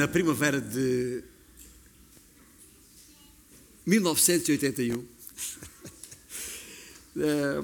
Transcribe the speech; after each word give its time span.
na 0.00 0.08
primavera 0.08 0.58
de 0.58 1.22
1981, 3.84 5.04
eh, 7.18 7.62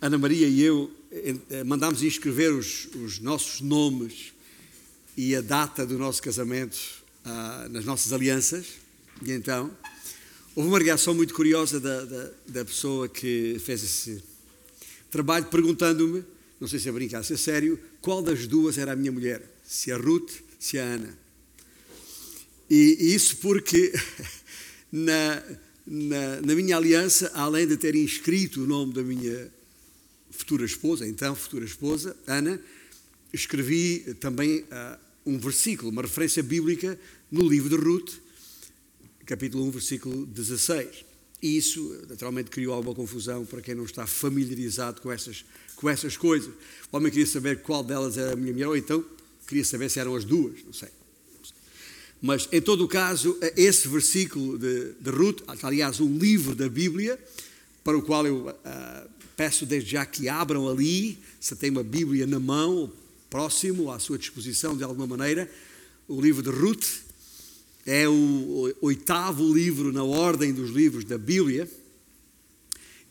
Ana 0.00 0.16
Maria 0.16 0.46
e 0.46 0.62
eu 0.62 0.92
eh, 1.10 1.64
mandámos 1.64 2.04
inscrever 2.04 2.52
os, 2.52 2.86
os 2.94 3.18
nossos 3.18 3.60
nomes 3.60 4.32
e 5.16 5.34
a 5.34 5.40
data 5.40 5.84
do 5.84 5.98
nosso 5.98 6.22
casamento 6.22 6.78
ah, 7.24 7.66
nas 7.68 7.84
nossas 7.84 8.12
alianças. 8.12 8.66
E 9.20 9.32
então, 9.32 9.76
houve 10.54 10.68
uma 10.68 10.78
reação 10.78 11.14
muito 11.14 11.34
curiosa 11.34 11.80
da, 11.80 12.04
da, 12.04 12.30
da 12.46 12.64
pessoa 12.64 13.08
que 13.08 13.56
fez 13.58 13.82
esse 13.82 14.22
trabalho, 15.10 15.46
perguntando-me, 15.46 16.24
não 16.60 16.68
sei 16.68 16.78
se 16.78 16.88
é 16.88 16.92
brincar, 16.92 17.24
se 17.24 17.32
é 17.32 17.36
sério, 17.36 17.76
qual 18.00 18.22
das 18.22 18.46
duas 18.46 18.78
era 18.78 18.92
a 18.92 18.96
minha 18.96 19.10
mulher, 19.10 19.42
se 19.66 19.90
a 19.90 19.96
Ruth, 19.96 20.30
se 20.60 20.78
a 20.78 20.84
Ana. 20.84 21.18
E, 22.70 23.14
isso 23.14 23.38
porque 23.38 23.92
na, 24.92 25.42
na, 25.84 26.40
na, 26.40 26.54
minha 26.54 26.76
aliança, 26.76 27.32
além 27.34 27.66
de 27.66 27.76
ter 27.76 27.96
inscrito 27.96 28.62
o 28.62 28.66
nome 28.66 28.94
da 28.94 29.02
minha 29.02 29.52
futura 30.30 30.64
esposa, 30.64 31.06
então 31.06 31.34
futura 31.34 31.64
esposa, 31.64 32.16
Ana, 32.28 32.60
escrevi 33.32 34.14
também 34.20 34.60
uh, 34.60 34.98
um 35.26 35.36
versículo, 35.36 35.90
uma 35.90 36.02
referência 36.02 36.44
bíblica 36.44 36.98
no 37.30 37.48
livro 37.48 37.68
de 37.68 37.76
Ruth, 37.76 38.14
capítulo 39.26 39.64
1, 39.64 39.70
versículo 39.72 40.26
16. 40.26 41.04
E 41.42 41.56
isso, 41.56 42.04
naturalmente, 42.08 42.50
criou 42.50 42.74
alguma 42.74 42.94
confusão 42.94 43.44
para 43.44 43.62
quem 43.62 43.74
não 43.74 43.84
está 43.84 44.06
familiarizado 44.06 45.00
com 45.00 45.10
essas, 45.10 45.44
com 45.74 45.88
essas 45.88 46.16
coisas. 46.16 46.52
O 46.92 46.96
homem 46.96 47.10
queria 47.10 47.26
saber 47.26 47.62
qual 47.62 47.82
delas 47.82 48.16
era 48.16 48.32
a 48.32 48.36
minha 48.36 48.52
mulher, 48.52 48.68
ou 48.68 48.76
então 48.76 49.04
queria 49.46 49.64
saber 49.64 49.90
se 49.90 49.98
eram 49.98 50.14
as 50.14 50.24
duas, 50.24 50.62
não 50.64 50.72
sei. 50.72 50.99
Mas, 52.20 52.48
em 52.52 52.60
todo 52.60 52.84
o 52.84 52.88
caso, 52.88 53.38
esse 53.56 53.88
versículo 53.88 54.58
de, 54.58 54.92
de 55.00 55.10
Ruth, 55.10 55.42
aliás, 55.62 56.00
um 56.00 56.18
livro 56.18 56.54
da 56.54 56.68
Bíblia, 56.68 57.18
para 57.82 57.96
o 57.96 58.02
qual 58.02 58.26
eu 58.26 58.48
uh, 58.48 59.10
peço 59.36 59.64
desde 59.64 59.92
já 59.92 60.04
que 60.04 60.28
abram 60.28 60.68
ali, 60.68 61.18
se 61.40 61.56
tem 61.56 61.70
uma 61.70 61.82
Bíblia 61.82 62.26
na 62.26 62.38
mão, 62.38 62.92
próximo, 63.30 63.90
à 63.90 63.98
sua 63.98 64.18
disposição 64.18 64.76
de 64.76 64.84
alguma 64.84 65.06
maneira, 65.06 65.50
o 66.06 66.20
livro 66.20 66.42
de 66.42 66.50
Ruth. 66.50 67.08
É 67.86 68.06
o 68.06 68.74
oitavo 68.82 69.54
livro 69.54 69.90
na 69.90 70.04
ordem 70.04 70.52
dos 70.52 70.70
livros 70.70 71.04
da 71.04 71.16
Bíblia, 71.16 71.66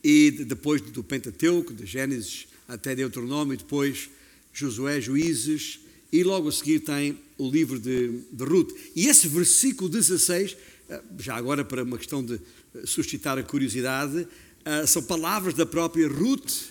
e 0.02 0.30
depois 0.30 0.80
do 0.80 1.02
Pentateuco, 1.02 1.74
de 1.74 1.84
Gênesis 1.84 2.46
até 2.68 2.94
Deuteronômio, 2.94 3.56
depois 3.56 4.08
Josué, 4.52 5.00
Juízes, 5.00 5.80
e 6.12 6.22
logo 6.24 6.48
a 6.48 6.52
seguir 6.52 6.80
tem 6.80 7.18
o 7.38 7.48
livro 7.48 7.78
de, 7.78 8.20
de 8.32 8.44
Ruth. 8.44 8.70
E 8.94 9.06
esse 9.06 9.28
versículo 9.28 9.88
16, 9.88 10.56
eh, 10.88 11.02
já 11.18 11.36
agora 11.36 11.64
para 11.64 11.82
uma 11.82 11.98
questão 11.98 12.24
de 12.24 12.34
eh, 12.34 12.38
suscitar 12.84 13.38
a 13.38 13.42
curiosidade, 13.42 14.26
eh, 14.64 14.86
são 14.86 15.02
palavras 15.02 15.54
da 15.54 15.64
própria 15.64 16.08
Ruth 16.08 16.70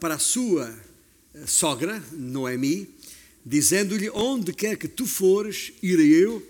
para 0.00 0.14
a 0.14 0.18
sua 0.18 0.74
sogra, 1.46 2.02
Noemi, 2.12 2.88
dizendo-lhe: 3.44 4.08
Onde 4.10 4.52
quer 4.52 4.76
que 4.76 4.88
tu 4.88 5.06
fores, 5.06 5.72
irei 5.82 6.24
eu, 6.24 6.42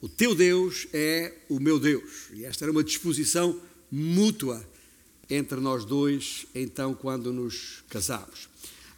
o 0.00 0.08
teu 0.08 0.34
Deus 0.34 0.86
é 0.92 1.32
o 1.48 1.60
meu 1.60 1.78
Deus. 1.78 2.28
E 2.32 2.44
esta 2.44 2.64
era 2.64 2.72
uma 2.72 2.82
disposição 2.82 3.60
mútua 3.90 4.66
entre 5.28 5.60
nós 5.60 5.84
dois, 5.84 6.46
então, 6.54 6.94
quando 6.94 7.32
nos 7.32 7.84
casamos. 7.88 8.48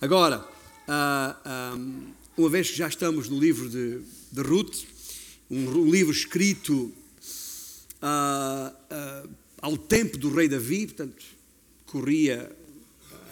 Agora, 0.00 0.46
uma 2.36 2.50
vez 2.50 2.70
que 2.70 2.76
já 2.76 2.86
estamos 2.86 3.28
no 3.30 3.40
livro 3.40 3.68
de, 3.68 4.00
de 4.30 4.42
Ruth, 4.42 4.84
um 5.50 5.90
livro 5.90 6.12
escrito 6.12 6.74
uh, 6.74 6.92
uh, 8.02 9.30
ao 9.62 9.78
tempo 9.78 10.18
do 10.18 10.28
rei 10.28 10.46
Davi, 10.46 10.86
portanto, 10.86 11.24
corria 11.86 12.54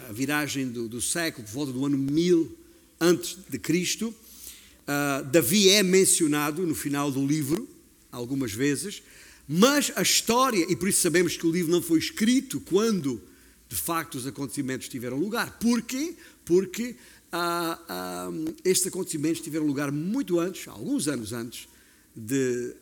a 0.09 0.11
viragem 0.11 0.69
do, 0.69 0.87
do 0.87 0.99
século, 1.01 1.45
por 1.45 1.53
volta 1.53 1.71
do 1.71 1.85
ano 1.85 1.97
1000 1.97 2.57
antes 2.99 3.37
de 3.47 3.59
Cristo. 3.59 4.07
Uh, 4.07 5.23
Davi 5.25 5.69
é 5.69 5.83
mencionado 5.83 6.65
no 6.65 6.73
final 6.73 7.11
do 7.11 7.25
livro, 7.25 7.69
algumas 8.11 8.53
vezes, 8.53 9.03
mas 9.47 9.91
a 9.95 10.01
história, 10.01 10.65
e 10.67 10.75
por 10.75 10.89
isso 10.89 11.01
sabemos 11.01 11.37
que 11.37 11.45
o 11.45 11.51
livro 11.51 11.71
não 11.71 11.81
foi 11.81 11.99
escrito 11.99 12.59
quando 12.59 13.21
de 13.69 13.75
facto 13.75 14.15
os 14.15 14.25
acontecimentos 14.25 14.87
tiveram 14.87 15.19
lugar. 15.19 15.59
Porquê? 15.59 16.15
Porque 16.43 16.95
ah, 17.37 17.77
ah, 17.89 18.29
estes 18.63 18.87
acontecimentos 18.87 19.41
tiveram 19.41 19.65
lugar 19.65 19.91
muito 19.91 20.39
antes, 20.39 20.69
alguns 20.69 21.09
anos 21.09 21.33
antes, 21.33 21.67
de, 22.15 22.73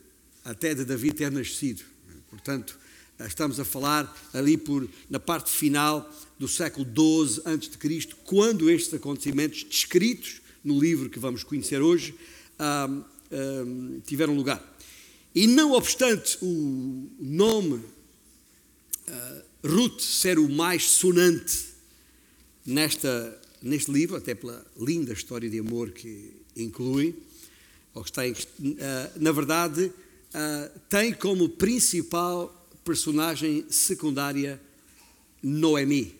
até 0.46 0.75
de 0.75 0.86
Davi 0.86 1.12
ter 1.12 1.31
nascido. 1.31 1.84
Portanto, 2.30 2.78
estamos 3.19 3.59
a 3.59 3.66
falar 3.66 4.16
ali 4.31 4.56
por, 4.56 4.88
na 5.09 5.19
parte 5.19 5.50
final 5.50 6.08
do 6.38 6.47
século 6.47 6.86
XII 6.86 7.42
a.C., 7.46 8.16
quando 8.25 8.69
estes 8.69 8.94
acontecimentos 8.94 9.63
descritos 9.63 10.40
no 10.63 10.80
livro 10.80 11.09
que 11.09 11.18
vamos 11.18 11.44
conhecer 11.44 11.81
hoje 11.81 12.13
ah, 12.59 12.88
ah, 13.31 14.02
tiveram 14.06 14.36
lugar. 14.36 14.62
E 15.34 15.47
não 15.47 15.72
obstante 15.72 16.38
o 16.44 17.09
nome 17.19 17.81
ah, 19.08 19.42
Ruth 19.66 20.00
ser 20.00 20.38
o 20.38 20.47
mais 20.47 20.84
sonante 20.84 21.74
nesta 22.63 23.42
neste 23.63 23.90
livro, 23.90 24.18
até 24.18 24.35
pela 24.35 24.63
linda 24.78 25.13
história 25.13 25.50
de 25.50 25.57
amor 25.57 25.91
que 25.91 26.34
inclui, 26.56 27.16
ou 27.94 28.03
que 28.03 28.09
está 28.09 28.28
em, 28.28 28.35
ah, 28.81 29.12
na 29.16 29.31
verdade, 29.31 29.91
ah, 30.34 30.69
tem 30.90 31.13
como 31.13 31.47
principal 31.47 32.69
personagem 32.84 33.66
secundária 33.69 34.62
Noemi. 35.41 36.13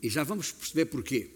E 0.00 0.08
já 0.08 0.22
vamos 0.22 0.52
perceber 0.52 0.86
porquê. 0.86 1.30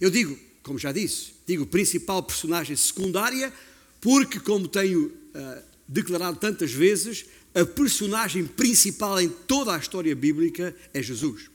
Eu 0.00 0.10
digo, 0.10 0.36
como 0.62 0.78
já 0.78 0.90
disse, 0.90 1.34
digo 1.46 1.64
principal 1.64 2.22
personagem 2.22 2.74
secundária, 2.74 3.52
porque, 4.00 4.40
como 4.40 4.68
tenho 4.68 5.06
uh, 5.06 5.62
declarado 5.86 6.38
tantas 6.38 6.72
vezes, 6.72 7.26
a 7.52 7.64
personagem 7.64 8.44
principal 8.44 9.20
em 9.20 9.28
toda 9.28 9.74
a 9.74 9.78
história 9.78 10.14
bíblica 10.14 10.74
é 10.94 11.02
Jesus 11.02 11.50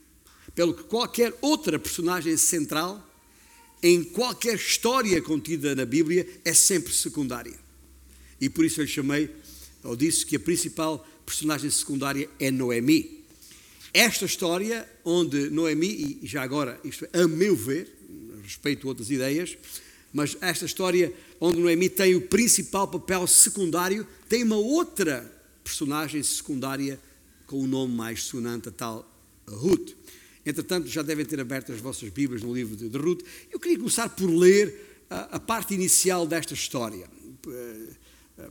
pelo 0.54 0.74
que 0.74 0.84
qualquer 0.84 1.36
outra 1.40 1.78
personagem 1.78 2.36
central 2.36 3.04
em 3.82 4.02
qualquer 4.02 4.54
história 4.54 5.20
contida 5.20 5.74
na 5.74 5.84
Bíblia 5.84 6.26
é 6.44 6.54
sempre 6.54 6.92
secundária. 6.92 7.58
E 8.40 8.48
por 8.48 8.64
isso 8.64 8.80
eu 8.80 8.86
chamei, 8.86 9.30
ou 9.82 9.94
disse 9.94 10.24
que 10.24 10.36
a 10.36 10.40
principal 10.40 11.06
personagem 11.26 11.70
secundária 11.70 12.28
é 12.40 12.50
Noemi. 12.50 13.24
Esta 13.92 14.24
história, 14.24 14.88
onde 15.04 15.50
Noemi, 15.50 16.18
e 16.22 16.26
já 16.26 16.42
agora, 16.42 16.80
isto 16.82 17.06
é, 17.12 17.22
a 17.22 17.28
meu 17.28 17.54
ver, 17.54 17.94
respeito 18.42 18.88
outras 18.88 19.10
ideias, 19.10 19.56
mas 20.12 20.36
esta 20.40 20.64
história 20.64 21.12
onde 21.40 21.60
Noemi 21.60 21.88
tem 21.88 22.14
o 22.14 22.22
principal 22.22 22.88
papel 22.88 23.26
secundário, 23.26 24.06
tem 24.28 24.42
uma 24.42 24.56
outra 24.56 25.30
personagem 25.62 26.22
secundária 26.22 26.98
com 27.46 27.60
o 27.60 27.66
nome 27.66 27.94
mais 27.94 28.22
sonante, 28.22 28.68
a 28.68 28.72
tal 28.72 29.08
Ruth. 29.46 29.92
Entretanto, 30.46 30.88
já 30.88 31.02
devem 31.02 31.24
ter 31.24 31.40
aberto 31.40 31.72
as 31.72 31.80
vossas 31.80 32.10
Bíblias 32.10 32.42
no 32.42 32.54
livro 32.54 32.76
de, 32.76 32.98
Ruth. 32.98 33.22
Eu 33.50 33.58
queria 33.58 33.78
começar 33.78 34.10
por 34.10 34.28
ler 34.28 35.04
a, 35.08 35.36
a 35.36 35.40
parte 35.40 35.72
inicial 35.72 36.26
desta 36.26 36.52
história. 36.52 37.08
Eh, 37.46 37.88
eh, 38.38 38.50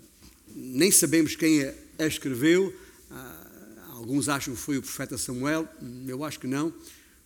nem 0.56 0.90
sabemos 0.90 1.36
quem 1.36 1.62
a 2.00 2.08
escreveu. 2.08 2.74
Ah, 3.12 3.88
alguns 3.92 4.28
acham 4.28 4.56
que 4.56 4.60
foi 4.60 4.78
o 4.78 4.82
profeta 4.82 5.20
Samuel. 5.20 5.68
Eu 6.08 6.24
acho 6.24 6.40
que 6.40 6.48
não, 6.48 6.74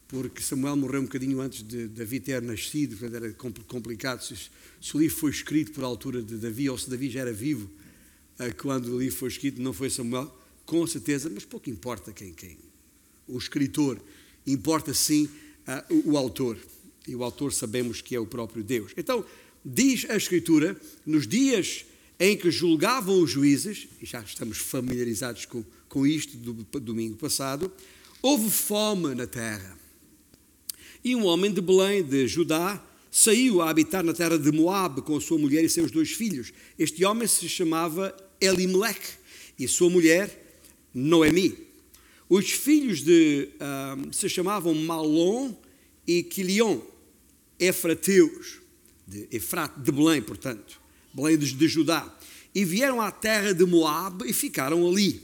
porque 0.05 0.41
Samuel 0.41 0.75
morreu 0.75 0.99
um 0.99 1.05
bocadinho 1.05 1.39
antes 1.39 1.63
de 1.63 1.87
Davi 1.87 2.19
ter 2.19 2.41
nascido. 2.41 2.97
Portanto, 2.97 3.23
era 3.23 3.33
complicado 3.67 4.21
se, 4.21 4.35
se 4.81 4.97
o 4.97 4.99
livro 4.99 5.15
foi 5.15 5.31
escrito 5.31 5.71
por 5.71 5.85
altura 5.85 6.21
de 6.21 6.35
Davi 6.35 6.69
ou 6.69 6.77
se 6.77 6.89
Davi 6.89 7.09
já 7.09 7.21
era 7.21 7.31
vivo 7.31 7.69
ah, 8.37 8.51
quando 8.51 8.95
o 8.95 8.99
livro 8.99 9.17
foi 9.17 9.29
escrito. 9.29 9.61
Não 9.61 9.71
foi 9.71 9.89
Samuel, 9.89 10.29
com 10.65 10.85
certeza, 10.85 11.29
mas 11.29 11.45
pouco 11.45 11.69
importa 11.69 12.11
quem, 12.11 12.33
quem 12.33 12.57
o 13.27 13.37
escritor 13.37 13.99
importa 14.47 14.93
sim 14.93 15.25
uh, 15.67 16.09
o 16.09 16.17
autor. 16.17 16.57
E 17.07 17.15
o 17.15 17.23
autor 17.23 17.53
sabemos 17.53 18.01
que 18.01 18.15
é 18.15 18.19
o 18.19 18.25
próprio 18.25 18.63
Deus. 18.63 18.91
Então, 18.97 19.23
diz 19.63 20.09
a 20.09 20.15
Escritura, 20.15 20.79
nos 21.05 21.27
dias 21.27 21.85
em 22.19 22.35
que 22.35 22.49
julgavam 22.49 23.21
os 23.21 23.29
juízes, 23.29 23.87
e 24.01 24.05
já 24.05 24.21
estamos 24.21 24.57
familiarizados 24.57 25.45
com, 25.45 25.63
com 25.87 26.05
isto 26.05 26.35
do 26.37 26.53
domingo 26.79 27.15
passado, 27.15 27.71
houve 28.21 28.49
fome 28.49 29.13
na 29.13 29.27
terra. 29.27 29.77
E 31.03 31.15
um 31.15 31.25
homem 31.25 31.53
de 31.53 31.61
Belém, 31.61 32.03
de 32.03 32.27
Judá, 32.27 32.83
saiu 33.11 33.61
a 33.61 33.69
habitar 33.69 34.03
na 34.03 34.13
terra 34.13 34.37
de 34.37 34.51
Moabe 34.51 35.01
com 35.01 35.15
a 35.15 35.21
sua 35.21 35.37
mulher 35.37 35.63
e 35.63 35.69
seus 35.69 35.91
dois 35.91 36.11
filhos. 36.11 36.51
Este 36.77 37.05
homem 37.05 37.27
se 37.27 37.47
chamava 37.47 38.15
Elimelech 38.41 39.17
e 39.57 39.67
sua 39.67 39.89
mulher 39.89 40.61
Noemi. 40.93 41.66
Os 42.29 42.51
filhos 42.51 43.01
de 43.01 43.49
um, 43.97 44.11
se 44.11 44.27
chamavam 44.27 44.73
Malom 44.73 45.53
e 46.05 46.23
Quilion, 46.23 46.79
Efrateus, 47.59 48.59
de 49.07 49.27
Efrat, 49.31 49.71
de 49.77 49.91
Belém, 49.91 50.21
portanto, 50.21 50.79
Belém 51.13 51.37
de, 51.37 51.53
de 51.53 51.67
Judá. 51.67 52.13
e 52.53 52.65
vieram 52.65 52.99
à 52.99 53.11
terra 53.11 53.53
de 53.53 53.65
Moabe 53.65 54.29
e 54.29 54.33
ficaram 54.33 54.87
ali. 54.87 55.21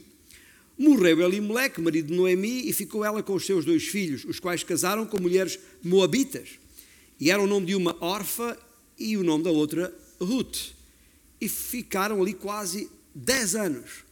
Morreu 0.77 1.21
Elimeleque, 1.21 1.81
marido 1.81 2.07
de 2.07 2.13
Noemi, 2.13 2.67
e 2.67 2.73
ficou 2.73 3.03
ela 3.03 3.21
com 3.21 3.33
os 3.33 3.45
seus 3.45 3.65
dois 3.65 3.83
filhos, 3.83 4.23
os 4.25 4.39
quais 4.39 4.63
casaram 4.63 5.05
com 5.05 5.19
mulheres 5.19 5.59
moabitas. 5.83 6.59
E 7.19 7.31
era 7.31 7.41
o 7.41 7.47
nome 7.47 7.67
de 7.67 7.75
uma 7.75 7.95
órfã 7.99 8.55
e 8.97 9.17
o 9.17 9.23
nome 9.23 9.43
da 9.43 9.51
outra 9.51 9.93
Ruth. 10.19 10.73
E 11.39 11.49
ficaram 11.49 12.21
ali 12.21 12.33
quase 12.33 12.89
dez 13.13 13.55
anos. 13.55 14.03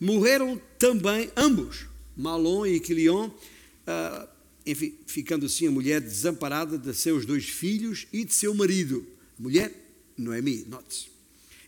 Morreram 0.00 0.60
também 0.78 1.30
ambos, 1.36 1.86
Malon 2.16 2.66
e 2.66 2.80
Quilion, 2.80 3.28
uh, 3.28 4.28
enfim, 4.64 4.94
ficando 5.06 5.46
assim 5.46 5.68
a 5.68 5.70
mulher 5.70 6.00
desamparada 6.00 6.78
de 6.78 6.92
seus 6.94 7.26
dois 7.26 7.48
filhos 7.48 8.06
e 8.12 8.24
de 8.24 8.32
seu 8.32 8.54
marido. 8.54 9.06
mulher, 9.38 9.72
Noemi, 10.16 10.64
note-se. 10.68 11.08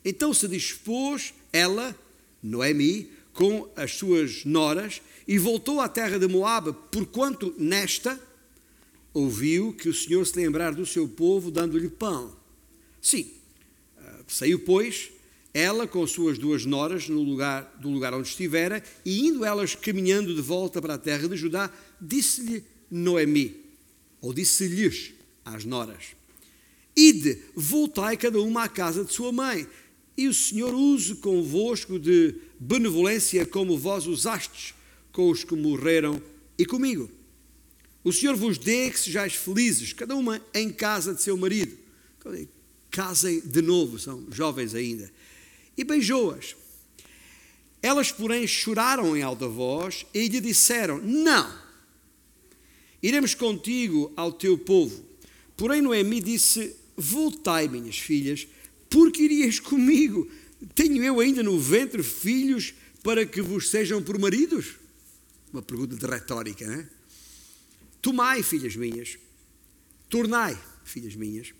Então 0.05 0.33
se 0.33 0.49
dispôs 0.49 1.35
ela, 1.53 1.97
Noemi, 2.43 3.11
com 3.33 3.71
as 3.77 3.95
suas 3.95 4.45
noras 4.45 5.03
e 5.27 5.39
voltou 5.39 5.81
à 5.81 5.89
terra 5.89 6.19
de 6.19 6.27
Moabe, 6.27 6.75
porquanto 6.91 7.55
nesta 7.59 8.19
ouviu 9.13 9.73
que 9.73 9.89
o 9.89 9.95
Senhor 9.95 10.27
se 10.27 10.37
lembrar 10.37 10.75
do 10.75 10.87
seu 10.87 11.07
povo, 11.07 11.51
dando-lhe 11.51 11.89
pão. 11.89 12.35
Sim, 13.01 13.31
ah, 13.99 14.21
saiu, 14.27 14.59
pois, 14.61 15.11
ela 15.53 15.87
com 15.87 16.07
suas 16.07 16.39
duas 16.39 16.65
noras 16.65 17.09
no 17.09 17.23
lugar, 17.23 17.79
do 17.81 17.89
lugar 17.89 18.15
onde 18.15 18.29
estivera, 18.29 18.83
e 19.05 19.27
indo 19.27 19.45
elas 19.45 19.75
caminhando 19.75 20.35
de 20.35 20.41
volta 20.41 20.81
para 20.81 20.95
a 20.95 20.99
terra 20.99 21.29
de 21.29 21.37
Judá, 21.37 21.71
disse-lhe 22.01 22.63
Noemi, 22.91 23.57
ou 24.21 24.33
disse-lhes 24.33 25.13
às 25.45 25.65
noras: 25.65 26.17
Ide, 26.97 27.39
voltai 27.55 28.17
cada 28.17 28.41
uma 28.41 28.65
à 28.65 28.69
casa 28.69 29.05
de 29.05 29.13
sua 29.13 29.33
mãe, 29.33 29.67
e 30.17 30.27
o 30.29 30.35
Senhor 30.35 30.75
use 30.75 31.15
convosco 31.17 31.99
de 31.99 32.35
benevolência 32.59 33.47
como 33.47 33.79
vós 33.79 34.07
usastes 34.07 34.75
com 35.13 35.31
os 35.31 35.45
que 35.45 35.55
morreram 35.55 36.21
e 36.59 36.67
comigo. 36.67 37.09
O 38.03 38.13
Senhor 38.13 38.37
vos 38.37 38.59
dê 38.59 38.91
que 38.91 38.99
sejais 38.99 39.35
felizes, 39.35 39.93
cada 39.93 40.17
uma 40.17 40.41
em 40.55 40.71
casa 40.71 41.15
de 41.15 41.23
seu 41.23 41.37
marido. 41.37 41.77
Casem 42.91 43.41
de 43.41 43.63
novo, 43.63 43.99
são 43.99 44.27
jovens 44.31 44.75
ainda. 44.75 45.11
E 45.79 45.85
beijou-as. 45.85 46.55
Elas, 47.81 48.13
porém, 48.13 48.47
choraram 48.47 49.17
em 49.17 49.23
alta 49.23 49.49
voz 49.49 50.05
e 50.13 50.29
lhe 50.29 50.41
disseram: 50.41 51.01
Não, 51.01 51.59
iremos 53.03 53.35
contigo 53.35 54.13
ao 54.17 54.33
teu 54.33 54.59
povo. 54.59 55.03
Porém, 55.57 55.81
Noemi 55.81 56.21
disse: 56.21 56.77
Voltai, 56.97 57.69
minhas 57.69 57.97
filhas, 57.97 58.47
porque 58.91 59.23
irias 59.23 59.61
comigo 59.61 60.29
tenho 60.75 61.03
eu 61.05 61.21
ainda 61.21 61.43
no 61.43 61.59
ventre 61.59 62.03
filhos 62.03 62.75
para 63.03 63.25
que 63.25 63.41
vos 63.41 63.71
sejam 63.71 64.03
por 64.03 64.19
maridos? 64.19 64.75
Uma 65.53 65.63
pergunta 65.63 65.97
de 65.97 66.05
retórica, 66.05 66.67
não 66.67 66.75
é? 66.75 66.89
Tomai, 68.03 68.43
filhas 68.43 68.77
minhas, 68.77 69.19
tornai, 70.09 70.59
filhas 70.85 71.15
minhas, 71.15 71.53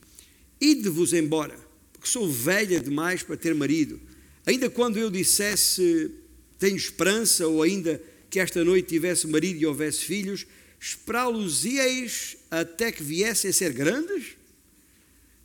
ide-vos 0.61 1.13
embora, 1.13 1.59
porque 1.93 2.09
sou 2.09 2.31
velha 2.31 2.81
demais 2.81 3.23
para 3.23 3.37
ter 3.37 3.55
marido. 3.55 4.01
Ainda 4.49 4.71
quando 4.71 4.97
eu 4.97 5.11
dissesse 5.11 6.11
tenho 6.59 6.77
esperança, 6.77 7.47
ou 7.47 7.63
ainda 7.63 8.03
que 8.31 8.41
esta 8.41 8.65
noite 8.65 8.89
tivesse 8.89 9.27
marido 9.27 9.61
e 9.61 9.67
houvesse 9.67 10.05
filhos, 10.05 10.47
esperá-los-ieis 10.81 12.37
até 12.51 12.91
que 12.91 13.03
viessem 13.03 13.51
a 13.51 13.53
ser 13.53 13.73
grandes? 13.73 14.37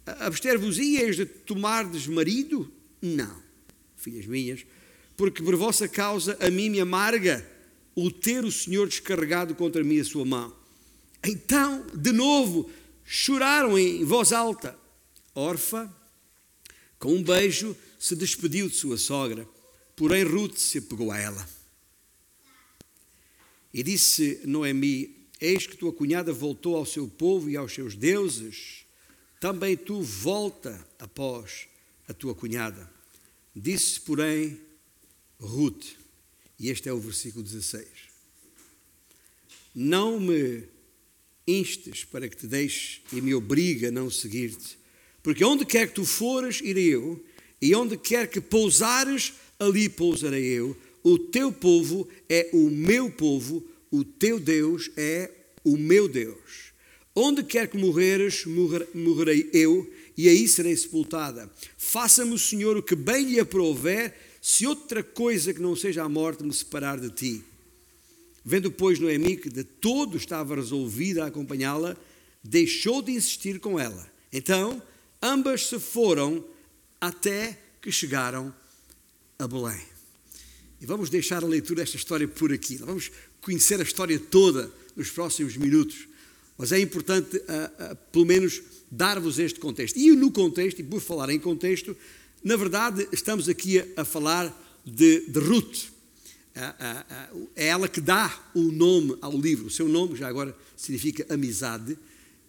Abster-vos-ieis 0.05 1.17
de 1.17 1.25
tomardes 1.25 2.07
marido? 2.07 2.71
Não 3.01 3.44
filhas 4.03 4.25
minhas, 4.25 4.65
porque 5.15 5.41
por 5.41 5.55
vossa 5.55 5.88
causa 5.88 6.38
a 6.39 6.50
mim 6.50 6.69
me 6.69 6.79
amarga 6.79 7.45
o 7.95 8.11
ter 8.11 8.44
o 8.44 8.51
Senhor 8.51 8.88
descarregado 8.88 9.55
contra 9.55 9.83
mim 9.83 10.00
a 10.00 10.03
sua 10.03 10.25
mão. 10.25 10.53
Então, 11.25 11.85
de 11.94 12.11
novo, 12.11 12.69
choraram 13.05 13.77
em 13.77 14.03
voz 14.03 14.33
alta. 14.33 14.77
Orfa, 15.33 15.91
com 17.00 17.13
um 17.13 17.23
beijo, 17.23 17.75
se 18.03 18.17
despediu 18.17 18.67
de 18.67 18.75
sua 18.75 18.97
sogra, 18.97 19.47
porém 19.95 20.25
Ruth 20.25 20.57
se 20.57 20.79
apegou 20.79 21.09
a 21.09 21.17
ela. 21.17 21.50
E 23.73 23.81
disse 23.81 24.41
Noemi: 24.44 25.15
Eis 25.39 25.65
que 25.65 25.77
tua 25.77 25.94
cunhada 25.94 26.33
voltou 26.33 26.75
ao 26.75 26.85
seu 26.85 27.07
povo 27.07 27.50
e 27.50 27.55
aos 27.55 27.73
seus 27.73 27.95
deuses, 27.95 28.83
também 29.39 29.77
tu 29.77 30.01
volta 30.01 30.85
após 31.00 31.69
a 32.05 32.13
tua 32.13 32.35
cunhada. 32.35 32.91
Disse, 33.55 34.01
porém, 34.01 34.59
Ruth, 35.39 35.85
e 36.59 36.69
este 36.69 36.89
é 36.89 36.94
o 36.94 37.00
versículo 37.00 37.41
16: 37.41 37.88
Não 39.73 40.19
me 40.19 40.67
instes 41.47 42.03
para 42.03 42.27
que 42.27 42.35
te 42.35 42.47
deixe 42.47 43.00
e 43.13 43.21
me 43.21 43.33
obrigue 43.33 43.85
a 43.85 43.91
não 43.91 44.11
seguir-te, 44.11 44.77
porque 45.21 45.45
onde 45.45 45.65
quer 45.65 45.88
que 45.88 45.95
tu 45.95 46.03
fores, 46.03 46.59
irei 46.61 46.94
eu, 46.94 47.23
e 47.63 47.74
onde 47.75 47.95
quer 47.95 48.27
que 48.27 48.42
pousares, 48.42 49.31
ali 49.57 49.88
pousarei 49.88 50.44
eu. 50.44 50.75
O 51.01 51.18
teu 51.18 51.50
povo 51.50 52.06
é 52.27 52.50
o 52.51 52.69
meu 52.69 53.10
povo, 53.10 53.65
o 53.89 54.04
teu 54.04 54.38
Deus 54.38 54.92
é 54.98 55.31
o 55.63 55.77
meu 55.77 56.10
Deus. 56.10 56.74
Onde 57.15 57.42
quer 57.42 57.69
que 57.69 57.77
morreres, 57.77 58.44
morrerei 58.94 59.50
eu, 59.54 59.89
e 60.18 60.27
aí 60.27 60.45
serei 60.45 60.75
sepultada. 60.75 61.50
Faça-me 61.77 62.33
o 62.33 62.38
Senhor 62.38 62.75
o 62.75 62.83
que 62.83 62.98
bem 62.98 63.27
lhe 63.27 63.39
aprouver, 63.39 64.13
se 64.42 64.68
outra 64.68 65.01
coisa 65.01 65.54
que 65.54 65.62
não 65.62 65.74
seja 65.74 66.04
a 66.04 66.10
morte 66.10 66.44
me 66.44 66.54
separar 66.54 67.00
de 67.00 67.12
ti. 67.12 67.42
Vendo, 68.44 68.69
pois, 68.69 69.00
Noemi 69.00 69.38
que 69.38 69.50
de 69.50 69.63
todo 69.63 70.18
estava 70.18 70.56
resolvida 70.56 71.24
a 71.24 71.27
acompanhá-la, 71.27 71.95
deixou 72.44 73.01
de 73.01 73.13
insistir 73.13 73.62
com 73.62 73.80
ela. 73.80 74.06
Então, 74.33 74.81
ambas 75.21 75.68
se 75.68 75.80
foram 75.80 76.44
até 77.07 77.59
que 77.81 77.91
chegaram 77.91 78.55
a 79.38 79.45
Belém. 79.45 79.81
E 80.79 80.85
vamos 80.85 81.09
deixar 81.09 81.44
a 81.44 81.47
leitura 81.47 81.81
desta 81.81 81.97
história 81.97 82.25
por 82.25 82.53
aqui. 82.53 82.77
Vamos 82.77 83.11
conhecer 83.41 83.77
a 83.81 83.83
história 83.83 84.17
toda 84.17 84.72
nos 84.95 85.10
próximos 85.10 85.57
minutos. 85.57 86.07
Mas 86.57 86.72
é 86.72 86.79
importante, 86.79 87.36
uh, 87.36 87.41
uh, 87.41 87.95
pelo 88.10 88.25
menos, 88.25 88.62
dar-vos 88.89 89.38
este 89.38 89.60
contexto. 89.60 89.98
E 90.00 90.15
no 90.15 90.31
contexto, 90.31 90.79
e 90.79 90.83
por 90.83 91.01
falar 91.01 91.29
em 91.29 91.39
contexto, 91.39 91.95
na 92.41 92.55
verdade 92.55 93.05
estamos 93.12 93.50
aqui 93.50 93.79
a, 93.79 93.86
a 93.98 94.05
falar 94.05 94.48
de, 94.86 95.29
de 95.29 95.39
Ruth. 95.39 95.91
É 97.55 97.67
ela 97.67 97.88
que 97.89 98.00
dá 98.00 98.50
o 98.53 98.72
nome 98.72 99.17
ao 99.19 99.36
livro. 99.38 99.65
O 99.65 99.72
seu 99.72 99.89
nome, 99.89 100.15
já 100.15 100.29
agora, 100.29 100.55
significa 100.77 101.25
amizade. 101.33 101.98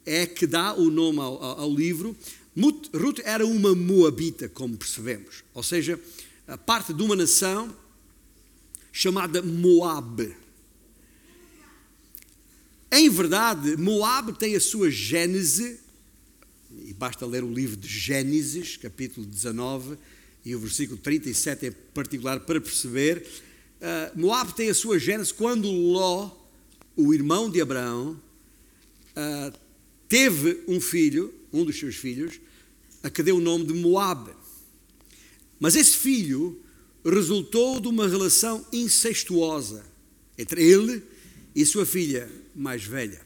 É 0.06 0.26
que 0.26 0.46
dá 0.46 0.74
o 0.74 0.90
nome 0.90 1.18
ao, 1.18 1.42
ao, 1.42 1.60
ao 1.60 1.74
livro. 1.74 2.14
Ruth 2.56 3.20
era 3.24 3.46
uma 3.46 3.74
moabita, 3.74 4.48
como 4.48 4.76
percebemos. 4.76 5.42
Ou 5.52 5.62
seja, 5.62 6.00
parte 6.66 6.92
de 6.92 7.02
uma 7.02 7.16
nação 7.16 7.74
chamada 8.92 9.42
Moab. 9.42 10.36
Em 12.92 13.10
verdade, 13.10 13.76
Moab 13.76 14.32
tem 14.38 14.54
a 14.54 14.60
sua 14.60 14.90
gênese 14.90 15.80
e 16.86 16.92
basta 16.92 17.26
ler 17.26 17.44
o 17.44 17.52
livro 17.52 17.76
de 17.76 17.88
Gênesis, 17.88 18.76
capítulo 18.76 19.26
19, 19.26 19.96
e 20.44 20.54
o 20.54 20.58
versículo 20.58 20.98
37 20.98 21.66
em 21.66 21.72
particular, 21.92 22.40
para 22.40 22.60
perceber. 22.60 23.26
Uh, 23.80 24.20
Moab 24.20 24.54
tem 24.54 24.70
a 24.70 24.74
sua 24.74 24.98
gênese 24.98 25.32
quando 25.32 25.70
Ló, 25.70 26.30
o 26.96 27.14
irmão 27.14 27.50
de 27.50 27.60
Abraão, 27.60 28.20
uh, 29.16 29.58
teve 30.08 30.62
um 30.66 30.80
filho, 30.80 31.32
um 31.54 31.64
dos 31.64 31.78
seus 31.78 31.94
filhos, 31.94 32.40
a 33.02 33.08
que 33.08 33.22
deu 33.22 33.36
o 33.36 33.40
nome 33.40 33.66
de 33.66 33.74
Moab. 33.74 34.30
Mas 35.60 35.76
esse 35.76 35.96
filho 35.96 36.60
resultou 37.04 37.80
de 37.80 37.88
uma 37.88 38.08
relação 38.08 38.66
incestuosa 38.72 39.84
entre 40.36 40.62
ele 40.62 41.02
e 41.54 41.64
sua 41.64 41.86
filha 41.86 42.30
mais 42.54 42.84
velha. 42.84 43.24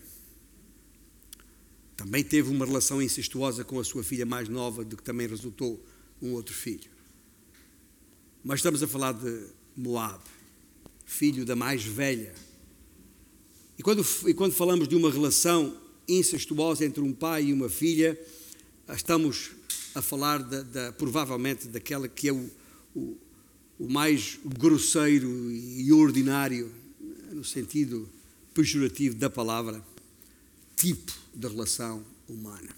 Também 1.97 2.23
teve 2.23 2.51
uma 2.51 2.67
relação 2.67 3.03
incestuosa 3.03 3.65
com 3.65 3.81
a 3.81 3.85
sua 3.85 4.05
filha 4.05 4.27
mais 4.27 4.49
nova, 4.49 4.85
de 4.85 4.95
que 4.95 5.03
também 5.03 5.27
resultou 5.27 5.85
um 6.21 6.33
outro 6.33 6.55
filho. 6.55 6.91
Mas 8.45 8.61
estamos 8.61 8.83
a 8.83 8.87
falar 8.87 9.13
de 9.13 9.47
Moab, 9.77 10.23
filho 11.05 11.45
da 11.45 11.57
mais 11.57 11.83
velha. 11.83 12.35
E 13.79 13.83
quando, 13.83 14.05
e 14.27 14.35
quando 14.35 14.53
falamos 14.53 14.87
de 14.87 14.95
uma 14.95 15.11
relação 15.11 15.77
incestuosa 16.09 16.85
entre 16.85 17.03
um 17.03 17.13
pai 17.13 17.47
e 17.47 17.53
uma 17.53 17.69
filha, 17.69 18.19
estamos 18.89 19.51
a 19.95 20.01
falar 20.01 20.41
provavelmente 20.97 21.69
daquela 21.69 22.09
que 22.09 22.29
é 22.29 22.33
o, 22.33 22.51
o, 22.95 23.17
o 23.79 23.89
mais 23.89 24.39
grosseiro 24.45 25.51
e 25.53 25.93
ordinário, 25.93 26.73
no 27.33 27.45
sentido 27.45 28.09
pejorativo 28.55 29.15
da 29.15 29.29
palavra, 29.29 29.85
tipo 30.77 31.13
de 31.35 31.47
relação 31.47 32.05
humana. 32.29 32.75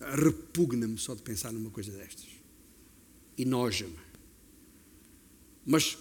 Repugna-me 0.00 0.98
só 0.98 1.14
de 1.14 1.22
pensar 1.22 1.52
numa 1.52 1.70
coisa 1.70 1.90
destas. 1.90 2.26
Enoja-me. 3.36 3.98
Mas 5.64 5.98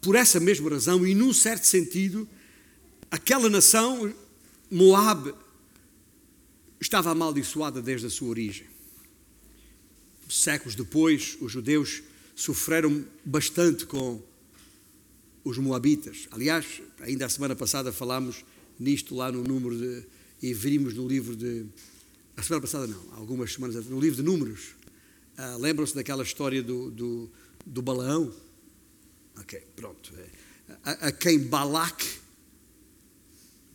por 0.00 0.14
essa 0.14 0.38
mesma 0.38 0.70
razão, 0.70 1.06
e 1.06 1.14
num 1.14 1.32
certo 1.32 1.64
sentido, 1.64 2.28
aquela 3.10 3.48
nação, 3.48 4.12
Moab, 4.70 5.34
estava 6.80 7.10
amaldiçoada 7.10 7.80
desde 7.80 8.06
a 8.06 8.10
sua 8.10 8.28
origem. 8.28 8.66
Séculos 10.28 10.74
depois, 10.74 11.38
os 11.40 11.52
judeus 11.52 12.02
sofreram 12.34 13.04
bastante 13.24 13.86
com 13.86 14.22
os 15.42 15.56
moabitas. 15.58 16.28
Aliás, 16.30 16.82
ainda 17.00 17.26
a 17.26 17.28
semana 17.28 17.56
passada 17.56 17.92
falámos 17.92 18.44
nisto 18.78 19.14
lá 19.14 19.32
no 19.32 19.42
número 19.42 19.76
de. 19.76 20.04
e 20.42 20.52
vimos 20.52 20.94
no 20.94 21.08
livro 21.08 21.34
de. 21.34 21.64
A 22.36 22.42
semana 22.42 22.62
passada 22.62 22.86
não, 22.86 23.02
algumas 23.12 23.52
semanas 23.52 23.86
no 23.86 23.98
livro 23.98 24.16
de 24.16 24.22
Números. 24.22 24.76
Uh, 25.38 25.58
Lembram-se 25.58 25.94
daquela 25.94 26.22
história 26.22 26.62
do, 26.62 26.90
do, 26.90 27.30
do 27.64 27.80
Balaão? 27.80 28.32
Ok, 29.38 29.60
pronto. 29.74 30.12
A, 30.84 31.08
a 31.08 31.12
quem 31.12 31.38
Balac 31.38 32.04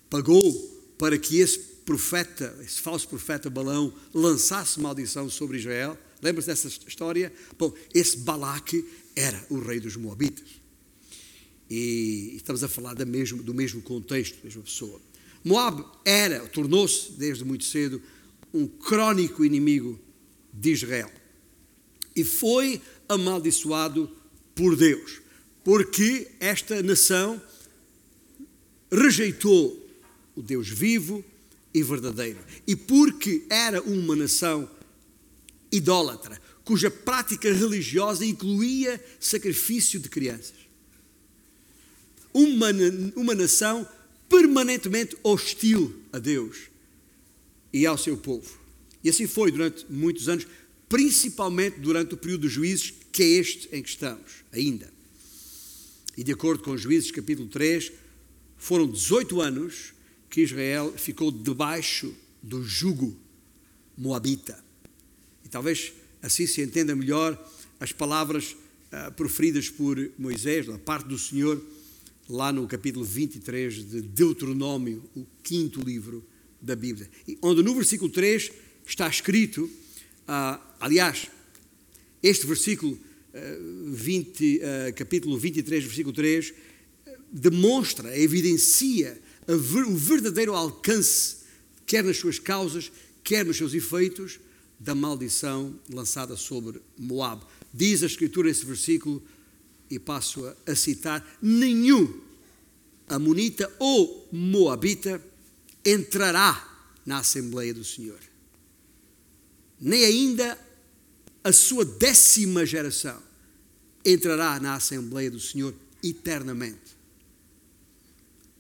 pagou 0.09 0.73
para 1.03 1.17
que 1.17 1.41
esse 1.41 1.60
profeta, 1.60 2.57
esse 2.62 2.79
falso 2.79 3.10
profeta 3.10 3.50
Balaão, 3.50 3.93
lançasse 4.13 4.79
maldição 4.79 5.29
sobre 5.29 5.57
Israel. 5.57 5.98
Lembra-se 6.22 6.48
dessa 6.48 6.69
história? 6.88 7.29
Bom, 7.60 7.74
esse 7.93 8.19
Balac 8.19 8.88
era 9.13 9.45
o 9.50 9.60
rei 9.60 9.81
dos 9.81 9.98
Moabitas. 9.98 10.48
E 11.69 12.31
estamos 12.38 12.63
a 12.63 12.69
falar 12.69 12.95
mesmo, 13.05 13.43
do 13.43 13.53
mesmo 13.53 13.81
contexto, 13.81 14.38
da 14.38 14.45
mesma 14.45 14.62
pessoa. 14.62 15.01
Moab 15.43 15.83
era, 16.05 16.39
tornou-se 16.48 17.12
desde 17.12 17.43
muito 17.43 17.65
cedo, 17.65 18.01
um 18.53 18.65
crónico 18.65 19.43
inimigo 19.43 20.00
de 20.53 20.72
Israel. 20.72 21.12
E 22.15 22.24
foi 22.24 22.81
amaldiçoado 23.10 24.10
por 24.55 24.77
Deus, 24.77 25.19
porque 25.65 26.31
esta 26.39 26.81
nação 26.81 27.41
rejeitou 28.89 29.82
o 30.35 30.41
Deus 30.41 30.69
vivo 30.69 31.23
e 31.73 31.83
verdadeiro. 31.83 32.39
E 32.67 32.75
porque 32.75 33.45
era 33.49 33.81
uma 33.81 34.15
nação 34.15 34.69
idólatra, 35.71 36.39
cuja 36.63 36.89
prática 36.89 37.51
religiosa 37.51 38.25
incluía 38.25 39.03
sacrifício 39.19 39.99
de 39.99 40.09
crianças 40.09 40.63
uma, 42.33 42.67
uma 43.15 43.35
nação 43.35 43.87
permanentemente 44.27 45.15
hostil 45.23 45.95
a 46.11 46.17
Deus 46.17 46.57
e 47.71 47.85
ao 47.85 47.97
seu 47.97 48.17
povo. 48.17 48.59
E 49.03 49.09
assim 49.09 49.27
foi 49.27 49.51
durante 49.51 49.85
muitos 49.89 50.27
anos, 50.27 50.47
principalmente 50.89 51.79
durante 51.79 52.15
o 52.15 52.17
período 52.17 52.41
dos 52.41 52.51
juízes, 52.51 52.93
que 53.11 53.21
é 53.21 53.27
este 53.27 53.69
em 53.71 53.83
que 53.83 53.89
estamos 53.89 54.43
ainda. 54.51 54.91
E 56.17 56.23
de 56.23 56.31
acordo 56.31 56.63
com 56.63 56.77
Juízes 56.77 57.11
capítulo 57.11 57.47
3, 57.47 57.91
foram 58.57 58.87
18 58.87 59.41
anos 59.41 59.93
que 60.33 60.41
Israel 60.41 60.91
ficou 60.97 61.31
debaixo 61.31 62.11
do 62.41 62.63
jugo 62.63 63.15
moabita. 63.95 64.57
E 65.45 65.47
talvez 65.47 65.93
assim 66.23 66.47
se 66.47 66.59
entenda 66.59 66.95
melhor 66.95 67.37
as 67.79 67.91
palavras 67.91 68.53
uh, 68.53 69.11
proferidas 69.11 69.69
por 69.69 69.95
Moisés, 70.17 70.65
da 70.65 70.79
parte 70.79 71.07
do 71.07 71.19
Senhor, 71.19 71.63
lá 72.27 72.51
no 72.51 72.67
capítulo 72.67 73.05
23 73.05 73.87
de 73.87 74.01
Deuteronômio, 74.01 75.07
o 75.15 75.23
quinto 75.43 75.79
livro 75.81 76.25
da 76.59 76.75
Bíblia, 76.75 77.07
onde 77.39 77.61
no 77.61 77.75
versículo 77.75 78.09
3 78.09 78.51
está 78.87 79.07
escrito, 79.07 79.65
uh, 79.65 80.59
aliás, 80.79 81.27
este 82.23 82.47
versículo, 82.47 82.93
uh, 82.93 83.91
20, 83.91 84.57
uh, 84.57 84.93
capítulo 84.95 85.37
23, 85.37 85.83
versículo 85.83 86.15
3, 86.15 86.55
demonstra, 87.31 88.17
evidencia 88.17 89.21
ver, 89.47 89.85
o 89.85 89.95
verdadeiro 89.95 90.53
alcance, 90.53 91.38
quer 91.85 92.03
nas 92.03 92.17
suas 92.17 92.39
causas, 92.39 92.91
quer 93.23 93.45
nos 93.45 93.57
seus 93.57 93.73
efeitos, 93.73 94.39
da 94.79 94.93
maldição 94.93 95.79
lançada 95.89 96.35
sobre 96.35 96.81
Moab. 96.97 97.45
Diz 97.73 98.03
a 98.03 98.05
Escritura 98.05 98.50
esse 98.50 98.65
versículo, 98.65 99.23
e 99.89 100.00
passo 100.00 100.45
a, 100.45 100.55
a 100.71 100.75
citar: 100.75 101.25
nenhum 101.41 102.21
amonita 103.07 103.73
ou 103.79 104.27
moabita 104.31 105.23
entrará 105.85 106.69
na 107.05 107.19
Assembleia 107.19 107.73
do 107.73 107.83
Senhor, 107.83 108.19
nem 109.79 110.05
ainda 110.05 110.57
a 111.43 111.51
sua 111.51 111.83
décima 111.83 112.65
geração 112.65 113.21
entrará 114.05 114.59
na 114.59 114.75
Assembleia 114.75 115.29
do 115.29 115.39
Senhor 115.39 115.73
eternamente. 116.01 116.97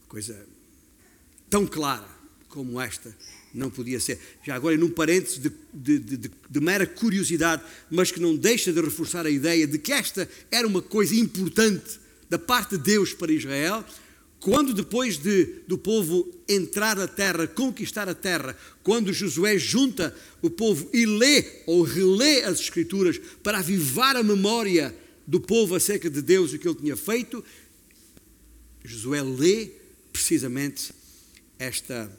Coisa 0.07 0.52
tão 1.53 1.67
clara 1.67 2.09
como 2.49 2.81
esta 2.81 3.15
não 3.53 3.69
podia 3.69 3.99
ser. 3.99 4.19
Já 4.43 4.55
agora, 4.55 4.75
num 4.75 4.89
parênteses 4.89 5.37
de, 5.37 5.51
de, 5.71 5.99
de, 5.99 6.31
de, 6.49 6.59
mera 6.59 6.87
curiosidade, 6.87 7.61
mas 7.91 8.11
que 8.11 8.19
não 8.19 8.35
deixa 8.35 8.73
de 8.73 8.81
reforçar 8.81 9.27
a 9.27 9.29
ideia 9.29 9.67
de 9.67 9.77
que 9.77 9.91
esta 9.91 10.27
era 10.49 10.67
uma 10.67 10.81
coisa 10.81 11.13
importante 11.13 11.99
da 12.27 12.39
parte 12.39 12.75
de 12.75 12.83
Deus 12.83 13.13
para 13.13 13.31
Israel, 13.31 13.85
quando 14.39 14.73
depois 14.73 15.19
de, 15.19 15.61
do 15.67 15.77
povo 15.77 16.27
entrar 16.49 16.95
na 16.95 17.07
terra, 17.07 17.45
conquistar 17.45 18.09
a 18.09 18.15
terra, 18.15 18.57
quando 18.81 19.13
Josué 19.13 19.59
junta 19.59 20.15
o 20.41 20.49
povo 20.49 20.89
e 20.91 21.05
lê 21.05 21.45
ou 21.67 21.83
relê 21.83 22.41
as 22.45 22.61
Escrituras 22.61 23.21
para 23.43 23.59
avivar 23.59 24.15
a 24.15 24.23
memória 24.23 24.91
do 25.27 25.39
povo 25.39 25.75
acerca 25.75 26.09
de 26.09 26.23
Deus 26.23 26.51
e 26.51 26.55
o 26.55 26.59
que 26.59 26.67
ele 26.67 26.79
tinha 26.79 26.97
feito, 26.97 27.45
Josué 28.83 29.21
lê 29.21 29.69
precisamente 30.11 31.02
esta 31.59 32.11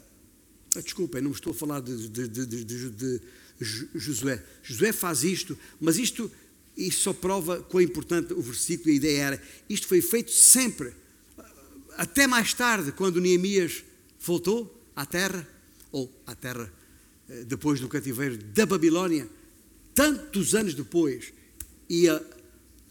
ah, 0.75 0.81
desculpem, 0.81 1.21
não 1.21 1.31
estou 1.31 1.51
a 1.51 1.55
falar 1.55 1.79
de, 1.79 2.09
de, 2.09 2.27
de, 2.27 2.89
de, 2.89 3.21
Josué. 3.95 4.43
Josué 4.61 4.91
faz 4.91 5.23
isto, 5.23 5.57
mas 5.79 5.97
isto, 5.97 6.29
isto 6.75 7.01
só 7.01 7.13
prova 7.13 7.61
quão 7.61 7.81
importante 7.81 8.33
o 8.33 8.41
versículo 8.41 8.89
e 8.89 8.93
a 8.93 8.95
ideia 8.95 9.21
era. 9.21 9.43
Isto 9.69 9.87
foi 9.87 10.01
feito 10.01 10.31
sempre, 10.31 10.93
até 11.95 12.27
mais 12.27 12.53
tarde, 12.53 12.91
quando 12.91 13.21
Neemias 13.21 13.83
voltou 14.19 14.85
à 14.93 15.05
terra, 15.05 15.47
ou 15.91 16.11
à 16.27 16.35
terra 16.35 16.71
eh, 17.29 17.45
depois 17.45 17.79
do 17.79 17.87
cativeiro 17.87 18.37
da 18.37 18.65
Babilónia, 18.65 19.29
tantos 19.93 20.53
anos 20.53 20.73
depois, 20.73 21.31
e 21.89 22.09
a, 22.09 22.21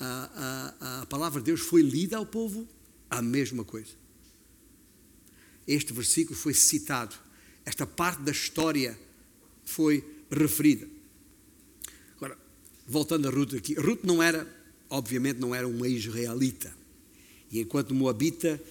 a, 0.01 0.75
a, 0.81 1.03
a 1.03 1.07
palavra 1.07 1.41
de 1.41 1.47
Deus 1.47 1.61
foi 1.61 1.83
lida 1.83 2.17
ao 2.17 2.25
povo, 2.25 2.67
a 3.11 3.21
mesma 3.21 3.65
coisa. 3.65 4.04
Este 5.66 5.92
versículo 5.92 6.37
foi 6.37 6.54
citado 6.54 7.14
esta 7.64 7.87
parte 7.87 8.23
da 8.23 8.33
história 8.33 8.99
foi 9.64 10.04
referida. 10.30 10.87
Agora, 12.16 12.37
voltando 12.87 13.26
a 13.26 13.30
Ruth 13.30 13.54
aqui, 13.54 13.75
Ruth 13.75 14.04
não 14.04 14.23
era, 14.23 14.47
obviamente, 14.90 15.38
não 15.38 15.54
era 15.54 15.66
uma 15.66 15.88
israelita. 15.88 16.75
E 17.50 17.61
enquanto 17.61 17.94
moabita, 17.94 18.62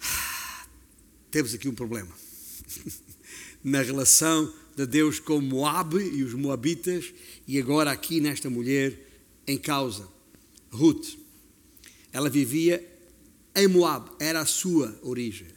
temos 1.30 1.54
aqui 1.54 1.68
um 1.68 1.74
problema. 1.74 2.14
Na 3.64 3.80
relação 3.80 4.52
de 4.76 4.86
Deus 4.86 5.18
com 5.18 5.40
Moab 5.40 5.96
e 5.96 6.22
os 6.22 6.34
moabitas, 6.34 7.12
e 7.48 7.58
agora 7.58 7.90
aqui 7.90 8.20
nesta 8.20 8.50
mulher 8.50 9.00
em 9.46 9.56
causa, 9.56 10.06
Ruth. 10.70 11.16
Ela 12.12 12.28
vivia 12.28 12.84
em 13.56 13.66
Moab, 13.66 14.10
era 14.20 14.40
a 14.40 14.46
sua 14.46 14.98
origem. 15.02 15.48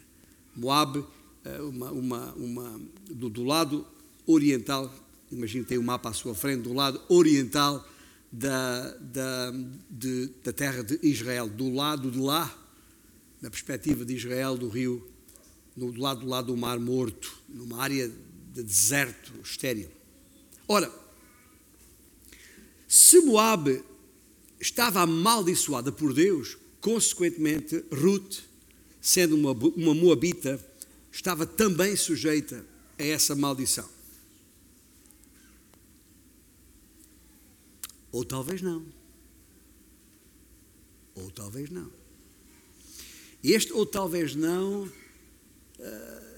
Moab 0.56 1.06
eh, 1.44 1.62
uma, 1.62 1.92
uma, 1.92 2.34
uma 2.34 2.82
do, 3.10 3.30
do, 3.30 3.44
lado 3.44 3.86
oriental, 4.26 4.94
imagino 5.32 5.64
que 5.64 5.70
tem 5.70 5.78
um 5.78 5.84
mapa 5.84 6.10
à 6.10 6.14
sua 6.14 6.34
frente, 6.34 6.64
do 6.64 6.74
lado 6.74 7.02
oriental 7.10 7.86
da, 8.32 8.92
da, 8.98 9.54
de, 9.90 10.30
da 10.44 10.54
terra 10.54 10.84
de 10.84 11.00
Israel, 11.04 11.50
do 11.50 11.74
lado 11.74 12.10
de 12.10 12.20
lá, 12.20 12.56
na 13.42 13.50
perspectiva 13.50 14.06
de 14.06 14.16
Israel, 14.16 14.58
do 14.58 14.70
rio, 14.70 15.06
do 15.76 16.00
lado 16.00 16.22
do 16.22 16.28
lado 16.28 16.48
do 16.48 16.58
Mar 16.58 16.80
Morto, 16.80 17.34
numa 17.48 17.82
área 17.82 18.10
de 18.54 18.64
deserto 18.64 19.34
estéril. 19.44 19.90
Ora, 20.68 20.92
se 22.88 23.20
Moab 23.22 23.84
estava 24.60 25.02
amaldiçoada 25.02 25.92
por 25.92 26.14
Deus, 26.14 26.58
consequentemente, 26.82 27.84
Ruth, 27.92 28.40
sendo 29.02 29.36
uma, 29.36 29.52
uma 29.52 29.94
moabita, 29.94 30.64
estava 31.12 31.46
também 31.46 31.96
sujeita 31.96 32.66
a 32.98 33.04
essa 33.04 33.36
maldição. 33.36 33.90
Ou 38.12 38.26
talvez 38.26 38.62
não. 38.62 38.86
Ou 41.16 41.30
talvez 41.32 41.70
não. 41.70 41.92
Este 43.44 43.72
ou 43.72 43.86
talvez 43.86 44.36
não 44.36 44.84
uh, 44.84 44.92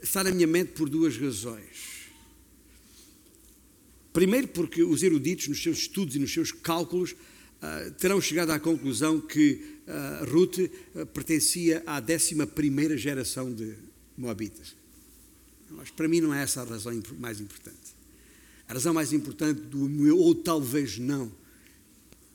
está 0.01 0.24
na 0.24 0.31
minha 0.31 0.48
mente 0.48 0.74
por 0.74 0.89
duas 0.89 1.17
razões. 1.17 1.91
Primeiro, 4.13 4.50
porque 4.50 4.83
os 4.83 5.01
eruditos, 5.01 5.48
nos 5.48 5.63
seus 5.63 5.79
estudos 5.79 6.15
e 6.15 6.19
nos 6.19 6.33
seus 6.33 6.51
cálculos, 6.51 7.12
uh, 7.13 7.91
terão 7.98 8.19
chegado 8.21 8.51
à 8.51 8.60
conclusão 8.60 9.19
que 9.19 9.80
uh, 9.91 10.31
Ruth 10.31 10.57
uh, 10.60 11.05
pertencia 11.07 11.83
à 11.86 12.01
11 12.01 12.98
geração 12.98 13.53
de 13.53 13.75
Moabitas. 14.17 14.75
Mas 15.69 15.89
para 15.89 16.07
mim 16.07 16.21
não 16.21 16.33
é 16.33 16.43
essa 16.43 16.62
a 16.62 16.65
razão 16.65 17.01
mais 17.19 17.39
importante. 17.39 17.77
A 18.67 18.74
razão 18.74 18.93
mais 18.93 19.13
importante 19.13 19.62
do 19.62 19.89
meu, 19.89 20.17
ou 20.17 20.33
talvez 20.33 20.98
não, 20.98 21.31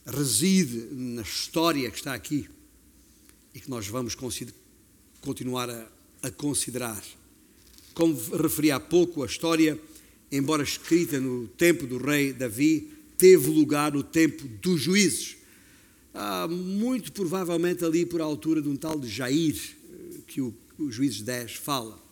reside 0.06 0.86
na 0.92 1.22
história 1.22 1.90
que 1.90 1.96
está 1.96 2.14
aqui 2.14 2.48
e 3.54 3.60
que 3.60 3.70
nós 3.70 3.88
vamos 3.88 4.16
continuar 5.20 5.70
a, 5.70 5.88
a 6.22 6.30
considerar. 6.30 7.02
Como 7.94 8.14
referi 8.36 8.70
há 8.70 8.78
pouco, 8.78 9.22
a 9.22 9.26
história, 9.26 9.80
embora 10.30 10.62
escrita 10.62 11.18
no 11.18 11.48
tempo 11.48 11.86
do 11.86 11.96
rei 11.96 12.32
Davi, 12.32 12.92
teve 13.16 13.48
lugar 13.48 13.92
no 13.92 14.02
tempo 14.02 14.46
dos 14.46 14.80
juízes. 14.80 15.35
Ah, 16.18 16.48
muito 16.48 17.12
provavelmente 17.12 17.84
ali 17.84 18.06
por 18.06 18.22
altura 18.22 18.62
de 18.62 18.70
um 18.70 18.74
tal 18.74 18.98
de 18.98 19.06
Jair, 19.06 19.54
que 20.26 20.40
o, 20.40 20.54
o 20.78 20.90
Juízes 20.90 21.20
10 21.20 21.56
fala. 21.56 22.02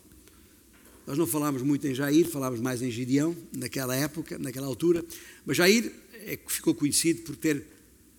Nós 1.07 1.17
não 1.17 1.27
falámos 1.27 1.63
muito 1.63 1.87
em 1.87 1.95
Jair, 1.95 2.29
falámos 2.29 2.61
mais 2.61 2.83
em 2.83 2.91
Gideão, 2.91 3.35
naquela 3.51 3.97
época, 3.97 4.39
naquela 4.39 4.67
altura, 4.67 5.03
mas 5.47 5.57
Jair 5.57 5.91
é, 6.13 6.39
ficou 6.47 6.75
conhecido 6.75 7.23
por 7.23 7.35
ter 7.35 7.67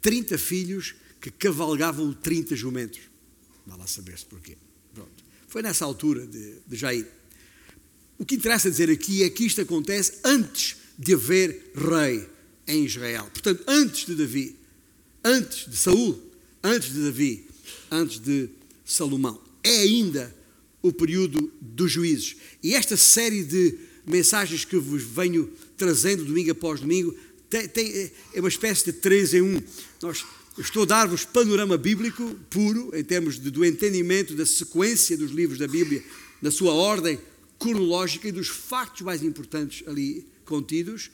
30 0.02 0.40
filhos 0.40 0.96
que 1.22 1.30
cavalgavam 1.30 2.12
30 2.14 2.56
jumentos. 2.56 3.02
Vá 3.68 3.76
lá 3.76 3.86
saber-se 3.86 4.26
porquê. 4.26 4.58
Pronto. 4.92 5.24
Foi 5.48 5.62
nessa 5.62 5.86
altura 5.86 6.26
de, 6.26 6.56
de 6.66 6.76
Jair. 6.76 7.08
O 8.18 8.26
que 8.26 8.36
interessa 8.36 8.72
dizer 8.72 8.90
aqui 8.90 9.22
é 9.22 9.30
que 9.30 9.46
isto 9.46 9.62
acontece 9.62 10.20
antes 10.24 10.78
de 10.98 11.14
haver 11.14 11.74
rei 11.76 12.28
em 12.68 12.86
Israel. 12.86 13.26
Portanto, 13.26 13.64
antes 13.68 14.08
de 14.08 14.16
Davi, 14.16 14.65
antes 15.26 15.68
de 15.68 15.76
Saul, 15.76 16.22
antes 16.64 16.94
de 16.94 17.04
Davi, 17.04 17.48
antes 17.90 18.20
de 18.20 18.48
Salomão. 18.86 19.42
É 19.64 19.80
ainda 19.80 20.34
o 20.84 20.94
período 20.94 21.52
dos 21.60 21.92
juízes. 21.92 22.36
E 22.62 22.76
esta 22.76 22.96
série 22.96 23.44
de 23.44 23.76
mensagens 24.06 24.64
que 24.64 24.78
vos 24.78 25.02
venho 25.02 25.52
trazendo 25.76 26.24
domingo 26.24 26.52
após 26.52 26.80
domingo 26.80 27.16
tem, 27.50 27.68
tem, 27.68 28.12
é 28.34 28.40
uma 28.40 28.50
espécie 28.50 28.86
de 28.86 28.94
três 28.94 29.34
em 29.34 29.42
um. 29.42 29.60
Nós, 30.00 30.24
estou 30.60 30.84
a 30.84 30.86
dar-vos 30.86 31.26
panorama 31.26 31.76
bíblico 31.76 32.36
puro, 32.50 32.92
em 32.94 33.04
termos 33.04 33.40
de, 33.40 33.50
do 33.50 33.66
entendimento 33.66 34.36
da 34.36 34.46
sequência 34.46 35.18
dos 35.18 35.32
livros 35.32 35.58
da 35.58 35.68
Bíblia, 35.68 36.04
da 36.40 36.52
sua 36.52 36.74
ordem 36.74 37.20
cronológica 37.58 38.28
e 38.28 38.32
dos 38.32 38.48
factos 38.48 39.02
mais 39.02 39.24
importantes 39.24 39.88
ali 39.88 40.28
contidos. 40.44 41.10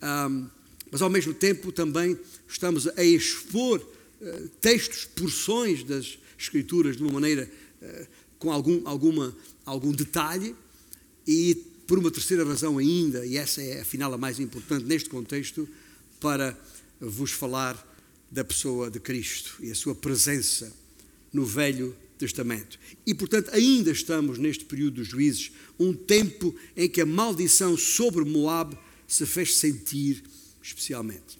Um, 0.00 0.46
mas 0.90 1.02
ao 1.02 1.10
mesmo 1.10 1.34
tempo 1.34 1.72
também 1.72 2.18
estamos 2.48 2.86
a 2.88 3.04
expor 3.04 3.80
uh, 3.80 4.48
textos, 4.60 5.04
porções 5.04 5.82
das 5.82 6.18
Escrituras 6.38 6.96
de 6.96 7.02
uma 7.02 7.12
maneira 7.12 7.50
uh, 7.82 8.06
com 8.38 8.52
algum, 8.52 8.82
alguma, 8.86 9.36
algum 9.64 9.92
detalhe 9.92 10.54
e 11.26 11.54
por 11.86 11.98
uma 11.98 12.10
terceira 12.10 12.44
razão 12.44 12.78
ainda, 12.78 13.24
e 13.24 13.36
essa 13.36 13.62
é 13.62 13.80
afinal 13.80 14.12
a 14.12 14.18
mais 14.18 14.40
importante 14.40 14.84
neste 14.84 15.08
contexto, 15.08 15.68
para 16.20 16.58
vos 17.00 17.30
falar 17.30 17.76
da 18.30 18.44
pessoa 18.44 18.90
de 18.90 18.98
Cristo 18.98 19.56
e 19.60 19.70
a 19.70 19.74
sua 19.74 19.94
presença 19.94 20.72
no 21.32 21.44
Velho 21.44 21.94
Testamento. 22.18 22.78
E 23.06 23.14
portanto, 23.14 23.50
ainda 23.52 23.90
estamos 23.90 24.38
neste 24.38 24.64
período 24.64 24.96
dos 24.96 25.08
juízes, 25.08 25.52
um 25.78 25.92
tempo 25.92 26.54
em 26.76 26.88
que 26.88 27.00
a 27.00 27.06
maldição 27.06 27.76
sobre 27.76 28.24
Moab 28.24 28.76
se 29.06 29.24
fez 29.24 29.56
sentir 29.56 30.24
especialmente. 30.66 31.38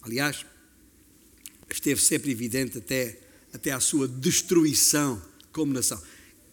Aliás, 0.00 0.46
esteve 1.70 2.00
sempre 2.00 2.30
evidente 2.30 2.78
até, 2.78 3.20
até 3.52 3.70
à 3.70 3.80
sua 3.80 4.08
destruição 4.08 5.22
como 5.52 5.72
nação. 5.72 6.00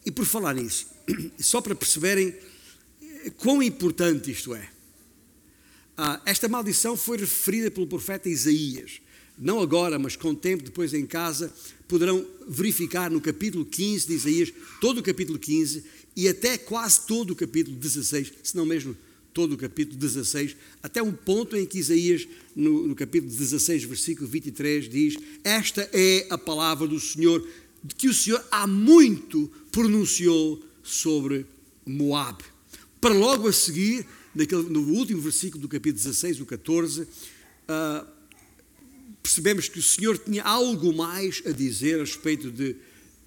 E 0.05 0.11
por 0.11 0.25
falar 0.25 0.53
nisso, 0.55 0.87
só 1.39 1.61
para 1.61 1.75
perceberem 1.75 2.35
quão 3.37 3.63
importante 3.63 4.31
isto 4.31 4.53
é. 4.53 4.69
Ah, 5.97 6.21
esta 6.25 6.47
maldição 6.47 6.95
foi 6.95 7.17
referida 7.17 7.71
pelo 7.71 7.87
profeta 7.87 8.29
Isaías. 8.29 9.01
Não 9.37 9.61
agora, 9.61 9.97
mas 9.97 10.15
com 10.15 10.35
tempo, 10.35 10.63
depois 10.63 10.93
em 10.93 11.05
casa, 11.05 11.53
poderão 11.87 12.25
verificar 12.47 13.09
no 13.09 13.21
capítulo 13.21 13.65
15 13.65 14.07
de 14.07 14.13
Isaías, 14.13 14.53
todo 14.81 14.99
o 14.99 15.03
capítulo 15.03 15.39
15 15.39 15.83
e 16.15 16.27
até 16.27 16.57
quase 16.57 17.05
todo 17.05 17.31
o 17.31 17.35
capítulo 17.35 17.77
16, 17.77 18.33
se 18.43 18.55
não 18.55 18.65
mesmo 18.65 18.95
todo 19.33 19.53
o 19.53 19.57
capítulo 19.57 19.97
16, 19.97 20.55
até 20.81 21.01
um 21.01 21.11
ponto 21.11 21.55
em 21.55 21.65
que 21.65 21.79
Isaías, 21.79 22.27
no, 22.55 22.87
no 22.87 22.95
capítulo 22.95 23.31
16, 23.31 23.83
versículo 23.83 24.27
23, 24.27 24.89
diz: 24.89 25.17
Esta 25.43 25.89
é 25.93 26.27
a 26.29 26.37
palavra 26.37 26.87
do 26.87 26.99
Senhor 26.99 27.45
de 27.83 27.95
que 27.95 28.07
o 28.07 28.13
Senhor 28.13 28.43
há 28.51 28.67
muito 28.67 29.49
pronunciou 29.71 30.61
sobre 30.83 31.45
Moab. 31.85 32.43
Para 32.99 33.13
logo 33.13 33.47
a 33.47 33.53
seguir, 33.53 34.05
naquele, 34.35 34.63
no 34.63 34.81
último 34.81 35.21
versículo 35.21 35.61
do 35.61 35.69
capítulo 35.69 36.03
16, 36.03 36.41
o 36.41 36.45
14, 36.45 37.03
uh, 37.03 38.07
percebemos 39.23 39.69
que 39.69 39.79
o 39.79 39.83
Senhor 39.83 40.17
tinha 40.17 40.43
algo 40.43 40.93
mais 40.93 41.41
a 41.45 41.51
dizer 41.51 41.95
a 41.95 42.03
respeito 42.03 42.51
de, 42.51 42.75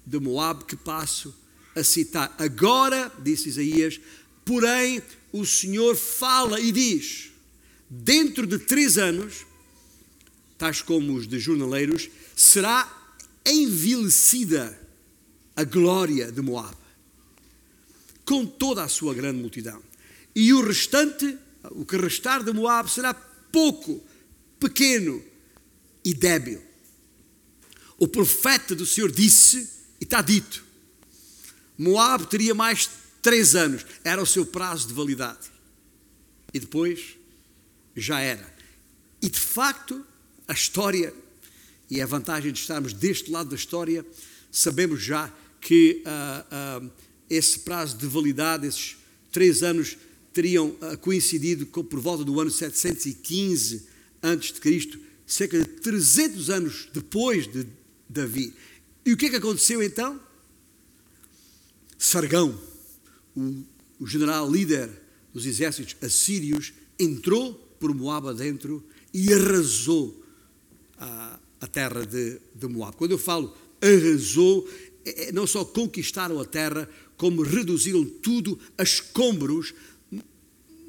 de 0.05 0.19
Moab, 0.19 0.65
que 0.65 0.75
passo 0.75 1.33
a 1.75 1.83
citar. 1.83 2.35
Agora, 2.37 3.11
disse 3.23 3.49
Isaías, 3.49 3.99
porém 4.45 5.01
o 5.33 5.43
Senhor 5.45 5.95
fala 5.95 6.61
e 6.61 6.71
diz: 6.71 7.31
dentro 7.89 8.45
de 8.45 8.59
três 8.59 8.97
anos, 8.99 9.45
tais 10.57 10.81
como 10.81 11.15
os 11.15 11.27
de 11.27 11.39
jornaleiros, 11.39 12.07
será 12.35 13.17
envelhecida 13.45 14.79
a 15.55 15.63
glória 15.63 16.31
de 16.31 16.41
Moab, 16.41 16.77
com 18.23 18.45
toda 18.45 18.83
a 18.83 18.87
sua 18.87 19.13
grande 19.13 19.41
multidão. 19.41 19.81
E 20.35 20.53
o 20.53 20.65
restante, 20.65 21.37
o 21.71 21.83
que 21.83 21.97
restar 21.97 22.43
de 22.43 22.53
Moab, 22.53 22.89
será 22.89 23.13
pouco, 23.13 24.01
pequeno 24.59 25.23
e 26.05 26.13
débil. 26.13 26.61
O 27.97 28.07
profeta 28.07 28.75
do 28.75 28.85
Senhor 28.85 29.11
disse, 29.11 29.69
e 29.99 30.03
está 30.03 30.21
dito, 30.21 30.63
Moab 31.77 32.27
teria 32.27 32.53
mais 32.53 32.89
três 33.23 33.55
anos, 33.55 33.83
era 34.03 34.21
o 34.21 34.25
seu 34.25 34.45
prazo 34.45 34.87
de 34.87 34.93
validade. 34.93 35.51
E 36.53 36.59
depois 36.59 37.17
já 37.95 38.19
era. 38.19 38.53
E 39.19 39.29
de 39.29 39.39
facto, 39.39 40.05
a 40.47 40.53
história 40.53 41.13
e 41.93 41.99
é 41.99 42.03
a 42.03 42.07
vantagem 42.07 42.51
de 42.51 42.59
estarmos 42.59 42.91
deste 42.91 43.29
lado 43.29 43.49
da 43.49 43.55
história, 43.55 44.03
sabemos 44.51 45.03
já 45.03 45.31
que 45.61 46.03
uh, 46.05 46.83
uh, 46.83 46.91
esse 47.29 47.59
prazo 47.59 47.97
de 47.97 48.07
validade, 48.07 48.65
esses 48.65 48.97
três 49.31 49.61
anos, 49.61 49.95
teriam 50.33 50.69
uh, 50.69 50.97
coincidido 50.99 51.67
com, 51.67 51.83
por 51.83 51.99
volta 51.99 52.23
do 52.23 52.39
ano 52.39 52.49
715 52.49 53.87
a.C., 54.23 54.99
cerca 55.27 55.59
de 55.59 55.65
300 55.65 56.49
anos 56.49 56.89
depois 56.91 57.45
de 57.45 57.67
Davi. 58.09 58.55
E 59.05 59.13
o 59.13 59.17
que 59.17 59.27
é 59.27 59.29
que 59.29 59.35
aconteceu 59.35 59.83
então? 59.83 60.19
Sargão, 61.97 62.59
o, 63.35 63.63
o 63.99 64.07
general 64.07 64.49
líder 64.49 64.89
dos 65.33 65.45
exércitos 65.45 65.95
assírios, 66.01 66.73
entrou 66.99 67.53
por 67.79 67.93
Moab 67.93 68.29
adentro 68.29 68.83
e 69.13 69.33
arrasou 69.33 70.23
a, 70.97 71.39
a 71.59 71.67
terra 71.67 72.05
de, 72.05 72.39
de 72.53 72.67
Moab. 72.67 72.95
Quando 72.95 73.11
eu 73.11 73.17
falo 73.17 73.55
arrasou, 73.81 74.67
é, 75.05 75.29
é, 75.29 75.31
não 75.31 75.45
só 75.45 75.65
conquistaram 75.65 76.39
a 76.39 76.45
terra, 76.45 76.89
como 77.17 77.41
reduziram 77.41 78.05
tudo 78.05 78.57
a 78.77 78.83
escombros, 78.83 79.73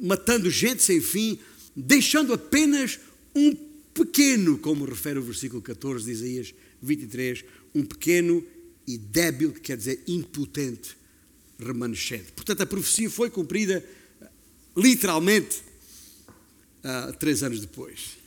matando 0.01 0.51
gente 0.51 0.83
sem 0.83 1.01
fim, 1.01 1.39
deixando 1.75 2.33
apenas 2.33 3.01
um 3.35 3.55
pequeno, 3.93 4.59
como 4.59 4.85
refere 4.85 5.19
o 5.19 5.23
versículo 5.23 5.63
14 5.63 6.05
de 6.05 6.13
Isaías 6.13 6.55
23, 6.83 7.45
um 7.75 7.85
pequeno 7.85 8.45
e 8.87 8.99
débil, 8.99 9.53
que 9.53 9.61
quer 9.61 9.77
dizer 9.77 10.03
impotente, 10.07 10.97
remanescente. 11.65 12.33
Portanto, 12.33 12.63
a 12.63 12.67
profecia 12.67 13.11
foi 13.11 13.31
cumprida 13.31 13.85
literalmente 14.77 15.63
uh, 16.85 17.13
três 17.19 17.43
anos 17.43 17.61
depois. 17.61 18.19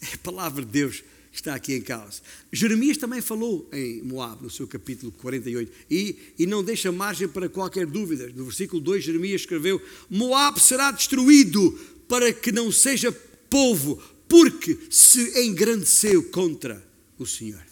É 0.00 0.14
a 0.14 0.18
palavra 0.18 0.64
de 0.64 0.70
Deus 0.70 1.02
está 1.32 1.54
aqui 1.54 1.74
em 1.74 1.80
causa. 1.80 2.20
Jeremias 2.52 2.98
também 2.98 3.22
falou 3.22 3.68
em 3.72 4.02
Moab, 4.02 4.42
no 4.42 4.50
seu 4.50 4.66
capítulo 4.66 5.10
48, 5.12 5.72
e, 5.90 6.16
e 6.38 6.46
não 6.46 6.62
deixa 6.62 6.92
margem 6.92 7.26
para 7.26 7.48
qualquer 7.48 7.86
dúvida. 7.86 8.30
No 8.36 8.44
versículo 8.44 8.80
2, 8.82 9.02
Jeremias 9.02 9.40
escreveu: 9.40 9.80
Moab 10.10 10.60
será 10.60 10.90
destruído 10.90 11.72
para 12.06 12.32
que 12.32 12.52
não 12.52 12.70
seja 12.70 13.10
povo, 13.48 14.02
porque 14.28 14.78
se 14.90 15.46
engrandeceu 15.46 16.22
contra 16.24 16.86
o 17.18 17.26
Senhor. 17.26 17.62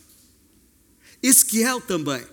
Ezequiel 1.22 1.80
também, 1.83 2.24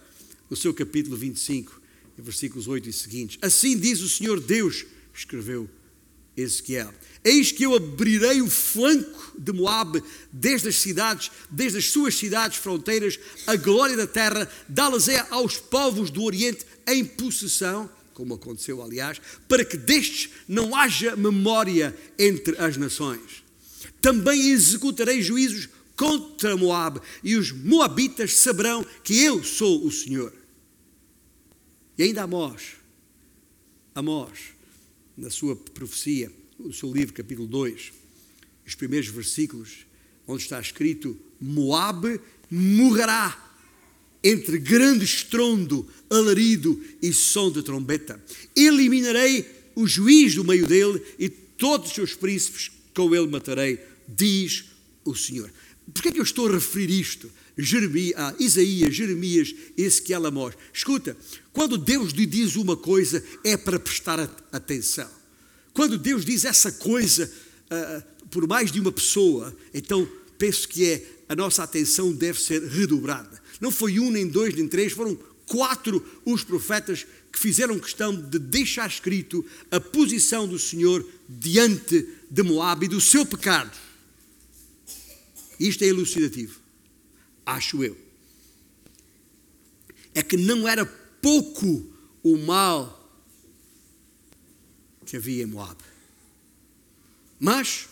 no 0.50 0.56
seu 0.56 0.74
capítulo 0.74 1.18
25, 1.18 1.77
versículos 2.22 2.68
8 2.68 2.90
e 2.90 2.94
seguintes: 2.94 3.38
Assim 3.42 3.78
diz 3.78 4.02
o 4.02 4.10
Senhor 4.10 4.40
Deus, 4.40 4.86
escreveu 5.14 5.70
Ezequiel. 6.36 6.94
Eis 7.24 7.52
que 7.52 7.64
eu 7.64 7.76
abrirei 7.76 8.42
o 8.42 8.50
flanco 8.50 9.34
de 9.38 9.52
Moabe 9.52 10.04
desde 10.32 10.70
as 10.70 10.76
cidades, 10.76 11.32
desde 11.50 11.80
as 11.80 11.90
suas 11.90 12.16
cidades 12.16 12.58
fronteiras, 12.58 13.20
a 13.48 13.56
glória 13.56 13.98
da 13.98 14.08
terra, 14.08 14.50
dá-las 14.70 15.08
é 15.08 15.26
aos 15.32 15.58
povos 15.58 16.12
do 16.12 16.24
Oriente 16.24 16.66
em 16.88 17.04
possessão, 17.04 17.90
como 18.14 18.36
aconteceu, 18.36 18.82
aliás, 18.82 19.20
para 19.48 19.66
que 19.66 19.78
destes 19.78 20.30
não 20.48 20.76
haja 20.76 21.16
memória 21.16 21.96
entre 22.18 22.56
as 22.58 22.78
nações. 22.78 23.44
Também 24.00 24.52
executarei 24.52 25.22
juízos 25.22 25.68
contra 25.96 26.56
Moabe, 26.56 27.02
e 27.24 27.36
os 27.36 27.52
moabitas 27.52 28.36
saberão 28.36 28.86
que 29.04 29.20
eu 29.24 29.44
sou 29.44 29.84
o 29.84 29.92
Senhor. 29.92 30.32
E 31.98 32.04
ainda 32.04 32.24
Amós, 32.24 32.76
Amós, 33.96 34.40
na 35.18 35.32
sua 35.32 35.56
profecia, 35.56 36.32
no 36.60 36.72
seu 36.72 36.94
livro, 36.94 37.14
capítulo 37.14 37.48
2, 37.48 37.92
os 38.68 38.76
primeiros 38.76 39.10
versículos, 39.10 39.88
onde 40.28 40.44
está 40.44 40.60
escrito: 40.60 41.18
Moabe 41.42 42.20
morrerá 42.52 43.46
entre 44.24 44.60
grande 44.60 45.06
estrondo, 45.06 45.88
alarido 46.10 46.80
e 47.02 47.12
som 47.14 47.52
de 47.52 47.64
trombeta. 47.64 48.24
Eliminarei 48.56 49.46
o 49.76 49.88
juiz 49.88 50.36
do 50.36 50.44
meio 50.44 50.68
dele 50.68 51.02
e 51.18 51.30
todos 51.30 51.90
os 51.90 51.96
seus 51.96 52.14
príncipes 52.14 52.72
com 52.94 53.16
ele 53.16 53.28
matarei, 53.28 53.80
diz 54.08 54.66
o 55.06 55.16
Senhor. 55.16 55.52
Por 55.94 56.02
que 56.02 56.10
é 56.10 56.12
que 56.12 56.20
eu 56.20 56.24
estou 56.24 56.48
a 56.48 56.52
referir 56.52 56.90
isto? 56.90 57.32
Jeremias, 57.58 58.14
ah, 58.18 58.36
Isaías, 58.40 58.94
Jeremias, 58.94 59.54
Amós. 60.26 60.56
Escuta, 60.74 61.18
quando 61.52 61.78
Deus 61.78 62.12
lhe 62.12 62.26
diz 62.26 62.56
uma 62.56 62.78
coisa, 62.78 63.24
é 63.44 63.58
para 63.58 63.80
prestar 63.80 64.20
atenção. 64.52 65.10
Quando 65.74 65.98
Deus 65.98 66.24
diz 66.24 66.46
essa 66.46 66.72
coisa 66.72 67.32
ah, 67.70 68.04
por 68.30 68.48
mais 68.48 68.72
de 68.72 68.80
uma 68.80 68.92
pessoa, 68.92 69.56
então 69.74 70.08
penso 70.38 70.68
que 70.68 70.86
é 70.86 71.06
a 71.30 71.36
nossa 71.36 71.64
atenção 71.64 72.14
deve 72.14 72.40
ser 72.40 72.64
redobrada. 72.64 73.42
Não 73.60 73.72
foi 73.72 74.00
um, 74.00 74.12
nem 74.12 74.28
dois, 74.28 74.56
nem 74.56 74.68
três, 74.68 74.94
foram 74.94 75.18
quatro 75.46 76.06
os 76.26 76.44
profetas 76.44 77.06
que 77.32 77.40
fizeram 77.40 77.80
questão 77.80 78.16
de 78.16 78.38
deixar 78.38 78.88
escrito 78.88 79.46
a 79.72 79.80
posição 79.80 80.48
do 80.48 80.60
Senhor 80.60 81.06
diante 81.28 82.08
de 82.30 82.44
Moab 82.44 82.86
e 82.86 82.90
do 82.90 83.02
seu 83.02 83.26
pecado. 83.26 83.76
Isto 85.60 85.84
é 85.84 85.88
elucidativo, 85.88 86.60
acho 87.48 87.84
eu. 87.84 87.98
É 90.14 90.22
que 90.22 90.38
não 90.38 90.68
era 90.68 90.86
pouco 90.86 91.92
o 92.22 92.38
mal 92.38 92.94
que 95.06 95.16
havia 95.16 95.44
em 95.44 95.48
Moab. 95.48 95.82
Mas, 97.40 97.88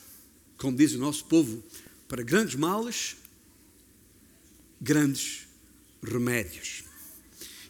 como 0.57 0.75
diz 0.75 0.93
o 0.93 0.99
nosso 0.99 1.25
povo, 1.25 1.63
para 2.07 2.21
grandes 2.21 2.55
males, 2.55 3.15
grandes 4.81 5.47
remédios. 6.03 6.83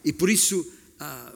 E 0.04 0.12
por 0.12 0.28
isso 0.28 0.70
ah, 0.98 1.32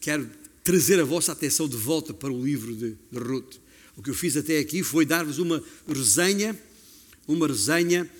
quero 0.00 0.30
trazer 0.62 1.00
a 1.00 1.04
vossa 1.04 1.32
atenção 1.32 1.68
de 1.68 1.76
volta 1.76 2.14
para 2.14 2.32
o 2.32 2.44
livro 2.44 2.74
de, 2.76 2.96
de 3.10 3.18
Ruth. 3.18 3.56
O 3.96 4.02
que 4.02 4.10
eu 4.10 4.14
fiz 4.14 4.36
até 4.36 4.58
aqui 4.58 4.82
foi 4.82 5.04
dar-vos 5.04 5.38
uma 5.38 5.62
resenha 5.88 6.56
uma 7.32 7.46
resenha 7.46 8.10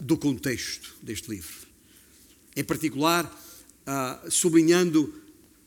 do 0.00 0.16
contexto 0.16 0.94
deste 1.02 1.30
livro. 1.30 1.66
Em 2.56 2.64
particular, 2.64 3.24
uh, 3.26 4.30
sublinhando 4.30 5.04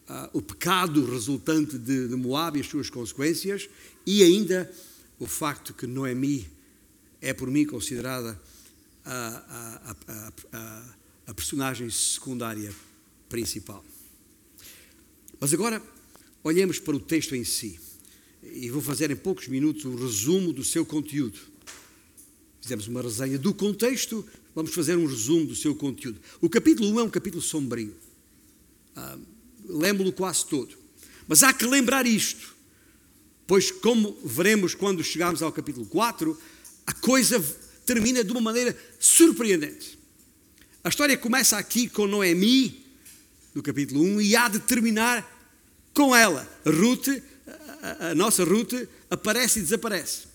uh, 0.09 0.29
o 0.33 0.41
pecado 0.41 1.05
resultante 1.05 1.77
de, 1.77 2.07
de 2.07 2.15
Moab 2.15 2.57
e 2.57 2.61
as 2.61 2.67
suas 2.67 2.89
consequências, 2.89 3.69
e 4.05 4.23
ainda 4.23 4.71
o 5.19 5.27
facto 5.27 5.73
que 5.73 5.85
Noemi 5.85 6.47
é, 7.21 7.33
por 7.33 7.49
mim, 7.49 7.65
considerada 7.65 8.39
a, 9.05 9.95
a, 10.17 10.33
a, 10.51 10.95
a 11.27 11.33
personagem 11.33 11.89
secundária 11.89 12.73
principal. 13.29 13.85
Mas 15.39 15.53
agora, 15.53 15.81
olhemos 16.43 16.79
para 16.79 16.95
o 16.95 16.99
texto 16.99 17.35
em 17.35 17.43
si. 17.43 17.79
E 18.43 18.69
vou 18.71 18.81
fazer 18.81 19.11
em 19.11 19.15
poucos 19.15 19.47
minutos 19.47 19.85
o 19.85 19.95
resumo 19.95 20.51
do 20.51 20.63
seu 20.63 20.83
conteúdo. 20.83 21.39
Fizemos 22.61 22.87
uma 22.87 23.01
resenha 23.01 23.39
do 23.39 23.53
contexto, 23.53 24.25
vamos 24.53 24.73
fazer 24.73 24.95
um 24.95 25.05
resumo 25.05 25.47
do 25.47 25.55
seu 25.55 25.75
conteúdo. 25.75 26.19
O 26.39 26.49
capítulo 26.49 26.89
1 26.91 26.99
é 26.99 27.03
um 27.03 27.09
capítulo 27.09 27.41
sombrio. 27.41 27.95
Ah, 28.95 29.17
Lembro-lo 29.65 30.11
quase 30.11 30.45
todo. 30.45 30.75
Mas 31.27 31.43
há 31.43 31.53
que 31.53 31.65
lembrar 31.65 32.05
isto, 32.05 32.55
pois, 33.47 33.71
como 33.71 34.17
veremos 34.23 34.75
quando 34.75 35.03
chegarmos 35.03 35.41
ao 35.41 35.51
capítulo 35.51 35.85
4, 35.85 36.37
a 36.85 36.93
coisa 36.93 37.39
termina 37.85 38.23
de 38.23 38.31
uma 38.31 38.41
maneira 38.41 38.77
surpreendente. 38.99 39.97
A 40.83 40.89
história 40.89 41.17
começa 41.17 41.57
aqui 41.57 41.87
com 41.87 42.07
Noemi, 42.07 42.85
no 43.53 43.61
capítulo 43.61 44.03
1, 44.03 44.21
e 44.21 44.35
há 44.35 44.49
de 44.49 44.59
terminar 44.59 45.25
com 45.93 46.15
ela. 46.15 46.47
Ruth, 46.65 47.07
a, 47.81 48.07
a 48.09 48.15
nossa 48.15 48.43
Ruth, 48.43 48.73
aparece 49.09 49.59
e 49.59 49.61
desaparece. 49.61 50.30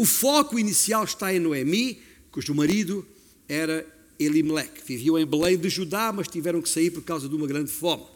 O 0.00 0.06
foco 0.06 0.58
inicial 0.58 1.04
está 1.04 1.30
em 1.30 1.38
Noemi, 1.38 2.00
cujo 2.30 2.54
marido 2.54 3.06
era 3.46 3.86
Elimelech. 4.18 4.80
Viviam 4.86 5.18
em 5.18 5.26
Belém 5.26 5.58
de 5.58 5.68
Judá, 5.68 6.10
mas 6.10 6.26
tiveram 6.26 6.62
que 6.62 6.70
sair 6.70 6.90
por 6.90 7.02
causa 7.02 7.28
de 7.28 7.34
uma 7.34 7.46
grande 7.46 7.70
fome 7.70 8.06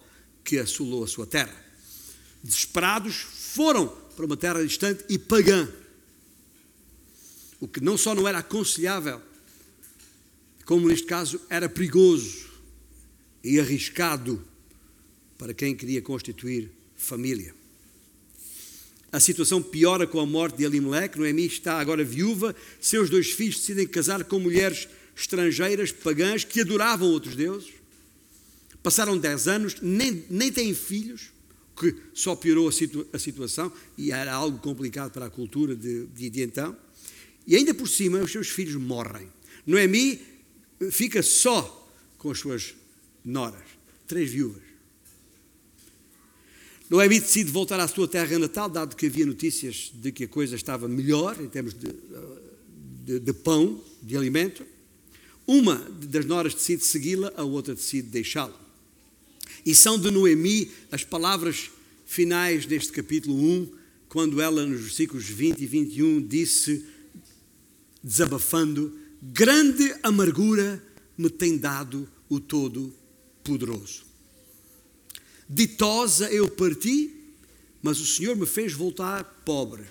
que 0.42 0.56
assolou 0.56 1.04
a 1.04 1.06
sua 1.06 1.26
terra. 1.26 1.54
Desesperados, 2.42 3.16
foram 3.16 3.86
para 4.16 4.24
uma 4.24 4.34
terra 4.34 4.64
distante 4.64 5.04
e 5.10 5.18
pagã. 5.18 5.68
O 7.60 7.68
que 7.68 7.82
não 7.82 7.98
só 7.98 8.14
não 8.14 8.26
era 8.26 8.38
aconselhável, 8.38 9.20
como 10.64 10.88
neste 10.88 11.06
caso 11.06 11.38
era 11.50 11.68
perigoso 11.68 12.48
e 13.44 13.60
arriscado 13.60 14.42
para 15.36 15.52
quem 15.52 15.76
queria 15.76 16.00
constituir 16.00 16.70
família. 16.96 17.54
A 19.14 19.20
situação 19.20 19.62
piora 19.62 20.08
com 20.08 20.18
a 20.18 20.26
morte 20.26 20.56
de 20.56 20.64
Elimelech. 20.64 21.16
Noemi 21.16 21.46
está 21.46 21.78
agora 21.78 22.02
viúva. 22.02 22.52
Seus 22.80 23.08
dois 23.08 23.30
filhos 23.30 23.60
decidem 23.60 23.86
casar 23.86 24.24
com 24.24 24.40
mulheres 24.40 24.88
estrangeiras, 25.16 25.92
pagãs, 25.92 26.42
que 26.42 26.62
adoravam 26.62 27.06
outros 27.06 27.36
deuses. 27.36 27.70
Passaram 28.82 29.16
dez 29.16 29.46
anos, 29.46 29.76
nem, 29.80 30.24
nem 30.28 30.50
têm 30.50 30.74
filhos, 30.74 31.30
que 31.78 31.94
só 32.12 32.34
piorou 32.34 32.68
a, 32.68 32.72
a, 33.16 33.18
situação 33.20 33.72
e 33.96 34.10
era 34.10 34.32
algo 34.32 34.58
complicado 34.58 35.12
para 35.12 35.26
a 35.26 35.30
cultura 35.30 35.76
de, 35.76 36.06
de, 36.06 36.28
de 36.28 36.42
então. 36.42 36.76
E 37.46 37.54
ainda 37.54 37.72
por 37.72 37.86
cima, 37.86 38.18
os 38.18 38.32
seus 38.32 38.48
filhos 38.48 38.74
morrem. 38.74 39.28
Noemi 39.64 40.20
fica 40.90 41.22
só 41.22 41.88
com 42.18 42.32
as 42.32 42.40
suas 42.40 42.74
noras, 43.24 43.62
três 44.08 44.32
viúvas. 44.32 44.63
Noemi 46.94 47.18
decide 47.18 47.50
voltar 47.50 47.80
à 47.80 47.88
sua 47.88 48.06
terra 48.06 48.38
natal, 48.38 48.70
dado 48.70 48.94
que 48.94 49.06
havia 49.06 49.26
notícias 49.26 49.90
de 49.92 50.12
que 50.12 50.22
a 50.22 50.28
coisa 50.28 50.54
estava 50.54 50.86
melhor 50.86 51.36
em 51.40 51.48
termos 51.48 51.74
de, 51.74 51.88
de, 53.04 53.18
de 53.18 53.32
pão, 53.32 53.82
de 54.00 54.16
alimento. 54.16 54.64
Uma 55.44 55.74
das 55.74 56.24
noras 56.24 56.54
decide 56.54 56.84
segui-la, 56.84 57.32
a 57.36 57.42
outra 57.42 57.74
decide 57.74 58.06
deixá-la. 58.10 58.54
E 59.66 59.74
são 59.74 59.98
de 59.98 60.08
Noemi 60.08 60.70
as 60.92 61.02
palavras 61.02 61.68
finais 62.06 62.64
deste 62.64 62.92
capítulo 62.92 63.34
1, 63.34 63.72
quando 64.08 64.40
ela, 64.40 64.64
nos 64.64 64.80
versículos 64.80 65.24
20 65.24 65.60
e 65.62 65.66
21, 65.66 66.22
disse, 66.24 66.86
desabafando: 68.04 68.96
Grande 69.20 69.92
amargura 70.00 70.80
me 71.18 71.28
tem 71.28 71.58
dado 71.58 72.08
o 72.28 72.38
Todo-Poderoso. 72.38 74.13
Ditosa 75.48 76.30
eu 76.30 76.48
parti, 76.48 77.10
mas 77.82 78.00
o 78.00 78.06
Senhor 78.06 78.34
me 78.34 78.46
fez 78.46 78.72
voltar 78.72 79.24
pobre. 79.44 79.82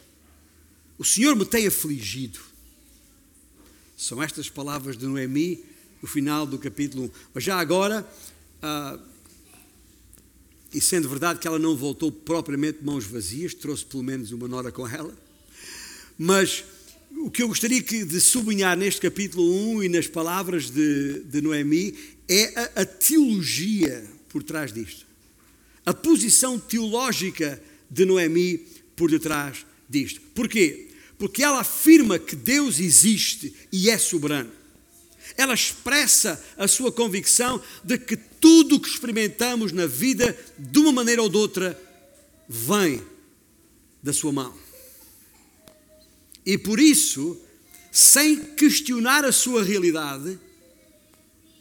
O 0.98 1.06
Senhor 1.06 1.36
me 1.36 1.46
tem 1.46 1.68
afligido. 1.68 2.40
São 3.96 4.22
estas 4.22 4.50
palavras 4.50 4.98
de 4.98 5.06
Noemi, 5.06 5.64
no 6.02 6.08
final 6.08 6.46
do 6.46 6.58
capítulo 6.58 7.06
1. 7.06 7.12
Mas 7.36 7.44
já 7.44 7.60
agora, 7.60 8.08
ah, 8.62 9.00
e 10.74 10.82
sendo 10.82 11.08
verdade 11.08 11.40
que 11.40 11.48
ela 11.48 11.60
não 11.60 11.76
voltou 11.76 12.12
propriamente 12.12 12.80
de 12.80 12.86
mãos 12.86 13.06
vazias, 13.06 13.54
trouxe 13.54 13.86
pelo 13.86 14.04
menos 14.04 14.32
uma 14.32 14.48
nora 14.48 14.72
com 14.72 14.88
ela, 14.88 15.16
mas 16.18 16.64
o 17.12 17.30
que 17.30 17.44
eu 17.44 17.48
gostaria 17.48 17.82
de 17.82 18.20
sublinhar 18.20 18.76
neste 18.76 19.00
capítulo 19.02 19.76
1 19.76 19.84
e 19.84 19.90
nas 19.90 20.08
palavras 20.08 20.70
de, 20.72 21.20
de 21.26 21.42
Noemi 21.42 21.96
é 22.28 22.60
a, 22.60 22.82
a 22.82 22.86
teologia 22.86 24.04
por 24.30 24.42
trás 24.42 24.74
disto 24.74 25.13
a 25.86 25.94
posição 25.94 26.60
teológica 26.60 27.62
de 27.90 28.06
Noemi 28.06 28.60
por 28.96 29.10
detrás 29.10 29.66
disto. 29.90 30.22
Porquê? 30.34 30.90
Porque 31.18 31.44
ela 31.44 31.60
afirma 31.60 32.18
que 32.18 32.36
Deus 32.36 32.80
existe 32.80 33.54
e 33.72 33.90
é 33.90 33.98
soberano. 33.98 34.52
Ela 35.38 35.54
expressa 35.54 36.44
a 36.58 36.68
sua 36.68 36.92
convicção 36.92 37.62
de 37.84 37.98
que 37.98 38.16
tudo 38.16 38.76
o 38.76 38.80
que 38.80 38.90
experimentamos 38.90 39.72
na 39.72 39.86
vida, 39.86 40.38
de 40.58 40.80
uma 40.80 40.92
maneira 40.92 41.22
ou 41.22 41.30
de 41.30 41.38
outra, 41.38 41.80
vem 42.48 43.02
da 44.02 44.12
sua 44.12 44.32
mão. 44.32 44.54
E 46.46 46.58
por 46.58 46.80
isso, 46.80 47.40
sem 47.92 48.36
questionar 48.56 49.24
a 49.24 49.32
sua 49.32 49.64
realidade, 49.64 50.38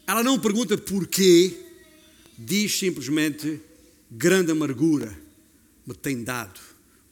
ela 0.06 0.24
não 0.24 0.40
pergunta 0.40 0.76
porquê, 0.76 1.56
diz 2.36 2.76
simplesmente: 2.76 3.60
grande 4.16 4.52
amargura 4.52 5.16
me 5.86 5.94
tem 5.94 6.22
dado 6.22 6.60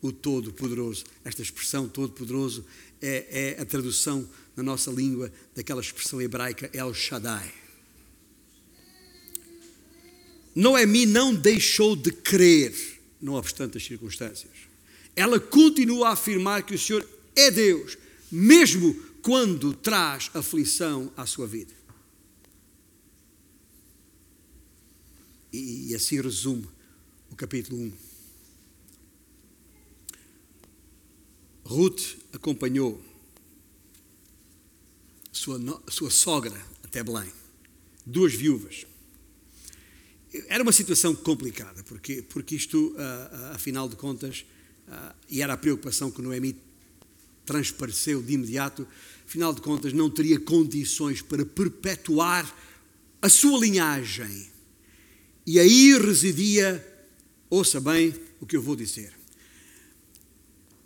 o 0.02 0.12
Todo-Poderoso. 0.12 1.04
Esta 1.24 1.42
expressão 1.42 1.88
Todo-Poderoso 1.88 2.64
é, 3.00 3.54
é, 3.56 3.60
a 3.60 3.64
tradução 3.64 4.28
na 4.54 4.62
nossa 4.62 4.90
língua 4.90 5.32
daquela 5.54 5.80
expressão 5.80 6.20
hebraica 6.20 6.70
El 6.72 6.92
Shaddai. 6.92 7.52
Noemi 10.54 11.06
não 11.06 11.34
deixou 11.34 11.96
de 11.96 12.10
crer, 12.10 12.74
não 13.20 13.34
obstante 13.34 13.78
as 13.78 13.84
circunstâncias. 13.84 14.52
Ela 15.16 15.40
continua 15.40 16.08
a 16.08 16.12
afirmar 16.12 16.64
que 16.64 16.74
o 16.74 16.78
Senhor 16.78 17.06
é 17.34 17.50
Deus, 17.50 17.96
mesmo 18.30 18.94
quando 19.22 19.72
traz 19.72 20.30
aflição 20.34 21.12
à 21.16 21.24
sua 21.24 21.46
vida. 21.46 21.72
E, 25.52 25.94
assim 25.94 26.20
resume 26.20 26.68
o 27.30 27.36
capítulo 27.36 27.80
1. 27.80 27.92
Ruth 31.64 32.16
acompanhou 32.32 33.00
sua, 35.30 35.58
sua 35.88 36.10
sogra 36.10 36.60
até 36.82 37.02
Belém, 37.02 37.32
duas 38.04 38.34
viúvas. 38.34 38.86
Era 40.48 40.62
uma 40.62 40.72
situação 40.72 41.14
complicada, 41.14 41.82
porque, 41.84 42.22
porque 42.22 42.54
isto, 42.54 42.94
afinal 43.52 43.88
de 43.88 43.96
contas, 43.96 44.44
e 45.28 45.40
era 45.42 45.54
a 45.54 45.56
preocupação 45.56 46.10
que 46.10 46.22
Noemi 46.22 46.56
transpareceu 47.44 48.22
de 48.22 48.34
imediato, 48.34 48.86
afinal 49.24 49.52
de 49.52 49.60
contas, 49.60 49.92
não 49.92 50.10
teria 50.10 50.38
condições 50.38 51.22
para 51.22 51.44
perpetuar 51.44 52.52
a 53.22 53.28
sua 53.28 53.58
linhagem. 53.60 54.50
E 55.46 55.58
aí 55.58 55.96
residia, 55.98 56.89
ouça 57.50 57.80
bem 57.80 58.14
o 58.40 58.46
que 58.46 58.56
eu 58.56 58.62
vou 58.62 58.76
dizer. 58.76 59.20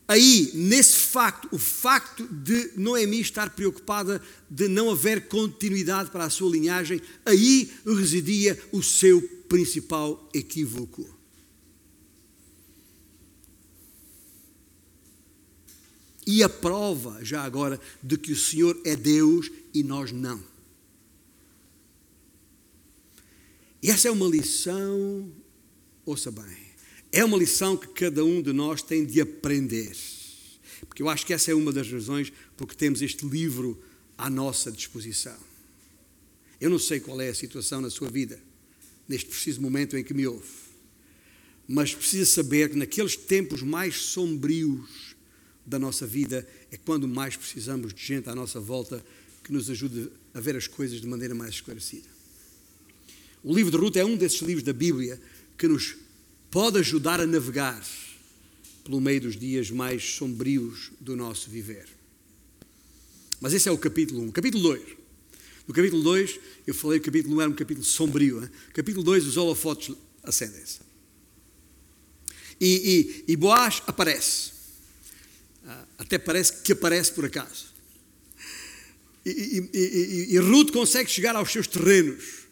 Aí, 0.07 0.51
nesse 0.55 0.97
facto, 0.97 1.49
o 1.51 1.59
facto 1.59 2.27
de 2.27 2.73
Noemi 2.77 3.21
estar 3.21 3.51
preocupada 3.51 4.21
de 4.51 4.69
não 4.69 4.91
haver 4.91 5.29
continuidade 5.29 6.11
para 6.11 6.25
a 6.25 6.31
sua 6.31 6.51
linhagem, 6.51 7.01
aí 7.25 7.73
residia 7.87 8.59
o 8.71 8.83
seu 8.83 9.23
principal 9.49 10.29
equívoco. 10.35 11.09
E 16.27 16.43
a 16.43 16.49
prova, 16.49 17.23
já 17.23 17.43
agora, 17.43 17.81
de 18.03 18.17
que 18.19 18.33
o 18.33 18.37
Senhor 18.37 18.79
é 18.85 18.97
Deus 18.97 19.51
e 19.73 19.83
nós 19.83 20.13
não. 20.13 20.43
E 23.83 23.91
essa 23.91 24.09
é 24.09 24.11
uma 24.11 24.27
lição, 24.27 25.31
ouça 26.05 26.31
bem, 26.31 26.75
é 27.13 27.25
uma 27.25 27.37
lição 27.37 27.77
que 27.77 27.89
cada 27.89 28.25
um 28.25 28.43
de 28.43 28.53
nós 28.53 28.83
tem 28.83 29.05
de 29.05 29.21
aprender. 29.21 29.97
Porque 30.87 31.03
eu 31.03 31.09
acho 31.09 31.25
que 31.25 31.33
essa 31.33 31.51
é 31.51 31.55
uma 31.55 31.73
das 31.73 31.91
razões 31.91 32.33
porque 32.57 32.75
temos 32.75 33.03
este 33.03 33.27
livro 33.27 33.81
à 34.19 34.29
nossa 34.29 34.71
disposição. 34.71 35.37
Eu 36.61 36.71
não 36.71 36.79
sei 36.79 37.01
qual 37.01 37.21
é 37.21 37.29
a 37.29 37.35
situação 37.35 37.81
na 37.81 37.91
sua 37.91 38.11
vida, 38.11 38.41
neste 39.09 39.29
preciso 39.29 39.61
momento 39.61 39.97
em 39.97 40.05
que 40.05 40.15
me 40.15 40.27
ouve, 40.27 40.49
mas 41.69 41.95
precisa 41.95 42.27
saber 42.27 42.71
que 42.71 42.77
naqueles 42.77 43.17
tempos 43.17 43.63
mais 43.63 43.97
sombrios 43.97 45.15
da 45.67 45.79
nossa 45.79 46.07
vida 46.07 46.47
é 46.71 46.77
quando 46.77 47.09
mais 47.09 47.37
precisamos 47.37 47.93
de 47.95 48.05
gente 48.05 48.29
à 48.29 48.35
nossa 48.35 48.61
volta 48.61 49.05
que 49.43 49.53
nos 49.53 49.69
ajude 49.71 50.11
a 50.33 50.41
ver 50.41 50.57
as 50.57 50.67
coisas 50.67 51.01
de 51.01 51.07
maneira 51.07 51.35
mais 51.35 51.55
esclarecida. 51.55 52.09
O 53.43 53.55
livro 53.55 53.71
de 53.71 53.77
Ruth 53.77 53.97
é 53.97 54.05
um 54.05 54.17
desses 54.17 54.41
livros 54.41 54.65
da 54.65 54.73
Bíblia 54.73 55.21
que 55.57 55.69
nos 55.69 55.97
pode 56.51 56.79
ajudar 56.79 57.21
a 57.21 57.27
navegar 57.27 57.83
pelo 58.85 59.01
meio 59.01 59.23
dos 59.23 59.37
dias 59.37 59.71
mais 59.71 60.05
sombrios 60.05 60.93
do 61.01 61.17
nosso 61.17 61.51
viver. 61.51 61.89
Mas 63.41 63.53
esse 63.53 63.69
é 63.69 63.73
o 63.73 63.79
capítulo 63.79 64.23
1. 64.23 64.31
Capítulo 64.31 64.63
2. 64.63 64.83
No 65.67 65.75
capítulo 65.75 66.03
2, 66.03 66.39
eu 66.67 66.75
falei 66.75 66.99
que 67.01 67.09
o 67.09 67.13
capítulo 67.13 67.37
1 67.37 67.41
era 67.41 67.51
um 67.51 67.55
capítulo 67.55 67.85
sombrio. 67.85 68.43
Hein? 68.43 68.51
Capítulo 68.73 69.03
2, 69.03 69.27
os 69.27 69.37
holofotes 69.37 69.95
acendem-se. 70.23 70.81
E, 72.61 73.25
e, 73.27 73.33
e 73.33 73.37
Boaz 73.37 73.83
aparece. 73.87 74.53
Ah, 75.67 75.85
até 75.99 76.19
parece 76.19 76.63
que 76.63 76.73
aparece 76.73 77.13
por 77.13 77.25
acaso. 77.25 77.67
E, 79.25 79.31
e, 79.31 79.79
e, 79.79 80.35
e, 80.35 80.39
Ruth 80.39 80.71
consegue 80.71 81.11
chegar 81.11 81.35
aos 81.35 81.51
seus 81.51 81.67
terrenos 81.67 82.44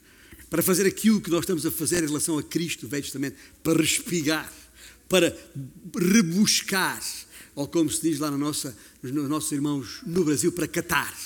para 0.52 0.62
fazer 0.62 0.86
aquilo 0.86 1.18
que 1.18 1.30
nós 1.30 1.44
estamos 1.44 1.64
a 1.64 1.70
fazer 1.70 2.04
em 2.04 2.08
relação 2.08 2.36
a 2.36 2.42
Cristo, 2.42 2.86
Velho 2.86 3.02
Testamento, 3.02 3.38
para 3.62 3.80
respigar, 3.80 4.52
para 5.08 5.34
rebuscar, 5.98 7.02
ou 7.54 7.66
como 7.66 7.88
se 7.90 8.02
diz 8.02 8.18
lá 8.18 8.30
na 8.30 8.36
nossa, 8.36 8.76
nos 9.02 9.30
nossos 9.30 9.50
irmãos 9.50 10.02
no 10.06 10.22
Brasil, 10.22 10.52
para 10.52 10.68
catar, 10.68 11.18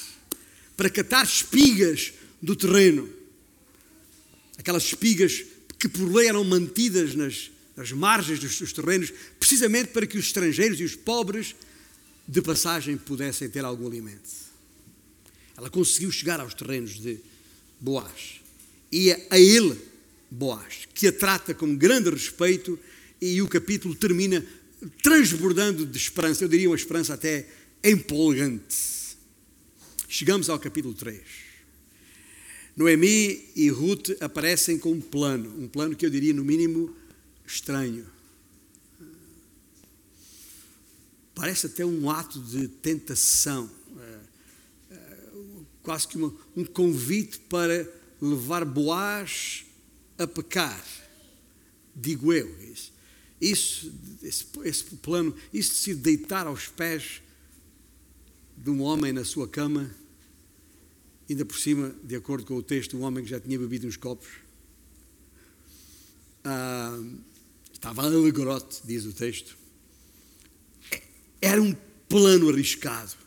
para 0.76 0.88
catar 0.88 1.24
espigas 1.24 2.12
do 2.40 2.54
terreno, 2.54 3.10
aquelas 4.58 4.84
espigas 4.84 5.44
que 5.76 5.88
por 5.88 6.08
lei 6.14 6.28
eram 6.28 6.44
mantidas 6.44 7.16
nas, 7.16 7.50
nas 7.76 7.90
margens 7.90 8.38
dos, 8.38 8.56
dos 8.56 8.72
terrenos, 8.72 9.12
precisamente 9.40 9.88
para 9.88 10.06
que 10.06 10.18
os 10.18 10.26
estrangeiros 10.26 10.78
e 10.78 10.84
os 10.84 10.94
pobres 10.94 11.56
de 12.28 12.40
passagem 12.40 12.96
pudessem 12.96 13.50
ter 13.50 13.64
algum 13.64 13.88
alimento. 13.88 14.30
Ela 15.56 15.68
conseguiu 15.68 16.12
chegar 16.12 16.38
aos 16.38 16.54
terrenos 16.54 17.00
de 17.00 17.18
Boaz. 17.80 18.45
E 18.90 19.10
é 19.10 19.26
a 19.30 19.38
ele, 19.38 19.78
Boaz, 20.30 20.88
que 20.94 21.06
a 21.06 21.12
trata 21.12 21.54
com 21.54 21.76
grande 21.76 22.10
respeito, 22.10 22.78
e 23.20 23.40
o 23.40 23.48
capítulo 23.48 23.94
termina 23.94 24.44
transbordando 25.02 25.86
de 25.86 25.96
esperança, 25.96 26.44
eu 26.44 26.48
diria 26.48 26.68
uma 26.68 26.76
esperança 26.76 27.14
até 27.14 27.48
empolgante. 27.82 28.96
Chegamos 30.08 30.48
ao 30.48 30.58
capítulo 30.58 30.94
3. 30.94 31.20
Noemi 32.76 33.50
e 33.56 33.70
Ruth 33.70 34.10
aparecem 34.20 34.78
com 34.78 34.92
um 34.92 35.00
plano, 35.00 35.48
um 35.58 35.66
plano 35.66 35.96
que 35.96 36.04
eu 36.04 36.10
diria, 36.10 36.34
no 36.34 36.44
mínimo, 36.44 36.94
estranho. 37.46 38.06
Parece 41.34 41.66
até 41.66 41.84
um 41.84 42.10
ato 42.10 42.38
de 42.38 42.68
tentação, 42.68 43.70
é, 43.98 44.94
é, 44.94 45.16
quase 45.82 46.06
que 46.06 46.16
uma, 46.16 46.34
um 46.54 46.64
convite 46.64 47.38
para 47.40 47.86
levar 48.20 48.64
Boaz 48.64 49.64
a 50.18 50.26
pecar. 50.26 50.84
Digo 51.94 52.32
eu. 52.32 52.54
Isso, 53.40 53.92
esse, 54.22 54.46
esse 54.64 54.84
plano, 54.96 55.34
isso 55.52 55.72
de 55.72 55.78
se 55.78 55.94
deitar 55.94 56.46
aos 56.46 56.68
pés 56.68 57.22
de 58.56 58.70
um 58.70 58.80
homem 58.82 59.12
na 59.12 59.24
sua 59.24 59.46
cama, 59.46 59.90
ainda 61.28 61.44
por 61.44 61.58
cima, 61.58 61.94
de 62.02 62.16
acordo 62.16 62.46
com 62.46 62.54
o 62.54 62.62
texto, 62.62 62.96
um 62.96 63.02
homem 63.02 63.24
que 63.24 63.30
já 63.30 63.38
tinha 63.38 63.58
bebido 63.58 63.86
uns 63.86 63.96
copos. 63.96 64.28
Ah, 66.42 66.98
estava 67.72 68.04
alegrote, 68.04 68.80
diz 68.84 69.04
o 69.04 69.12
texto. 69.12 69.56
Era 71.40 71.60
um 71.60 71.74
plano 72.08 72.48
arriscado. 72.48 73.25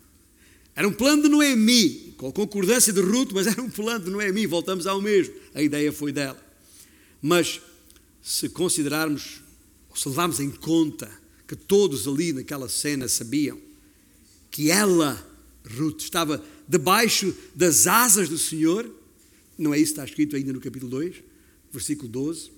Era 0.80 0.88
um 0.88 0.94
plano 0.94 1.24
de 1.24 1.28
Noemi, 1.28 2.14
com 2.16 2.30
a 2.30 2.32
concordância 2.32 2.94
de 2.94 3.02
Ruth, 3.02 3.32
mas 3.34 3.48
era 3.52 3.62
um 3.62 3.70
plano 3.70 4.06
de 4.06 4.10
Noemi, 4.10 4.46
voltamos 4.46 4.88
ao 4.88 5.02
mesmo. 5.02 5.34
A 5.54 5.62
ideia 5.62 5.92
foi 5.92 6.14
dela. 6.14 6.42
Mas 7.22 7.60
se 8.22 8.48
considerarmos, 8.48 9.42
ou 9.90 9.98
se 9.98 10.08
levarmos 10.08 10.40
em 10.40 10.50
conta 10.50 11.12
que 11.46 11.54
todos 11.54 12.08
ali 12.08 12.32
naquela 12.32 12.70
cena 12.70 13.10
sabiam 13.10 13.60
que 14.50 14.72
ela, 14.72 15.22
Ruth, 15.70 16.00
estava 16.00 16.42
debaixo 16.66 17.36
das 17.54 17.86
asas 17.86 18.30
do 18.30 18.38
Senhor, 18.38 18.90
não 19.58 19.74
é 19.74 19.78
isso 19.78 19.88
que 19.94 20.00
está 20.00 20.06
escrito 20.06 20.38
ainda 20.38 20.54
no 20.54 20.62
capítulo 20.62 20.92
2, 20.92 21.18
versículo 21.74 22.08
12. 22.08 22.52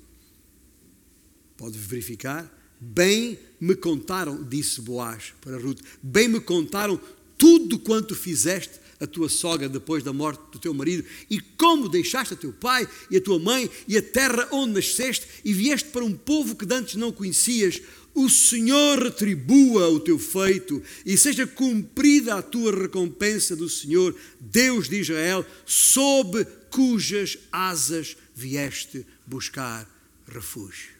Pode 1.58 1.76
verificar. 1.76 2.56
Bem 2.80 3.40
me 3.60 3.76
contaram, 3.76 4.44
disse 4.44 4.80
Boaz 4.80 5.34
para 5.42 5.58
Ruth, 5.58 5.82
bem 6.04 6.28
me 6.28 6.40
contaram 6.40 7.02
tudo 7.42 7.80
quanto 7.80 8.14
fizeste 8.14 8.80
a 9.00 9.08
tua 9.08 9.28
sogra 9.28 9.68
depois 9.68 10.04
da 10.04 10.14
morte 10.14 10.44
do 10.52 10.60
teu 10.60 10.76
marido 10.76 11.04
e 11.28 11.40
como 11.40 11.90
deixaste 11.90 12.36
a 12.36 12.38
teu 12.38 12.54
pai 12.54 12.88
e 13.10 13.18
a 13.18 13.22
tua 13.22 13.40
mãe 13.40 13.68
e 13.88 13.98
a 13.98 14.02
terra 14.02 14.48
onde 14.52 14.74
nasceste 14.74 15.26
e 15.44 15.52
vieste 15.52 15.90
para 15.90 16.06
um 16.06 16.16
povo 16.16 16.56
que 16.56 16.72
antes 16.72 16.94
não 16.94 17.12
conhecias. 17.12 17.82
O 18.14 18.30
Senhor 18.30 19.02
retribua 19.02 19.90
o 19.90 20.00
teu 20.00 20.20
feito 20.20 20.84
e 21.04 21.18
seja 21.18 21.48
cumprida 21.48 22.36
a 22.36 22.44
tua 22.44 22.72
recompensa 22.80 23.56
do 23.56 23.68
Senhor, 23.68 24.16
Deus 24.40 24.88
de 24.88 25.00
Israel, 25.00 25.44
sob 25.66 26.46
cujas 26.70 27.40
asas 27.52 28.16
vieste 28.36 29.04
buscar 29.26 29.90
refúgio. 30.28 30.92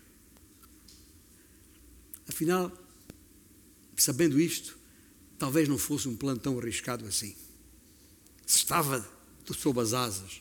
Afinal, 2.28 2.76
sabendo 3.96 4.42
isto, 4.42 4.81
talvez 5.42 5.68
não 5.68 5.76
fosse 5.76 6.08
um 6.08 6.16
plano 6.16 6.40
tão 6.40 6.60
arriscado 6.60 7.04
assim. 7.04 7.34
Estava 8.46 9.04
sob 9.58 9.82
as 9.82 9.92
asas 9.92 10.40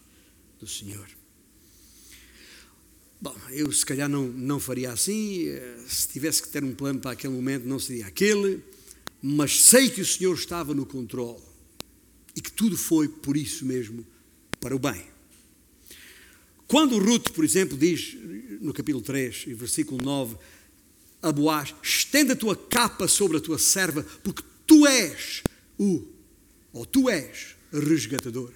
do 0.59 0.67
Senhor. 0.67 1.09
Bom, 3.19 3.35
eu 3.51 3.73
se 3.73 3.85
calhar 3.87 4.11
não, 4.11 4.29
não 4.29 4.61
faria 4.61 4.93
assim, 4.93 5.49
eh, 5.49 5.85
se 5.89 6.07
tivesse 6.07 6.43
que 6.43 6.51
ter 6.51 6.63
um 6.63 6.75
plano 6.75 7.01
para 7.01 7.13
aquele 7.13 7.33
momento, 7.33 7.67
não 7.67 7.79
seria 7.79 8.07
aquele, 8.07 8.63
mas 9.23 9.63
sei 9.63 9.89
que 9.89 10.03
o 10.03 10.07
Senhor 10.07 10.35
estava 10.35 10.75
no 10.75 10.85
controle 10.85 11.41
e 12.37 12.43
que 12.43 12.53
tudo 12.53 12.77
foi 12.77 13.09
por 13.09 13.39
isso 13.39 13.65
mesmo 13.65 14.07
para 14.61 14.77
o 14.77 14.79
bem. 14.79 15.03
Quando 16.69 16.99
Ruth, 16.99 17.31
por 17.31 17.43
exemplo, 17.43 17.77
diz 17.79 18.19
no 18.61 18.75
capítulo 18.75 19.03
3, 19.03 19.45
versículo 19.57 19.99
9, 20.05 20.37
a 21.23 21.33
Boaz: 21.33 21.75
estenda 21.83 22.35
a 22.35 22.37
tua 22.37 22.55
capa 22.55 23.09
sobre 23.09 23.39
a 23.39 23.41
tua 23.41 23.59
serva, 23.59 24.03
porque 24.23 24.50
tu 24.71 24.87
és 24.87 25.43
o, 25.77 26.07
ou 26.73 26.87
tu 26.87 27.11
és 27.11 27.57
resgatador. 27.73 28.53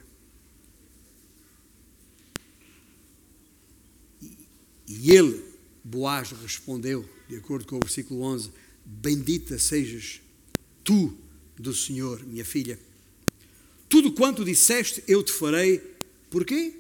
E 4.86 5.10
ele, 5.10 5.42
Boaz, 5.82 6.30
respondeu, 6.30 7.04
de 7.28 7.34
acordo 7.34 7.66
com 7.66 7.78
o 7.78 7.80
versículo 7.80 8.20
11: 8.20 8.52
Bendita 8.84 9.58
sejas 9.58 10.20
tu 10.84 11.18
do 11.58 11.74
Senhor, 11.74 12.24
minha 12.24 12.44
filha. 12.44 12.78
Tudo 13.88 14.12
quanto 14.12 14.44
disseste, 14.44 15.02
eu 15.08 15.20
te 15.20 15.32
farei. 15.32 15.82
Porquê? 16.30 16.76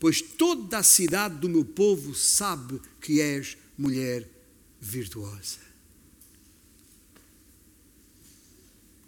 Pois 0.00 0.22
toda 0.22 0.78
a 0.78 0.82
cidade 0.82 1.38
do 1.38 1.50
meu 1.50 1.66
povo 1.66 2.14
sabe 2.14 2.80
que 2.98 3.20
és 3.20 3.58
mulher 3.76 4.26
virtuosa. 4.80 5.67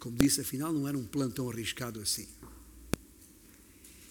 Como 0.01 0.17
disse, 0.17 0.41
afinal 0.41 0.73
não 0.73 0.87
era 0.87 0.97
um 0.97 1.05
plano 1.05 1.31
tão 1.31 1.47
arriscado 1.47 2.01
assim. 2.01 2.27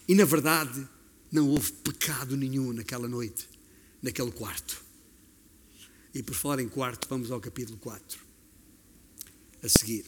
E 0.07 0.15
na 0.15 0.23
verdade, 0.23 0.87
não 1.29 1.49
houve 1.49 1.73
pecado 1.73 2.37
nenhum 2.37 2.71
naquela 2.71 3.09
noite 3.09 3.51
naquele 4.01 4.31
quarto. 4.31 4.81
E 6.13 6.23
por 6.23 6.33
falar 6.33 6.61
em 6.61 6.69
quarto, 6.69 7.09
vamos 7.09 7.29
ao 7.29 7.41
capítulo 7.41 7.77
4. 7.77 8.19
A 9.61 9.67
seguir. 9.67 10.05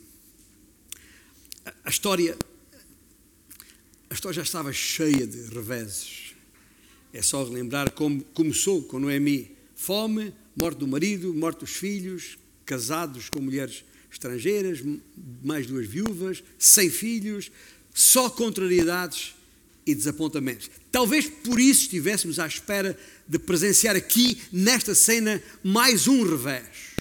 A 1.84 1.90
história, 1.90 2.38
a 4.10 4.14
história 4.14 4.38
já 4.38 4.42
estava 4.42 4.72
cheia 4.72 5.28
de 5.28 5.48
reveses. 5.54 6.34
É 7.12 7.22
só 7.22 7.44
relembrar 7.44 7.92
como 7.92 8.24
começou 8.24 8.82
com 8.84 9.00
Noemi. 9.00 9.54
Fome, 9.76 10.34
morte 10.58 10.78
do 10.78 10.88
marido, 10.88 11.34
morte 11.34 11.60
dos 11.60 11.72
filhos, 11.72 12.38
casados 12.66 13.28
com 13.30 13.42
mulheres 13.42 13.84
estrangeiras, 14.14 14.82
mais 15.44 15.68
duas 15.68 15.88
viúvas, 15.88 16.44
sem 16.58 16.90
filhos, 16.90 17.52
só 17.94 18.30
contrariedades 18.30 19.36
e 19.86 19.94
desapontamentos. 19.94 20.70
Talvez 20.92 21.28
por 21.28 21.60
isso 21.60 21.82
estivéssemos 21.82 22.40
à 22.40 22.48
espera 22.48 22.98
de 23.28 23.40
presenciar 23.40 23.96
aqui, 23.96 24.42
nesta 24.52 24.96
cena, 24.96 25.42
mais 25.64 26.08
um 26.08 26.24
revés. 26.24 26.94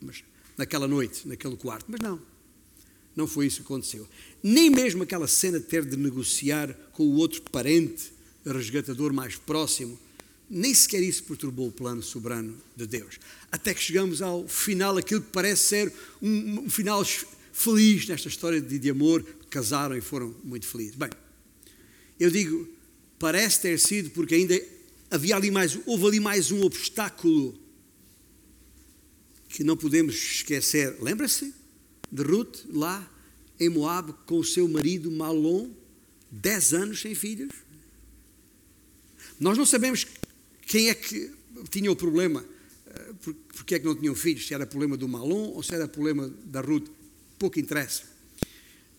Mas, 0.00 0.22
naquela 0.56 0.88
noite, 0.88 1.26
naquele 1.26 1.56
quarto. 1.56 1.86
Mas 1.88 2.00
não. 2.00 2.20
Não 3.14 3.26
foi 3.26 3.46
isso 3.46 3.58
que 3.58 3.62
aconteceu. 3.62 4.08
Nem 4.42 4.70
mesmo 4.70 5.02
aquela 5.02 5.28
cena 5.28 5.60
de 5.60 5.66
ter 5.66 5.84
de 5.84 5.96
negociar 5.96 6.72
com 6.92 7.04
o 7.04 7.14
outro 7.16 7.42
parente, 7.42 8.12
resgatador 8.44 9.12
mais 9.12 9.36
próximo, 9.36 9.98
nem 10.54 10.74
sequer 10.74 11.02
isso 11.02 11.24
perturbou 11.24 11.68
o 11.68 11.72
plano 11.72 12.02
soberano 12.02 12.54
de 12.76 12.86
Deus. 12.86 13.18
Até 13.50 13.72
que 13.72 13.80
chegamos 13.80 14.20
ao 14.20 14.46
final, 14.46 14.98
aquilo 14.98 15.22
que 15.22 15.30
parece 15.32 15.62
ser 15.62 15.92
um, 16.20 16.64
um 16.64 16.70
final 16.70 17.02
feliz 17.52 18.06
nesta 18.06 18.28
história 18.28 18.60
de, 18.60 18.78
de 18.78 18.90
amor, 18.90 19.24
casaram 19.48 19.96
e 19.96 20.02
foram 20.02 20.34
muito 20.44 20.66
felizes. 20.66 20.94
Bem, 20.94 21.08
eu 22.20 22.30
digo, 22.30 22.68
parece 23.18 23.62
ter 23.62 23.78
sido 23.78 24.10
porque 24.10 24.34
ainda 24.34 24.62
havia 25.10 25.36
ali 25.36 25.50
mais, 25.50 25.78
houve 25.86 26.06
ali 26.06 26.20
mais 26.20 26.52
um 26.52 26.62
obstáculo 26.62 27.58
que 29.48 29.64
não 29.64 29.76
podemos 29.76 30.14
esquecer. 30.14 30.98
Lembra-se 31.00 31.54
de 32.10 32.22
Ruth 32.22 32.66
lá 32.70 33.10
em 33.58 33.70
Moab 33.70 34.12
com 34.26 34.38
o 34.38 34.44
seu 34.44 34.68
marido 34.68 35.10
Malom, 35.10 35.70
dez 36.30 36.74
anos 36.74 37.00
sem 37.00 37.14
filhos? 37.14 37.52
Nós 39.40 39.56
não 39.56 39.64
sabemos 39.64 40.06
quem 40.66 40.88
é 40.88 40.94
que 40.94 41.30
tinha 41.70 41.90
o 41.90 41.96
problema, 41.96 42.44
eh, 42.86 43.12
porque 43.54 43.74
é 43.74 43.78
que 43.78 43.84
não 43.84 43.94
tinham 43.94 44.14
filhos, 44.14 44.46
se 44.46 44.54
era 44.54 44.66
problema 44.66 44.96
do 44.96 45.08
Malom 45.08 45.50
ou 45.50 45.62
se 45.62 45.74
era 45.74 45.86
problema 45.86 46.32
da 46.44 46.60
Ruth, 46.60 46.88
pouco 47.38 47.58
interessa. 47.58 48.02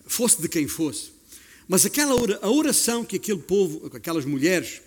Fosse 0.06 0.40
de 0.40 0.48
quem 0.48 0.68
fosse. 0.68 1.12
Mas 1.66 1.86
aquela 1.86 2.14
a 2.42 2.50
oração 2.50 3.04
que 3.04 3.16
aquele 3.16 3.40
povo, 3.40 3.86
aquelas 3.94 4.24
mulheres 4.24 4.82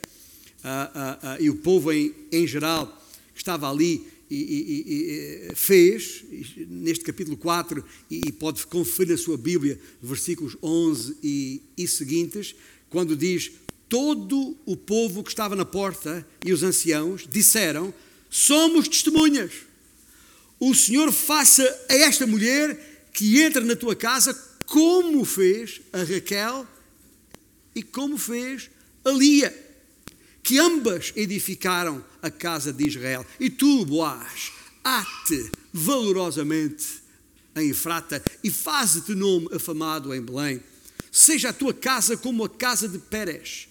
ah, 0.64 1.20
ah, 1.22 1.38
e 1.40 1.50
o 1.50 1.56
povo 1.56 1.92
em, 1.92 2.14
em 2.32 2.46
geral 2.46 2.86
que 3.34 3.40
estava 3.40 3.70
ali 3.70 4.06
e, 4.30 4.36
e, 4.36 5.48
e, 5.52 5.56
fez, 5.56 6.24
neste 6.68 7.04
capítulo 7.04 7.38
4, 7.38 7.84
e, 8.12 8.32
pode 8.34 8.66
conferir 8.68 9.12
na 9.14 9.18
sua 9.18 9.38
Bíblia, 9.38 9.80
versículos 10.02 10.58
11 10.62 11.18
e, 11.24 11.62
e 11.78 11.88
seguintes, 11.88 12.54
quando 12.90 13.16
diz: 13.16 13.52
Todo 13.90 14.58
o 14.66 14.76
povo 14.76 15.24
que 15.24 15.30
estava 15.30 15.56
na 15.56 15.66
porta 15.66 16.28
e 16.44 16.52
os 16.52 16.64
anciãos 16.64 17.26
disseram: 17.30 17.94
Somos 18.30 18.88
testemunhas. 18.88 19.52
O 20.60 20.74
Senhor 20.74 21.12
faça 21.12 21.64
a 21.90 21.94
esta 21.94 22.26
mulher 22.28 23.10
que 23.14 23.42
entra 23.42 23.62
na 23.62 23.76
tua 23.76 23.96
casa 23.96 24.34
como 24.66 25.24
fez 25.24 25.82
a 25.94 26.04
Raquel 26.04 26.68
e 27.74 27.82
como 27.82 28.18
fez 28.18 28.70
a 29.06 29.12
Lia, 29.12 29.56
que 30.44 30.60
ambas 30.60 31.14
edificaram 31.16 32.04
a 32.22 32.30
casa 32.30 32.74
de 32.74 32.88
Israel. 32.88 33.26
E 33.40 33.50
tu, 33.50 33.86
Boaz, 33.86 34.52
ate 34.84 35.52
valorosamente 35.72 36.86
em 37.56 37.70
Efrata 37.70 38.22
e 38.44 38.50
faze-te 38.50 39.16
nome 39.16 39.48
afamado 39.54 40.14
em 40.14 40.22
Belém. 40.22 40.62
Seja 41.12 41.50
a 41.50 41.54
tua 41.54 41.74
casa 41.74 42.18
como 42.18 42.44
a 42.44 42.50
casa 42.50 42.88
de 42.88 43.00
Pérez, 43.00 43.68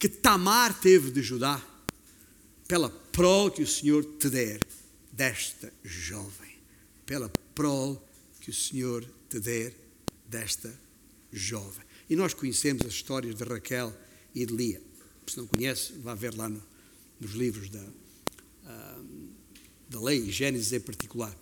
que 0.00 0.08
Tamar 0.08 0.80
teve 0.80 1.10
de 1.10 1.20
Judá, 1.20 1.62
pela 2.66 2.88
prol 2.88 3.50
que 3.50 3.62
o 3.62 3.66
Senhor 3.66 4.02
te 4.18 4.30
der 4.30 4.66
desta 5.12 5.70
jovem, 5.84 6.56
pela 7.04 7.28
prol 7.54 8.02
que 8.40 8.48
o 8.48 8.54
Senhor 8.54 9.04
te 9.28 9.38
der 9.38 9.76
desta 10.26 10.72
jovem. 11.30 11.84
E 12.08 12.16
nós 12.16 12.32
conhecemos 12.32 12.86
as 12.86 12.94
histórias 12.94 13.34
de 13.34 13.44
Raquel 13.44 13.94
e 14.34 14.46
de 14.46 14.54
Lia. 14.54 14.80
Se 15.26 15.36
não 15.36 15.46
conhece, 15.46 15.92
vá 15.98 16.14
ver 16.14 16.34
lá 16.34 16.48
no, 16.48 16.62
nos 17.20 17.32
livros 17.32 17.68
da, 17.68 17.82
uh, 17.84 19.06
da 19.90 20.00
lei, 20.00 20.30
Gênesis 20.30 20.72
em 20.72 20.80
particular. 20.80 21.36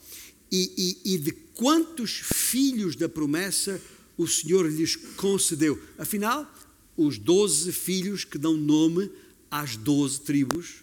E, 0.51 0.99
e, 1.05 1.15
e 1.15 1.19
de 1.19 1.31
quantos 1.31 2.23
filhos 2.25 2.97
da 2.97 3.09
promessa 3.09 3.81
o 4.17 4.27
Senhor 4.27 4.67
lhes 4.67 4.97
concedeu. 4.97 5.81
Afinal, 5.97 6.53
os 6.99 7.17
doze 7.17 7.73
filhos 7.73 8.25
que 8.25 8.37
dão 8.37 8.55
nome 8.55 9.09
às 9.49 9.77
doze 9.77 10.21
tribos 10.21 10.83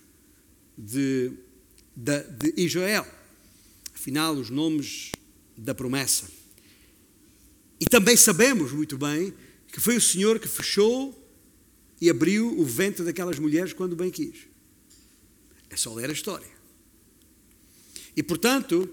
de, 0.77 1.31
de, 1.93 2.23
de 2.23 2.61
Israel. 2.61 3.05
Afinal, 3.93 4.33
os 4.33 4.49
nomes 4.49 5.11
da 5.57 5.75
promessa. 5.75 6.27
E 7.79 7.85
também 7.85 8.15
sabemos 8.15 8.71
muito 8.71 8.97
bem 8.97 9.33
que 9.67 9.81
foi 9.81 9.97
o 9.97 10.01
Senhor 10.01 10.39
que 10.39 10.47
fechou 10.47 11.13
e 11.99 12.09
abriu 12.09 12.57
o 12.57 12.63
ventre 12.63 13.03
daquelas 13.03 13.37
mulheres 13.37 13.73
quando 13.73 13.93
bem 13.93 14.09
quis. 14.09 14.47
É 15.69 15.75
só 15.75 15.93
ler 15.93 16.09
a 16.09 16.13
história. 16.13 16.47
E 18.15 18.23
portanto, 18.23 18.89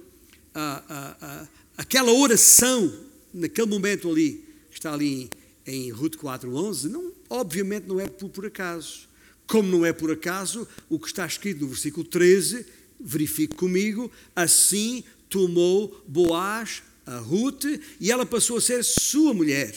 a, 0.52 0.82
a, 0.88 1.26
a, 1.26 1.48
aquela 1.76 2.12
oração, 2.12 2.92
naquele 3.32 3.68
momento 3.68 4.10
ali, 4.10 4.44
que 4.70 4.78
está 4.78 4.92
ali 4.92 5.30
em, 5.66 5.90
Ruth 5.90 6.16
4.11, 6.16 6.84
não, 6.84 7.12
obviamente 7.28 7.86
não 7.86 8.00
é 8.00 8.06
por, 8.06 8.28
por 8.28 8.46
acaso. 8.46 9.08
Como 9.46 9.68
não 9.68 9.84
é 9.84 9.92
por 9.92 10.10
acaso 10.10 10.66
o 10.88 10.98
que 10.98 11.06
está 11.06 11.26
escrito 11.26 11.60
no 11.60 11.68
versículo 11.68 12.06
13, 12.06 12.64
verifique 13.00 13.54
comigo, 13.54 14.10
assim 14.34 15.04
tomou 15.28 16.04
Boaz 16.06 16.82
a 17.04 17.18
Ruth, 17.18 17.64
e 18.00 18.10
ela 18.10 18.24
passou 18.24 18.58
a 18.58 18.60
ser 18.60 18.84
sua 18.84 19.34
mulher. 19.34 19.74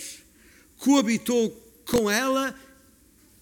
Coabitou 0.77 1.49
com 1.85 2.09
ela, 2.09 2.57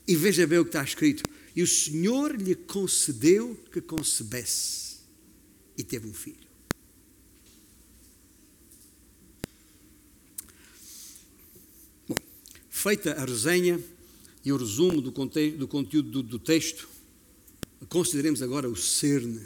e 0.07 0.15
veja 0.15 0.45
bem 0.45 0.59
o 0.59 0.63
que 0.63 0.69
está 0.69 0.83
escrito. 0.83 1.23
E 1.55 1.61
o 1.61 1.67
Senhor 1.67 2.35
lhe 2.35 2.55
concedeu 2.55 3.59
que 3.71 3.81
concebesse, 3.81 4.97
e 5.77 5.83
teve 5.83 6.07
um 6.07 6.13
filho. 6.13 6.42
Feita 12.83 13.13
a 13.13 13.25
resenha 13.25 13.79
e 14.43 14.51
o 14.51 14.57
resumo 14.57 15.01
do, 15.01 15.11
do 15.11 15.67
conteúdo 15.67 16.11
do, 16.11 16.23
do 16.23 16.39
texto, 16.39 16.89
consideremos 17.87 18.41
agora 18.41 18.69
o 18.69 18.75
cerne 18.75 19.41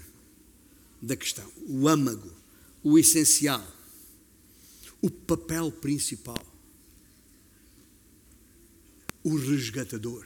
da 0.99 1.15
questão, 1.15 1.49
o 1.67 1.87
âmago, 1.87 2.31
o 2.83 2.97
essencial 2.97 3.77
o 5.01 5.09
papel 5.09 5.71
principal. 5.71 6.43
O 9.23 9.35
resgatador. 9.35 10.25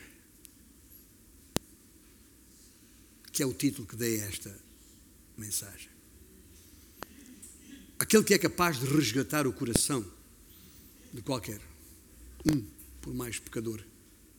Que 3.32 3.43
é 3.43 3.45
o 3.45 3.53
título 3.53 3.88
que 3.88 3.95
dei 3.95 4.22
a 4.22 4.26
esta 4.26 4.55
mensagem. 5.38 5.89
Aquele 7.97 8.24
que 8.24 8.34
é 8.34 8.38
capaz 8.38 8.80
de 8.80 8.86
resgatar 8.86 9.47
o 9.47 9.53
coração 9.53 10.05
de 11.14 11.22
qualquer 11.22 11.62
um, 12.45 12.66
por 13.02 13.14
mais 13.14 13.39
pecador 13.39 13.84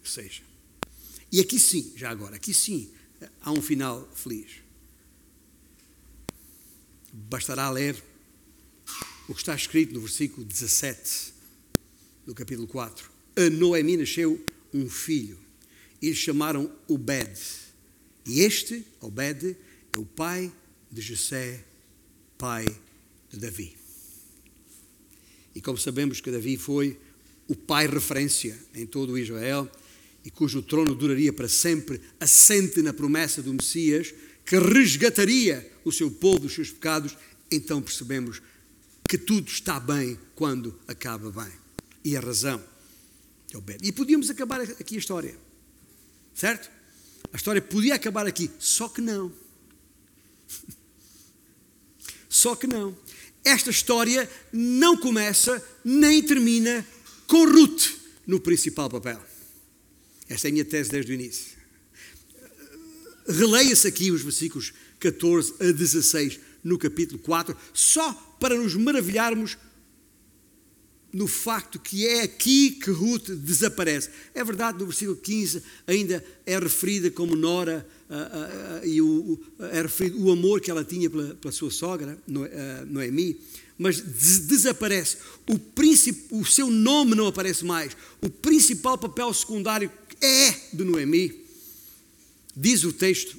que 0.02 0.10
seja. 0.10 0.42
E 1.30 1.40
aqui 1.40 1.58
sim, 1.58 1.92
já 1.96 2.10
agora, 2.10 2.36
aqui 2.36 2.54
sim, 2.54 2.90
há 3.40 3.52
um 3.52 3.60
final 3.62 4.08
feliz. 4.14 4.62
Bastará 7.12 7.70
ler 7.70 8.02
o 9.28 9.34
que 9.34 9.40
está 9.40 9.54
escrito 9.54 9.94
no 9.94 10.00
versículo 10.00 10.44
17 10.44 11.32
do 12.26 12.34
capítulo 12.34 12.66
4. 12.68 13.10
A 13.36 13.50
Noemi 13.50 13.96
nasceu 13.96 14.42
um 14.72 14.88
filho 14.88 15.38
e 16.00 16.08
lhe 16.08 16.14
chamaram 16.14 16.70
Obed. 16.88 17.38
E 18.26 18.40
este, 18.40 18.84
Obed, 19.00 19.56
é 19.92 19.98
o 19.98 20.04
pai 20.04 20.52
de 20.90 21.00
Jessé, 21.00 21.64
pai 22.38 22.66
de 23.30 23.38
Davi. 23.38 23.76
E 25.54 25.60
como 25.60 25.78
sabemos 25.78 26.20
que 26.20 26.30
Davi 26.30 26.56
foi 26.56 26.98
o 27.48 27.54
pai 27.54 27.86
referência 27.86 28.58
em 28.74 28.86
todo 28.86 29.12
o 29.12 29.18
Israel 29.18 29.70
e 30.24 30.30
cujo 30.30 30.62
trono 30.62 30.94
duraria 30.94 31.32
para 31.32 31.48
sempre, 31.48 32.00
assente 32.20 32.80
na 32.82 32.92
promessa 32.92 33.42
do 33.42 33.52
Messias 33.52 34.14
que 34.44 34.58
resgataria 34.58 35.70
o 35.84 35.92
seu 35.92 36.10
povo 36.10 36.40
dos 36.40 36.54
seus 36.54 36.70
pecados, 36.70 37.16
então 37.50 37.82
percebemos 37.82 38.42
que 39.08 39.18
tudo 39.18 39.48
está 39.48 39.78
bem 39.78 40.18
quando 40.34 40.78
acaba 40.86 41.30
bem. 41.30 41.52
E 42.04 42.16
a 42.16 42.20
razão 42.20 42.62
é 43.52 43.56
o 43.56 43.60
bem. 43.60 43.76
E 43.82 43.92
podíamos 43.92 44.30
acabar 44.30 44.60
aqui 44.60 44.96
a 44.96 44.98
história, 44.98 45.36
certo? 46.34 46.70
A 47.32 47.36
história 47.36 47.62
podia 47.62 47.94
acabar 47.94 48.26
aqui, 48.26 48.50
só 48.58 48.88
que 48.88 49.00
não. 49.00 49.32
Só 52.28 52.56
que 52.56 52.66
não. 52.66 52.96
Esta 53.44 53.68
história 53.68 54.28
não 54.50 54.96
começa 54.96 55.62
nem 55.84 56.22
termina 56.22 56.84
com 57.32 57.46
Ruth 57.46 57.94
no 58.26 58.38
principal 58.38 58.90
papel. 58.90 59.18
Esta 60.28 60.48
é 60.48 60.50
a 60.50 60.52
minha 60.52 60.66
tese 60.66 60.90
desde 60.90 61.12
o 61.12 61.14
início. 61.14 61.56
Releia-se 63.26 63.88
aqui 63.88 64.10
os 64.10 64.20
versículos 64.20 64.74
14 65.00 65.54
a 65.58 65.72
16 65.72 66.38
no 66.62 66.76
capítulo 66.76 67.18
4, 67.18 67.56
só 67.72 68.12
para 68.38 68.54
nos 68.54 68.74
maravilharmos 68.74 69.56
no 71.10 71.26
facto 71.26 71.78
que 71.78 72.06
é 72.06 72.22
aqui 72.22 72.72
que 72.72 72.90
Ruth 72.90 73.30
desaparece. 73.30 74.10
É 74.34 74.44
verdade, 74.44 74.78
no 74.78 74.84
versículo 74.84 75.16
15 75.16 75.62
ainda 75.86 76.22
é 76.44 76.58
referida 76.58 77.10
como 77.10 77.34
Nora 77.34 77.86
uh, 78.10 78.14
uh, 78.14 78.84
uh, 78.84 78.86
e 78.86 79.00
o, 79.00 79.40
é 79.72 79.80
referido 79.80 80.22
o 80.22 80.30
amor 80.30 80.60
que 80.60 80.70
ela 80.70 80.84
tinha 80.84 81.08
pela, 81.08 81.34
pela 81.36 81.52
sua 81.52 81.70
sogra, 81.70 82.18
Noemi, 82.86 83.40
mas 83.82 84.00
des 84.00 84.38
desaparece. 84.38 85.16
O, 85.48 86.38
o 86.38 86.44
seu 86.46 86.70
nome 86.70 87.16
não 87.16 87.26
aparece 87.26 87.64
mais. 87.64 87.96
O 88.20 88.30
principal 88.30 88.96
papel 88.96 89.34
secundário 89.34 89.90
é 90.20 90.52
de 90.72 90.84
Noemi. 90.84 91.42
Diz 92.56 92.84
o 92.84 92.92
texto, 92.92 93.36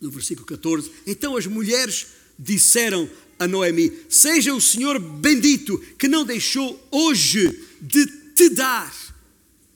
no 0.00 0.10
versículo 0.10 0.46
14: 0.46 0.90
Então 1.04 1.36
as 1.36 1.46
mulheres 1.46 2.06
disseram 2.38 3.10
a 3.38 3.48
Noemi: 3.48 3.92
Seja 4.08 4.54
o 4.54 4.60
Senhor 4.60 5.00
bendito 5.00 5.76
que 5.98 6.06
não 6.06 6.24
deixou 6.24 6.80
hoje 6.90 7.66
de 7.80 8.06
te 8.34 8.48
dar 8.50 8.94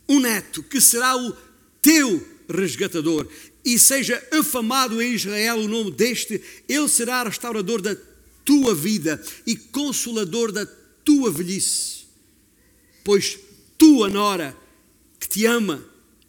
um 0.09 0.21
neto 0.21 0.62
que 0.62 0.81
será 0.81 1.17
o 1.17 1.37
teu 1.83 2.25
resgatador. 2.49 3.27
E 3.64 3.81
seja 3.81 4.23
afamado 4.31 5.03
em 5.03 5.14
Israel 5.14 5.57
o 5.57 5.67
nome 5.67 5.91
deste, 5.91 6.41
ele 6.69 6.89
será 6.89 7.25
restaurador 7.25 7.83
da 7.83 7.97
tua 8.47 8.74
vida 8.74 9.22
e 9.44 9.57
consolador 9.57 10.53
da 10.53 10.64
tua 11.05 11.30
velhice. 11.30 12.07
Pois 13.05 13.38
tua 13.76 14.09
nora, 14.09 14.57
que 15.20 15.28
te 15.28 15.44
ama, 15.44 15.84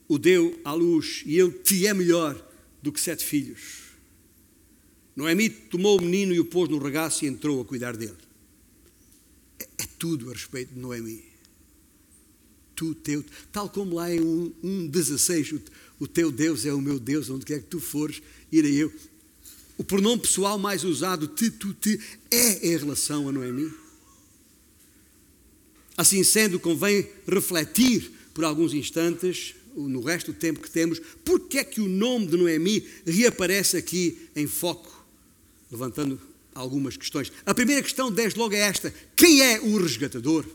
o 0.07 0.17
deu 0.17 0.59
à 0.65 0.73
luz 0.73 1.23
e 1.25 1.39
ele 1.39 1.51
te 1.51 1.85
é 1.85 1.93
melhor 1.93 2.35
do 2.81 2.91
que 2.91 2.99
sete 2.99 3.23
filhos. 3.23 3.87
Noemi 5.15 5.49
tomou 5.49 5.97
o 5.97 6.01
menino 6.01 6.33
e 6.33 6.39
o 6.39 6.45
pôs 6.45 6.69
no 6.69 6.77
regaço 6.77 7.23
e 7.23 7.27
entrou 7.27 7.61
a 7.61 7.65
cuidar 7.65 7.95
dele. 7.95 8.17
É, 9.59 9.67
é 9.79 9.85
tudo 9.97 10.29
a 10.29 10.33
respeito 10.33 10.73
de 10.73 10.79
Noemi. 10.79 11.25
Tu, 12.75 12.93
teu, 12.93 13.25
tal 13.51 13.67
como 13.69 13.95
lá 13.95 14.13
em 14.13 14.19
1,16, 14.19 15.53
um, 15.53 15.57
o, 15.57 16.03
o 16.03 16.07
teu 16.07 16.31
Deus 16.31 16.65
é 16.65 16.73
o 16.73 16.79
meu 16.79 16.99
Deus, 16.99 17.29
onde 17.29 17.45
quer 17.45 17.59
que 17.61 17.67
tu 17.67 17.79
fores, 17.79 18.21
irei 18.51 18.75
eu. 18.75 18.93
O 19.77 19.83
pronome 19.83 20.21
pessoal 20.21 20.57
mais 20.57 20.83
usado, 20.83 21.27
te, 21.27 21.51
tu, 21.51 21.73
te, 21.73 21.99
é 22.31 22.67
em 22.67 22.77
relação 22.77 23.29
a 23.29 23.31
Noemi. 23.31 23.71
Assim 25.95 26.23
sendo, 26.23 26.59
convém 26.59 27.07
refletir 27.27 28.11
por 28.33 28.43
alguns 28.43 28.73
instantes 28.73 29.55
no 29.75 30.01
resto 30.01 30.31
do 30.31 30.39
tempo 30.39 30.59
que 30.59 30.69
temos, 30.69 30.99
porque 31.23 31.59
é 31.59 31.63
que 31.63 31.79
o 31.79 31.87
nome 31.87 32.27
de 32.27 32.37
Noemi 32.37 32.87
reaparece 33.05 33.77
aqui 33.77 34.29
em 34.35 34.47
foco 34.47 34.97
levantando 35.71 36.19
algumas 36.53 36.97
questões. 36.97 37.31
A 37.45 37.53
primeira 37.53 37.81
questão, 37.81 38.11
desde 38.11 38.39
logo, 38.39 38.55
é 38.55 38.59
esta: 38.59 38.93
quem 39.15 39.41
é 39.41 39.59
o 39.59 39.77
resgatador? 39.77 40.45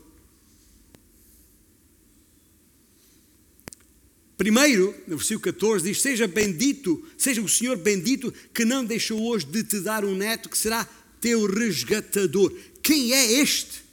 Primeiro, 4.37 4.95
no 5.07 5.17
versículo 5.17 5.53
14, 5.53 5.85
diz: 5.85 6.01
Seja 6.01 6.27
bendito, 6.27 7.03
seja 7.17 7.41
o 7.41 7.49
Senhor 7.49 7.77
bendito, 7.77 8.33
que 8.53 8.65
não 8.65 8.83
deixou 8.83 9.21
hoje 9.21 9.45
de 9.45 9.63
te 9.63 9.79
dar 9.79 10.03
um 10.03 10.15
neto 10.15 10.49
que 10.49 10.57
será 10.57 10.87
teu 11.21 11.45
resgatador. 11.45 12.53
Quem 12.81 13.13
é 13.13 13.33
este 13.33 13.83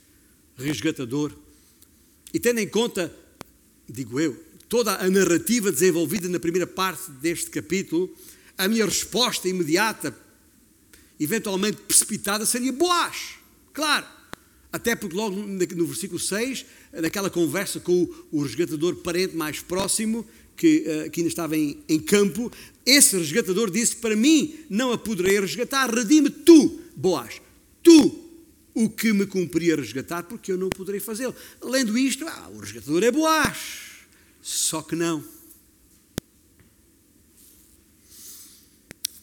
resgatador? 0.57 1.31
E 2.33 2.39
tendo 2.39 2.59
em 2.59 2.67
conta, 2.67 3.13
digo 3.87 4.19
eu, 4.19 4.33
toda 4.67 4.95
a 4.95 5.09
narrativa 5.09 5.71
desenvolvida 5.71 6.27
na 6.27 6.39
primeira 6.39 6.67
parte 6.67 7.11
deste 7.11 7.49
capítulo, 7.49 8.13
a 8.57 8.67
minha 8.67 8.85
resposta 8.85 9.47
imediata 9.47 10.15
eventualmente 11.19 11.77
precipitada, 11.81 12.45
seria 12.47 12.73
Boaz. 12.73 13.35
Claro. 13.73 14.07
Até 14.71 14.95
porque 14.95 15.15
logo 15.15 15.35
no 15.35 15.85
versículo 15.85 16.19
6, 16.19 16.65
naquela 16.93 17.29
conversa 17.29 17.79
com 17.79 18.07
o, 18.31 18.41
resgatador 18.41 18.95
parente 18.95 19.35
mais 19.35 19.59
próximo, 19.59 20.25
que, 20.55 20.85
uh, 20.87 21.09
que 21.09 21.19
ainda 21.19 21.29
estava 21.29 21.57
em, 21.57 21.83
em, 21.89 21.99
campo, 21.99 22.51
esse 22.85 23.17
resgatador 23.17 23.69
disse: 23.69 23.97
Para 23.97 24.15
mim 24.15 24.55
não 24.69 24.91
a 24.91 24.97
poderei 24.97 25.39
resgatar, 25.39 25.93
redime 25.93 26.29
tu, 26.29 26.79
Boaz, 26.95 27.41
tu 27.83 28.19
o 28.73 28.89
que 28.89 29.11
me 29.11 29.25
cumpria 29.25 29.75
resgatar, 29.75 30.23
porque 30.23 30.51
eu 30.51 30.57
não 30.57 30.69
poderei 30.69 31.01
fazê-lo. 31.01 31.35
Lendo 31.61 31.97
isto, 31.97 32.25
ah, 32.25 32.49
o 32.53 32.59
resgatador 32.59 33.03
é 33.03 33.11
Boaz. 33.11 33.57
Só 34.41 34.81
que 34.81 34.95
não. 34.95 35.23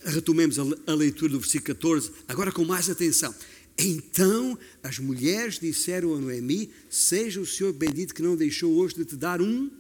retomemos 0.04 0.58
a 0.58 0.94
leitura 0.94 1.32
do 1.32 1.40
versículo 1.40 1.74
14, 1.74 2.10
agora 2.26 2.52
com 2.52 2.64
mais 2.64 2.88
atenção. 2.88 3.34
Então 3.78 4.58
as 4.82 4.98
mulheres 4.98 5.60
disseram 5.60 6.14
a 6.14 6.18
Noemi: 6.18 6.72
Seja 6.90 7.40
o 7.40 7.46
Senhor 7.46 7.72
bendito 7.72 8.12
que 8.12 8.22
não 8.22 8.36
deixou 8.36 8.74
hoje 8.74 8.96
de 8.96 9.04
te 9.04 9.16
dar 9.16 9.40
um, 9.40 9.70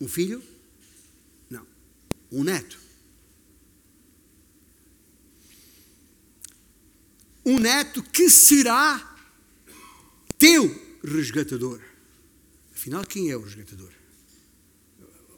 um 0.00 0.08
filho? 0.08 0.42
Não, 1.50 1.66
um 2.32 2.42
neto. 2.42 2.78
Um 7.44 7.60
neto 7.60 8.02
que 8.02 8.30
será 8.30 9.14
teu 10.38 10.68
resgatador. 11.04 11.80
Afinal, 12.74 13.04
quem 13.04 13.30
é 13.30 13.36
o 13.36 13.42
resgatador? 13.42 13.92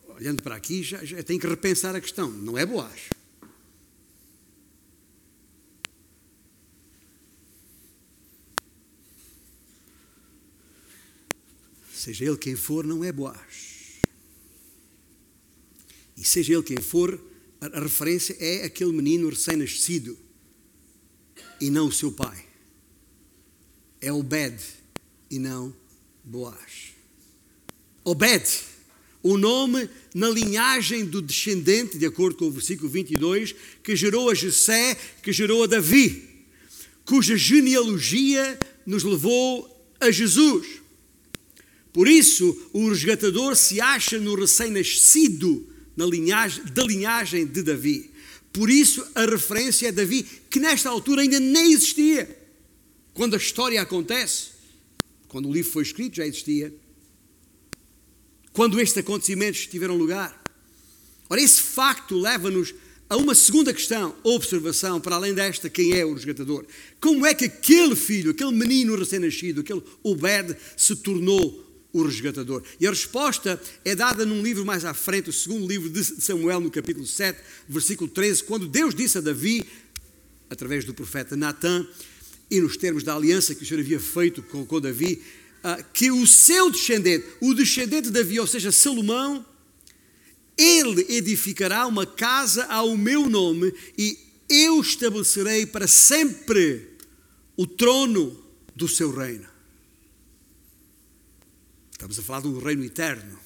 Olhando 0.08 0.42
para 0.42 0.56
aqui, 0.56 0.82
já, 0.82 1.04
já 1.04 1.22
tem 1.22 1.38
que 1.38 1.46
repensar 1.46 1.94
a 1.94 2.00
questão. 2.00 2.30
Não 2.30 2.56
é 2.56 2.64
Boaz. 2.64 3.17
Seja 12.08 12.24
ele 12.24 12.38
quem 12.38 12.56
for, 12.56 12.86
não 12.86 13.04
é 13.04 13.12
Boaz. 13.12 14.00
E 16.16 16.24
seja 16.24 16.54
ele 16.54 16.62
quem 16.62 16.78
for, 16.78 17.20
a 17.60 17.80
referência 17.80 18.34
é 18.40 18.64
aquele 18.64 18.92
menino 18.92 19.28
recém-nascido 19.28 20.18
e 21.60 21.68
não 21.68 21.88
o 21.88 21.92
seu 21.92 22.10
pai. 22.10 22.46
É 24.00 24.10
Obed 24.10 24.58
e 25.30 25.38
não 25.38 25.74
Boaz. 26.24 26.94
Obed, 28.02 28.48
o 29.22 29.36
nome 29.36 29.90
na 30.14 30.30
linhagem 30.30 31.04
do 31.04 31.20
descendente, 31.20 31.98
de 31.98 32.06
acordo 32.06 32.38
com 32.38 32.46
o 32.46 32.50
versículo 32.50 32.88
22, 32.88 33.54
que 33.82 33.94
gerou 33.94 34.30
a 34.30 34.34
Jessé, 34.34 34.96
que 35.22 35.30
gerou 35.30 35.62
a 35.62 35.66
Davi, 35.66 36.46
cuja 37.04 37.36
genealogia 37.36 38.58
nos 38.86 39.04
levou 39.04 39.94
a 40.00 40.10
Jesus. 40.10 40.87
Por 41.92 42.06
isso, 42.06 42.56
o 42.72 42.88
resgatador 42.88 43.56
se 43.56 43.80
acha 43.80 44.18
no 44.18 44.34
recém-nascido 44.34 45.66
na 45.96 46.06
linhagem, 46.06 46.64
da 46.66 46.84
linhagem 46.84 47.44
de 47.46 47.62
Davi. 47.62 48.10
Por 48.52 48.70
isso, 48.70 49.04
a 49.14 49.24
referência 49.24 49.88
é 49.88 49.92
Davi, 49.92 50.24
que 50.48 50.60
nesta 50.60 50.88
altura 50.88 51.22
ainda 51.22 51.40
nem 51.40 51.72
existia. 51.72 52.36
Quando 53.14 53.34
a 53.34 53.38
história 53.38 53.80
acontece, 53.80 54.50
quando 55.26 55.48
o 55.48 55.52
livro 55.52 55.72
foi 55.72 55.82
escrito, 55.82 56.16
já 56.16 56.26
existia. 56.26 56.72
Quando 58.52 58.80
estes 58.80 58.98
acontecimentos 58.98 59.66
tiveram 59.66 59.96
lugar. 59.96 60.42
Ora, 61.28 61.40
esse 61.40 61.60
facto 61.60 62.18
leva-nos 62.18 62.74
a 63.08 63.16
uma 63.16 63.34
segunda 63.34 63.72
questão, 63.72 64.14
observação, 64.22 65.00
para 65.00 65.16
além 65.16 65.34
desta, 65.34 65.68
quem 65.68 65.92
é 65.92 66.04
o 66.04 66.14
resgatador? 66.14 66.64
Como 67.00 67.24
é 67.26 67.34
que 67.34 67.46
aquele 67.46 67.96
filho, 67.96 68.30
aquele 68.30 68.52
menino 68.52 68.96
recém-nascido, 68.96 69.62
aquele 69.62 69.82
Obed, 70.02 70.56
se 70.76 70.94
tornou 70.96 71.67
o 71.92 72.02
resgatador? 72.02 72.62
E 72.80 72.86
a 72.86 72.90
resposta 72.90 73.60
é 73.84 73.94
dada 73.94 74.24
num 74.26 74.42
livro 74.42 74.64
mais 74.64 74.84
à 74.84 74.94
frente, 74.94 75.30
o 75.30 75.32
segundo 75.32 75.66
livro 75.66 75.88
de 75.88 76.04
Samuel, 76.04 76.60
no 76.60 76.70
capítulo 76.70 77.06
7, 77.06 77.38
versículo 77.68 78.10
13, 78.10 78.44
quando 78.44 78.66
Deus 78.66 78.94
disse 78.94 79.18
a 79.18 79.20
Davi, 79.20 79.64
através 80.50 80.84
do 80.84 80.94
profeta 80.94 81.36
Natã, 81.36 81.86
e 82.50 82.60
nos 82.60 82.76
termos 82.76 83.02
da 83.02 83.14
aliança 83.14 83.54
que 83.54 83.62
o 83.62 83.66
Senhor 83.66 83.80
havia 83.80 84.00
feito 84.00 84.42
com, 84.42 84.64
com 84.64 84.80
Davi, 84.80 85.22
ah, 85.62 85.82
que 85.92 86.10
o 86.10 86.26
seu 86.26 86.70
descendente, 86.70 87.26
o 87.40 87.52
descendente 87.52 88.04
de 88.04 88.10
Davi, 88.10 88.40
ou 88.40 88.46
seja, 88.46 88.72
Salomão, 88.72 89.44
ele 90.56 91.06
edificará 91.08 91.86
uma 91.86 92.06
casa 92.06 92.64
ao 92.64 92.96
meu 92.96 93.28
nome 93.28 93.72
e 93.96 94.18
eu 94.48 94.80
estabelecerei 94.80 95.66
para 95.66 95.86
sempre 95.86 96.88
o 97.56 97.66
trono 97.66 98.44
do 98.74 98.88
seu 98.88 99.10
reino. 99.10 99.46
Estamos 101.98 102.16
a 102.16 102.22
falar 102.22 102.46
um 102.46 102.60
reino 102.60 102.84
eterno, 102.84 103.36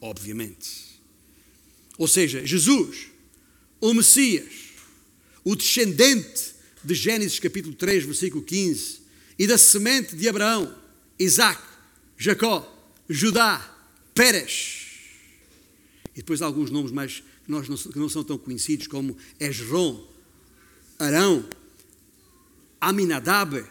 obviamente. 0.00 1.02
Ou 1.98 2.06
seja, 2.06 2.46
Jesus, 2.46 3.08
o 3.80 3.92
Messias, 3.92 4.52
o 5.42 5.56
descendente 5.56 6.54
de 6.84 6.94
Gênesis 6.94 7.40
capítulo 7.40 7.74
3, 7.74 8.04
versículo 8.04 8.44
15, 8.44 9.00
e 9.36 9.48
da 9.48 9.58
semente 9.58 10.14
de 10.14 10.28
Abraão, 10.28 10.72
Isaac, 11.18 11.60
Jacó, 12.16 12.72
Judá, 13.08 13.76
Pérez, 14.14 14.86
e 16.14 16.18
depois 16.18 16.42
alguns 16.42 16.70
nomes 16.70 16.92
mais 16.92 17.14
que, 17.44 17.50
nós 17.50 17.68
não, 17.68 17.76
que 17.76 17.98
não 17.98 18.08
são 18.08 18.22
tão 18.22 18.38
conhecidos, 18.38 18.86
como 18.86 19.16
Esron, 19.40 20.08
Arão, 21.00 21.44
Aminadab, 22.80 23.66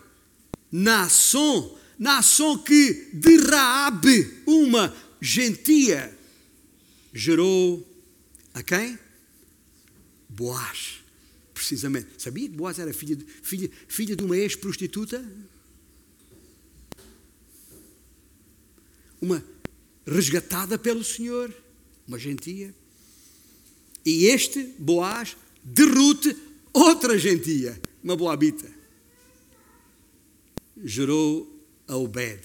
Naasson, 0.69 1.78
Naasson 2.00 2.58
que 2.60 3.10
de 3.14 3.38
Raabe, 3.38 4.43
uma 4.47 4.95
gentia, 5.22 6.18
gerou 7.14 7.86
a 8.54 8.64
quem? 8.64 8.97
Boaz, 10.30 11.04
precisamente. 11.54 12.08
Sabia 12.18 12.47
que 12.47 12.56
Boaz 12.56 12.80
era 12.80 12.93
filha 12.93 13.16
de, 13.16 13.26
filha, 13.43 13.70
filha 13.88 14.16
de 14.16 14.24
uma 14.24 14.38
ex-prostituta? 14.38 15.24
Uma 19.22 19.43
resgatada 20.06 20.80
pelo 20.80 21.04
Senhor 21.04 21.54
uma 22.10 22.18
gentia. 22.18 22.74
E 24.04 24.26
este, 24.26 24.64
Boaz, 24.80 25.38
derrute 25.64 26.36
outra 26.74 27.18
gentia, 27.20 27.80
uma 28.04 28.16
boabita. 28.16 28.68
Gerou 30.84 31.59
a 31.90 31.98
Obed. 31.98 32.40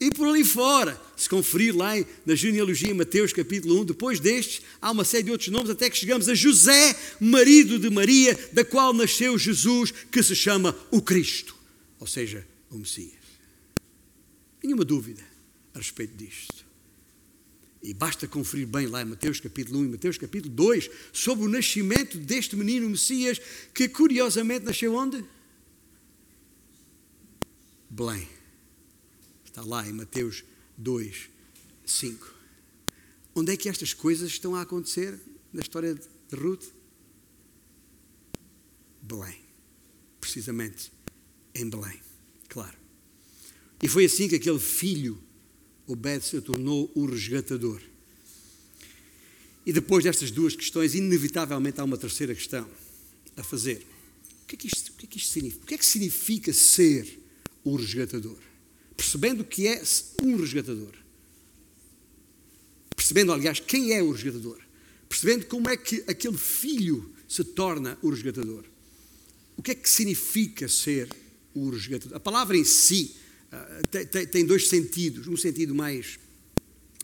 E 0.00 0.10
por 0.10 0.26
ali 0.26 0.42
fora, 0.42 0.98
se 1.14 1.28
conferir 1.28 1.76
lá 1.76 1.90
na 2.24 2.34
genealogia, 2.34 2.94
Mateus 2.94 3.34
capítulo 3.34 3.82
1, 3.82 3.84
depois 3.84 4.18
destes, 4.18 4.62
há 4.80 4.90
uma 4.90 5.04
série 5.04 5.24
de 5.24 5.30
outros 5.30 5.50
nomes, 5.50 5.68
até 5.68 5.90
que 5.90 5.98
chegamos 5.98 6.26
a 6.26 6.34
José, 6.34 6.96
marido 7.20 7.78
de 7.78 7.90
Maria, 7.90 8.38
da 8.50 8.64
qual 8.64 8.94
nasceu 8.94 9.36
Jesus, 9.36 9.92
que 10.10 10.22
se 10.22 10.34
chama 10.34 10.74
o 10.90 11.02
Cristo, 11.02 11.54
ou 11.98 12.06
seja, 12.06 12.46
o 12.70 12.78
Messias. 12.78 13.12
Nenhuma 14.62 14.86
dúvida 14.86 15.22
a 15.74 15.78
respeito 15.78 16.16
disto. 16.16 16.64
E 17.82 17.92
basta 17.92 18.26
conferir 18.26 18.66
bem 18.66 18.86
lá 18.86 19.02
em 19.02 19.06
Mateus 19.06 19.38
capítulo 19.38 19.80
1 19.80 19.84
e 19.84 19.88
Mateus 19.88 20.16
capítulo 20.16 20.54
2 20.54 20.90
sobre 21.12 21.44
o 21.44 21.48
nascimento 21.48 22.16
deste 22.16 22.56
menino 22.56 22.88
Messias 22.88 23.38
que 23.74 23.88
curiosamente 23.88 24.64
nasceu 24.64 24.94
onde? 24.94 25.24
Belém. 27.88 28.39
Está 29.50 29.62
lá 29.62 29.86
em 29.86 29.92
Mateus 29.92 30.44
2, 30.78 31.28
5. 31.84 32.34
Onde 33.34 33.52
é 33.52 33.56
que 33.56 33.68
estas 33.68 33.92
coisas 33.92 34.30
estão 34.30 34.54
a 34.54 34.62
acontecer 34.62 35.18
na 35.52 35.60
história 35.60 35.92
de 35.92 36.36
Ruth? 36.36 36.66
Belém. 39.02 39.40
Precisamente 40.20 40.92
em 41.52 41.68
Belém. 41.68 42.00
Claro. 42.48 42.78
E 43.82 43.88
foi 43.88 44.04
assim 44.04 44.28
que 44.28 44.36
aquele 44.36 44.60
filho 44.60 45.20
Obed 45.84 46.24
se 46.24 46.40
tornou 46.40 46.88
o 46.94 47.04
resgatador. 47.06 47.82
E 49.66 49.72
depois 49.72 50.04
destas 50.04 50.30
duas 50.30 50.54
questões, 50.54 50.94
inevitavelmente 50.94 51.80
há 51.80 51.84
uma 51.84 51.98
terceira 51.98 52.36
questão 52.36 52.70
a 53.36 53.42
fazer. 53.42 53.84
O 54.44 54.46
que 54.46 54.54
é 54.54 54.58
que 54.58 54.68
isto, 54.68 54.92
o 54.92 54.94
que 54.94 55.06
é 55.06 55.08
que 55.08 55.18
isto 55.18 55.32
significa? 55.32 55.64
O 55.64 55.66
que 55.66 55.74
é 55.74 55.78
que 55.78 55.86
significa 55.86 56.52
ser 56.52 57.20
o 57.64 57.74
resgatador? 57.74 58.49
Percebendo 59.00 59.42
que 59.42 59.66
é 59.66 59.82
um 60.22 60.36
resgatador. 60.36 60.92
Percebendo, 62.94 63.32
aliás, 63.32 63.58
quem 63.58 63.94
é 63.94 64.02
o 64.02 64.12
resgatador. 64.12 64.60
Percebendo 65.08 65.46
como 65.46 65.70
é 65.70 65.76
que 65.78 66.04
aquele 66.06 66.36
filho 66.36 67.10
se 67.26 67.42
torna 67.42 67.98
o 68.02 68.10
resgatador. 68.10 68.62
O 69.56 69.62
que 69.62 69.70
é 69.70 69.74
que 69.74 69.88
significa 69.88 70.68
ser 70.68 71.08
o 71.54 71.70
resgatador? 71.70 72.14
A 72.14 72.20
palavra 72.20 72.58
em 72.58 72.64
si 72.64 73.16
tem, 73.90 74.26
tem, 74.26 74.44
dois 74.44 74.68
sentidos. 74.68 75.26
Um 75.26 75.36
sentido 75.36 75.74
mais, 75.74 76.18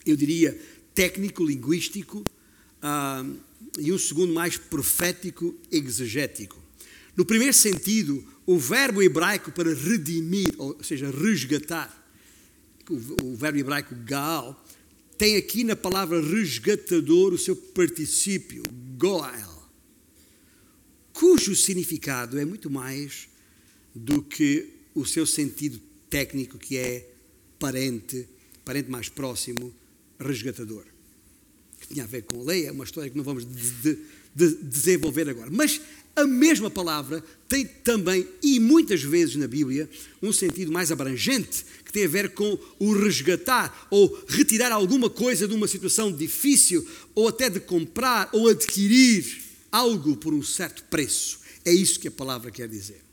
eu 0.05 0.16
diria, 0.16 0.53
técnico, 0.94 1.47
linguístico, 1.47 2.18
uh, 2.18 3.36
e 3.78 3.90
um 3.90 3.99
segundo 3.99 4.34
mais 4.34 4.59
profético, 4.59 5.59
exegético. 5.72 6.62
No 7.16 7.24
primeiro 7.24 7.55
sentido, 7.55 8.22
o 8.47 8.59
verbo 8.59 9.03
hebraico 9.03 9.51
para 9.51 9.74
redimir, 9.74 10.55
ou 10.57 10.82
seja, 10.82 11.11
resgatar, 11.11 12.05
o, 12.88 13.34
verbo 13.34 13.59
hebraico 13.59 13.94
gal, 14.05 14.64
tem 15.18 15.36
aqui 15.36 15.64
na 15.64 15.74
palavra 15.74 16.20
resgatador 16.20 17.32
o 17.32 17.38
seu 17.38 17.57
particípio, 17.57 18.62
goel, 18.97 19.68
cujo 21.12 21.57
significado 21.57 22.38
é 22.38 22.44
muito 22.44 22.70
mais 22.70 23.28
do 23.94 24.22
que 24.22 24.68
o 24.94 25.05
seu 25.05 25.26
sentido 25.26 25.80
técnico 26.09 26.59
que 26.59 26.76
é 26.76 27.11
parente, 27.59 28.28
parente 28.64 28.90
mais 28.90 29.09
próximo, 29.09 29.74
resgatador. 30.20 30.84
Que 31.80 31.88
tinha 31.88 32.05
a 32.05 32.07
ver 32.07 32.22
com 32.22 32.40
a 32.40 32.44
lei, 32.44 32.66
é 32.66 32.72
uma 32.72 32.84
história 32.84 33.11
que 33.11 33.16
não 33.16 33.24
vamos 33.24 33.44
de, 33.44 33.99
de, 34.34 34.55
desenvolver 34.62 35.28
agora. 35.28 35.51
Mas 35.51 35.80
a 36.17 36.27
mesma 36.27 36.71
palavra 36.71 37.23
tem 37.47 37.67
também, 37.67 38.27
e 38.43 38.59
muitas 38.59 39.03
vezes 39.03 39.37
na 39.37 39.47
Bíblia, 39.47 39.89
um 40.23 40.33
sentido 40.33 40.73
mais 40.73 40.91
abrangente, 40.91 41.64
que 41.85 41.93
tem 41.93 42.07
a 42.07 42.09
ver 42.09 42.31
com 42.31 42.59
o 42.79 42.93
resgatar 42.95 43.87
ou 43.91 44.25
retirar 44.27 44.73
alguma 44.73 45.11
coisa 45.11 45.47
de 45.47 45.55
uma 45.55 45.69
situação 45.69 46.11
difícil, 46.11 46.87
ou 47.14 47.29
até 47.29 47.51
de 47.51 47.61
comprar 47.61 48.31
ou 48.33 48.49
adquirir 48.49 49.43
algo 49.71 50.17
por 50.17 50.33
um 50.33 50.43
certo 50.43 50.83
preço. 50.85 51.41
É 51.64 51.73
isso 51.73 52.01
que 52.01 52.09
a 52.09 52.12
palavra 52.12 52.51
quer 52.51 52.69
dizer. 52.69 53.05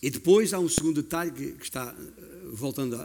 E 0.00 0.08
depois 0.08 0.54
há 0.54 0.58
um 0.60 0.68
segundo 0.68 1.02
detalhe 1.02 1.32
que, 1.32 1.64
está, 1.64 1.92
eh, 1.98 2.26
voltando 2.52 2.96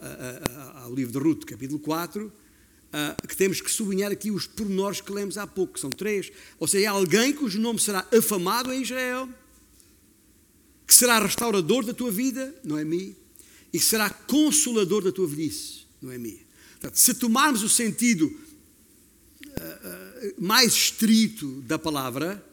ao 0.76 0.94
livro 0.94 1.12
de 1.12 1.18
Ruth, 1.18 1.46
capítulo 1.46 1.80
4, 1.80 2.32
eh, 2.94 3.16
que 3.28 3.38
temos 3.38 3.62
que 3.62 3.72
sublinhar 3.72 4.12
aqui 4.12 4.32
os 4.32 4.46
pormenores 4.46 5.00
que 5.00 5.12
lemos 5.12 5.38
há 5.38 5.48
pouco, 5.48 5.74
que 5.74 5.80
são 5.80 5.90
três. 5.90 6.32
Ou 6.60 6.68
seja, 6.68 6.86
é 6.86 6.88
alguém 6.88 7.34
cujo 7.34 7.60
nome 7.60 7.80
será 7.80 8.06
afamado 8.12 8.74
em 8.74 8.82
Israel, 8.82 9.30
que 10.86 10.94
será 10.94 11.20
restaurador 11.20 11.86
da 11.86 11.94
tua 11.94 12.12
vida, 12.12 12.54
não 12.64 12.84
mim, 12.86 13.16
e 13.72 13.80
que 13.80 13.86
será 13.86 14.10
consolador 14.10 15.04
da 15.04 15.12
tua 15.12 15.26
velhice, 15.26 15.86
não 16.02 16.12
mim. 16.20 16.38
Portanto, 16.72 16.98
se 16.98 17.14
tomarmos 17.14 17.64
o 17.64 17.70
sentido 17.70 18.26
uh, 18.26 18.34
uh, 19.50 20.34
mais 20.38 20.74
estrito 20.74 21.62
da 21.62 21.80
palavra, 21.80 22.44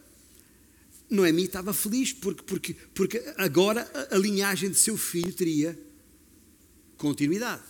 Noemi 1.11 1.45
estava 1.45 1.73
feliz 1.73 2.13
porque, 2.13 2.43
porque, 2.43 2.77
porque 2.95 3.35
agora 3.37 3.91
a, 3.93 4.15
a 4.15 4.19
linhagem 4.19 4.71
de 4.71 4.77
seu 4.77 4.97
filho 4.97 5.33
teria 5.33 5.79
continuidade. 6.97 7.63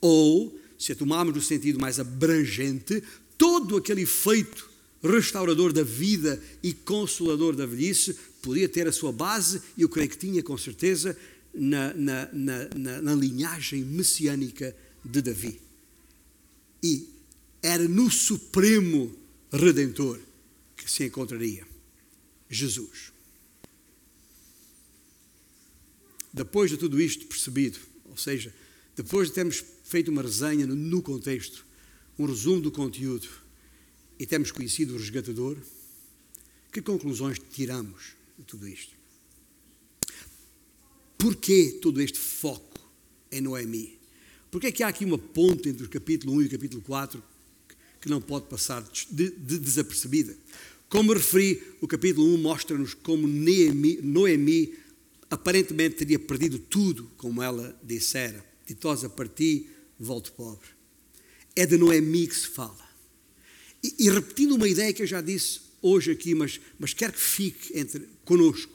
Ou, 0.00 0.58
se 0.78 0.92
a 0.92 0.96
tomarmos 0.96 1.34
no 1.34 1.42
sentido 1.42 1.80
mais 1.80 1.98
abrangente, 1.98 3.02
todo 3.36 3.76
aquele 3.76 4.02
efeito 4.02 4.70
restaurador 5.02 5.72
da 5.72 5.82
vida 5.82 6.42
e 6.62 6.72
consolador 6.72 7.54
da 7.54 7.66
velhice 7.66 8.16
podia 8.40 8.68
ter 8.68 8.86
a 8.86 8.92
sua 8.92 9.12
base, 9.12 9.60
e 9.76 9.82
eu 9.82 9.88
creio 9.88 10.08
que 10.08 10.16
tinha 10.16 10.42
com 10.42 10.56
certeza, 10.56 11.16
na, 11.54 11.92
na, 11.94 12.28
na, 12.32 13.02
na 13.02 13.14
linhagem 13.14 13.82
messiânica 13.84 14.76
de 15.04 15.20
Davi. 15.20 15.60
E 16.82 17.08
era 17.62 17.88
no 17.88 18.10
Supremo 18.10 19.14
Redentor 19.52 20.20
que 20.76 20.90
se 20.90 21.04
encontraria 21.04 21.66
Jesus. 22.48 23.12
Depois 26.32 26.70
de 26.70 26.76
tudo 26.76 27.00
isto 27.00 27.26
percebido, 27.26 27.78
ou 28.04 28.16
seja, 28.16 28.54
depois 28.94 29.28
de 29.28 29.34
termos 29.34 29.64
feito 29.88 30.10
uma 30.10 30.20
resenha 30.20 30.66
no 30.66 31.00
contexto, 31.00 31.66
um 32.18 32.26
resumo 32.26 32.60
do 32.60 32.70
conteúdo, 32.70 33.26
e 34.18 34.26
termos 34.26 34.50
conhecido 34.50 34.94
o 34.94 34.98
resgatador, 34.98 35.56
que 36.70 36.82
conclusões 36.82 37.38
tiramos 37.50 38.12
de 38.38 38.44
tudo 38.44 38.68
isto? 38.68 38.92
Porquê 41.16 41.78
todo 41.80 42.02
este 42.02 42.18
foco 42.18 42.78
em 43.32 43.40
Noemi? 43.40 43.98
Porquê 44.50 44.66
é 44.66 44.72
que 44.72 44.82
há 44.82 44.88
aqui 44.88 45.06
uma 45.06 45.18
ponte 45.18 45.70
entre 45.70 45.86
o 45.86 45.88
capítulo 45.88 46.34
1 46.34 46.42
e 46.42 46.46
o 46.46 46.50
capítulo 46.50 46.82
4 46.82 47.22
que 47.98 48.10
não 48.10 48.20
pode 48.20 48.46
passar 48.46 48.82
de, 49.10 49.30
de 49.30 49.58
desapercebida? 49.58 50.36
Como 50.90 51.14
referi, 51.14 51.62
o 51.80 51.88
capítulo 51.88 52.26
1 52.34 52.38
mostra-nos 52.38 52.92
como 52.92 53.26
Noemi, 53.26 54.00
Noemi 54.02 54.74
aparentemente 55.30 55.96
teria 55.96 56.18
perdido 56.18 56.58
tudo, 56.58 57.10
como 57.16 57.42
ela 57.42 57.78
dissera. 57.82 58.44
Ditosa 58.66 59.08
parti, 59.08 59.66
volto 59.98 60.32
pobre. 60.32 60.68
É 61.56 61.66
de 61.66 61.76
Noemi 61.76 62.26
que 62.26 62.36
se 62.36 62.48
fala. 62.48 62.88
E, 63.82 64.06
e, 64.06 64.10
repetindo 64.10 64.54
uma 64.54 64.68
ideia 64.68 64.92
que 64.92 65.02
eu 65.02 65.06
já 65.06 65.20
disse 65.20 65.60
hoje 65.80 66.10
aqui, 66.10 66.34
mas, 66.34 66.60
mas 66.78 66.92
quero 66.92 67.12
que 67.12 67.20
fique 67.20 67.78
entre 67.78 68.08
conosco. 68.24 68.72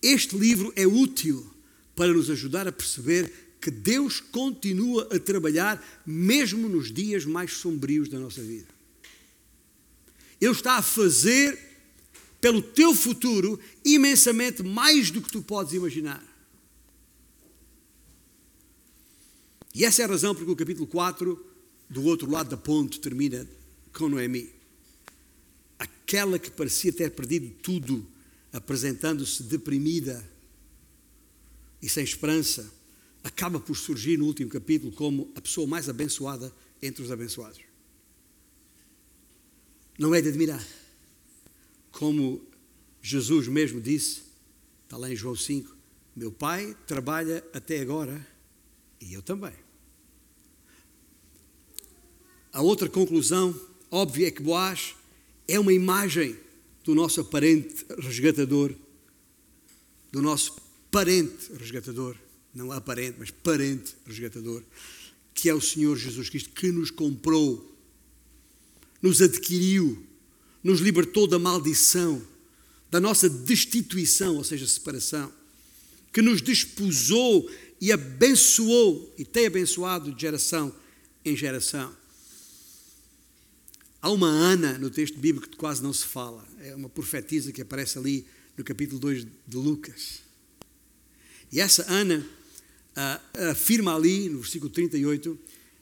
Este 0.00 0.36
livro 0.36 0.72
é 0.76 0.86
útil 0.86 1.48
para 1.94 2.12
nos 2.12 2.30
ajudar 2.30 2.66
a 2.66 2.72
perceber 2.72 3.32
que 3.60 3.70
Deus 3.70 4.20
continua 4.20 5.08
a 5.14 5.18
trabalhar 5.18 6.02
mesmo 6.04 6.68
nos 6.68 6.92
dias 6.92 7.24
mais 7.24 7.52
sombrios 7.52 8.08
da 8.08 8.18
nossa 8.18 8.42
vida. 8.42 8.66
Ele 10.40 10.50
está 10.50 10.74
a 10.74 10.82
fazer 10.82 11.56
pelo 12.40 12.60
teu 12.60 12.92
futuro 12.92 13.60
imensamente 13.84 14.64
mais 14.64 15.12
do 15.12 15.22
que 15.22 15.30
tu 15.30 15.40
podes 15.40 15.72
imaginar. 15.72 16.31
E 19.74 19.84
essa 19.84 20.02
é 20.02 20.04
a 20.04 20.08
razão 20.08 20.34
porque 20.34 20.50
o 20.50 20.56
capítulo 20.56 20.86
4, 20.86 21.46
do 21.88 22.04
outro 22.04 22.30
lado 22.30 22.50
da 22.50 22.56
ponte, 22.56 23.00
termina 23.00 23.48
com 23.92 24.08
Noemi. 24.08 24.50
Aquela 25.78 26.38
que 26.38 26.50
parecia 26.50 26.92
ter 26.92 27.10
perdido 27.10 27.50
tudo, 27.62 28.06
apresentando-se 28.52 29.42
deprimida 29.44 30.22
e 31.80 31.88
sem 31.88 32.04
esperança, 32.04 32.72
acaba 33.24 33.58
por 33.58 33.76
surgir 33.76 34.18
no 34.18 34.26
último 34.26 34.50
capítulo 34.50 34.92
como 34.92 35.32
a 35.34 35.40
pessoa 35.40 35.66
mais 35.66 35.88
abençoada 35.88 36.52
entre 36.82 37.02
os 37.02 37.10
abençoados. 37.10 37.60
Não 39.98 40.14
é 40.14 40.20
de 40.20 40.28
admirar. 40.28 40.64
Como 41.90 42.42
Jesus 43.00 43.48
mesmo 43.48 43.80
disse, 43.80 44.22
está 44.84 44.96
lá 44.96 45.10
em 45.10 45.16
João 45.16 45.36
5, 45.36 45.76
meu 46.14 46.30
pai 46.30 46.76
trabalha 46.86 47.44
até 47.52 47.80
agora 47.80 48.26
e 49.00 49.14
eu 49.14 49.22
também. 49.22 49.61
A 52.52 52.60
outra 52.60 52.88
conclusão 52.88 53.58
óbvia 53.90 54.28
é 54.28 54.30
que 54.30 54.42
Boaz 54.42 54.94
é 55.48 55.58
uma 55.58 55.72
imagem 55.72 56.36
do 56.84 56.94
nosso 56.94 57.20
aparente 57.20 57.86
resgatador, 57.98 58.74
do 60.10 60.20
nosso 60.20 60.56
parente 60.90 61.52
resgatador, 61.58 62.16
não 62.54 62.70
aparente, 62.70 63.16
mas 63.18 63.30
parente 63.30 63.94
resgatador, 64.06 64.62
que 65.32 65.48
é 65.48 65.54
o 65.54 65.60
Senhor 65.60 65.96
Jesus 65.96 66.28
Cristo, 66.28 66.50
que 66.50 66.70
nos 66.70 66.90
comprou 66.90 67.72
nos 69.02 69.20
adquiriu, 69.20 70.00
nos 70.62 70.80
libertou 70.80 71.26
da 71.26 71.38
maldição, 71.38 72.22
da 72.88 73.00
nossa 73.00 73.28
destituição, 73.28 74.36
ou 74.36 74.44
seja, 74.44 74.66
separação, 74.66 75.30
que 76.12 76.22
nos 76.22 76.40
desposou 76.40 77.50
e 77.80 77.90
abençoou 77.90 79.12
e 79.18 79.24
tem 79.24 79.46
abençoado 79.46 80.12
de 80.12 80.20
geração 80.20 80.72
em 81.24 81.36
geração. 81.36 81.92
Há 84.02 84.10
uma 84.10 84.26
Ana 84.26 84.76
no 84.78 84.90
texto 84.90 85.16
bíblico 85.16 85.48
que 85.48 85.56
quase 85.56 85.80
não 85.80 85.92
se 85.92 86.04
fala, 86.04 86.44
é 86.60 86.74
uma 86.74 86.88
profetisa 86.88 87.52
que 87.52 87.62
aparece 87.62 87.96
ali 87.96 88.26
no 88.58 88.64
capítulo 88.64 88.98
2 88.98 89.24
de 89.46 89.56
Lucas. 89.56 90.22
E 91.52 91.60
essa 91.60 91.88
Ana 91.88 92.26
uh, 92.96 93.50
afirma 93.52 93.94
ali, 93.94 94.28
no 94.28 94.40
versículo 94.40 94.68
38, 94.70 95.38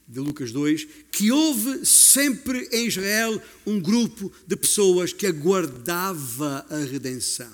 de 0.07 0.21
Lucas 0.21 0.53
2, 0.53 0.87
que 1.11 1.31
houve 1.31 1.87
sempre 1.87 2.69
em 2.73 2.89
Israel 2.89 3.41
um 3.65 3.81
grupo 3.81 4.31
de 4.47 4.57
pessoas 4.57 5.13
que 5.13 5.27
aguardava 5.27 6.67
a 6.69 6.79
redenção. 6.79 7.53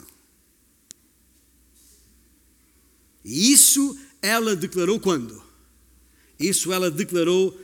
E 3.24 3.52
isso 3.52 3.96
ela 4.22 4.56
declarou 4.56 4.98
quando? 4.98 5.44
Isso 6.40 6.72
ela 6.72 6.90
declarou, 6.90 7.56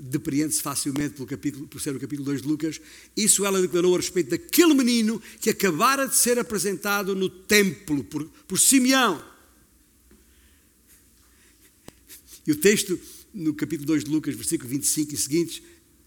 depreende-se 0.00 0.62
facilmente 0.62 1.14
pelo 1.14 1.26
capítulo, 1.26 1.66
por 1.66 1.80
ser 1.80 1.94
o 1.94 2.00
capítulo 2.00 2.26
2 2.26 2.42
de 2.42 2.48
Lucas, 2.48 2.80
isso 3.16 3.44
ela 3.44 3.60
declarou 3.60 3.94
a 3.94 3.98
respeito 3.98 4.30
daquele 4.30 4.74
menino 4.74 5.20
que 5.40 5.50
acabara 5.50 6.06
de 6.06 6.16
ser 6.16 6.38
apresentado 6.38 7.14
no 7.14 7.28
templo 7.28 8.04
por, 8.04 8.24
por 8.46 8.58
Simeão. 8.58 9.22
E 12.46 12.52
o 12.52 12.56
texto 12.56 12.98
no 13.32 13.54
capítulo 13.54 13.86
2 13.86 14.04
de 14.04 14.10
Lucas, 14.10 14.34
versículo 14.34 14.68
25 14.68 15.14
e 15.14 15.16
seguintes, 15.16 15.62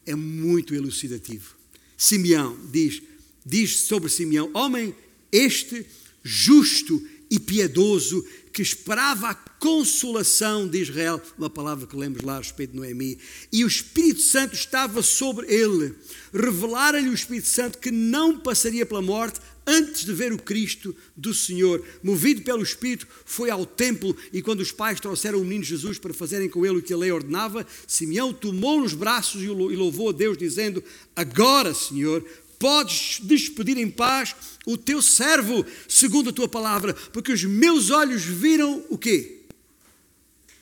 é 0.06 0.16
muito 0.16 0.76
elucidativo. 0.76 1.56
Simeão 1.98 2.58
diz, 2.72 3.02
diz 3.46 3.80
sobre 3.82 4.10
Simeão, 4.10 4.50
homem 4.54 4.96
este 5.32 5.86
justo 6.24 7.02
e 7.30 7.40
piedoso 7.40 8.26
que 8.56 8.62
esperava 8.62 9.32
a 9.32 9.34
consolação 9.34 10.66
de 10.66 10.82
Israel, 10.82 11.22
uma 11.38 11.50
palavra 11.50 11.86
que 11.86 11.94
lemos 11.94 12.22
lá 12.22 12.36
a 12.36 12.38
respeito 12.38 12.72
de 12.72 12.78
Noemi, 12.78 13.20
e 13.52 13.66
o 13.66 13.68
Espírito 13.68 14.22
Santo 14.22 14.56
estava 14.56 15.02
sobre 15.02 15.54
ele. 15.54 15.94
Revelara-lhe 16.34 17.10
o 17.10 17.14
Espírito 17.14 17.50
Santo 17.50 17.78
que 17.78 17.92
não 17.92 18.40
passaria 18.40 18.86
pela 18.86 19.02
morte 19.02 19.42
antes 19.68 20.06
de 20.06 20.14
ver 20.14 20.32
o 20.32 20.38
Cristo 20.38 20.96
do 21.18 21.34
Senhor. 21.34 21.86
Movido 22.02 22.44
pelo 22.44 22.64
Espírito, 22.64 23.06
foi 23.26 23.50
ao 23.50 23.66
templo 23.66 24.16
e 24.32 24.42
quando 24.42 24.62
os 24.62 24.72
pais 24.72 25.02
trouxeram 25.02 25.40
o 25.40 25.44
menino 25.44 25.66
Jesus 25.66 26.00
para 26.00 26.14
fazerem 26.14 26.48
com 26.48 26.66
ele 26.66 26.78
o 26.78 26.82
que 26.82 26.94
a 26.94 26.98
lei 26.98 27.12
ordenava, 27.12 27.68
Simeão 27.86 28.32
tomou 28.32 28.80
nos 28.80 28.94
braços 28.94 29.44
e 29.44 29.48
louvou 29.48 30.12
a 30.12 30.14
Deus, 30.14 30.38
dizendo: 30.38 30.82
Agora, 31.14 31.74
Senhor, 31.74 32.24
podes 32.60 33.20
despedir 33.22 33.78
em 33.78 33.90
paz 33.90 34.36
o 34.66 34.78
teu 34.78 35.02
servo, 35.02 35.66
segundo 35.88 36.30
a 36.30 36.34
tua 36.34 36.48
palavra, 36.48 36.94
porque 36.94 37.32
os 37.32 37.44
meus 37.44 37.90
olhos 37.90 38.24
viram 38.24 38.86
o 38.90 38.98
quê? 38.98 39.44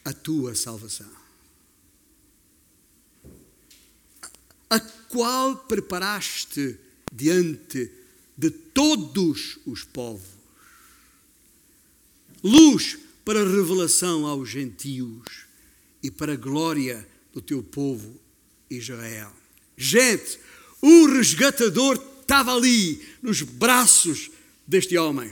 A 0.03 0.11
tua 0.11 0.55
salvação. 0.55 1.09
A 4.69 4.79
qual 4.79 5.55
preparaste 5.55 6.77
diante 7.11 7.91
de 8.37 8.49
todos 8.49 9.59
os 9.65 9.83
povos. 9.83 10.33
Luz 12.43 12.97
para 13.23 13.47
revelação 13.47 14.25
aos 14.25 14.49
gentios 14.49 15.45
e 16.01 16.11
para 16.11 16.33
a 16.33 16.37
glória 16.37 17.07
do 17.31 17.41
teu 17.41 17.63
povo 17.63 18.19
Israel. 18.69 19.31
Gente, 19.77 20.39
o 20.83 21.05
resgatador 21.05 21.97
estava 22.19 22.53
ali, 22.53 23.01
nos 23.21 23.41
braços 23.41 24.29
deste 24.67 24.97
homem, 24.97 25.31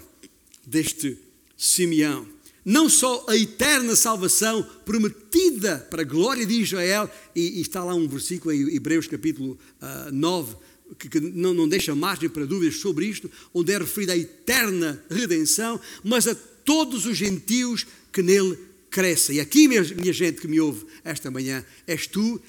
deste 0.66 1.18
Simeão. 1.58 2.26
Não 2.64 2.88
só 2.88 3.26
a 3.28 3.36
eterna 3.36 3.94
salvação 3.98 4.66
prometida 4.86 5.86
para 5.90 6.04
a 6.04 6.06
glória 6.06 6.46
de 6.46 6.54
Israel, 6.54 7.12
e, 7.36 7.60
e 7.60 7.62
está 7.62 7.84
lá 7.84 7.94
um 7.94 8.08
versículo 8.08 8.54
em 8.54 8.74
Hebreus 8.74 9.08
capítulo 9.08 9.60
uh, 9.82 10.12
9, 10.14 10.56
que, 10.98 11.10
que 11.10 11.20
não, 11.20 11.54
não 11.54 11.68
deixa 11.68 11.94
margem 11.94 12.30
para 12.30 12.46
dúvidas 12.46 12.78
sobre 12.78 13.08
isto, 13.08 13.30
onde 13.54 13.74
é 13.74 13.78
referida 13.78 14.14
a 14.14 14.18
eterna 14.18 15.04
redenção, 15.10 15.82
mas 16.02 16.30
a 16.30 16.36
todos 16.64 17.06
os 17.06 17.18
gentios 17.18 17.86
que 18.14 18.22
nele 18.22 18.58
crescem. 18.90 19.36
E 19.36 19.42
aqui, 19.42 19.68
minha, 19.68 19.84
minha 19.84 20.14
gente 20.14 20.40
que 20.40 20.48
me 20.48 20.62
ouve 20.62 20.86
esta 21.04 21.30
manhã, 21.30 21.66
és 21.86 22.08
tu 22.08 22.42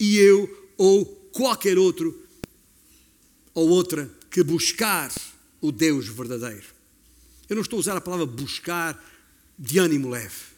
e 0.00 0.16
eu 0.16 0.68
ou 0.76 1.04
qualquer 1.32 1.78
outro 1.78 2.28
ou 3.54 3.68
outra 3.68 4.10
que 4.30 4.42
buscar 4.42 5.12
o 5.60 5.70
Deus 5.70 6.06
verdadeiro. 6.06 6.66
Eu 7.48 7.56
não 7.56 7.62
estou 7.62 7.76
a 7.76 7.80
usar 7.80 7.96
a 7.96 8.00
palavra 8.00 8.26
buscar 8.26 8.98
de 9.58 9.78
ânimo 9.78 10.08
leve. 10.08 10.50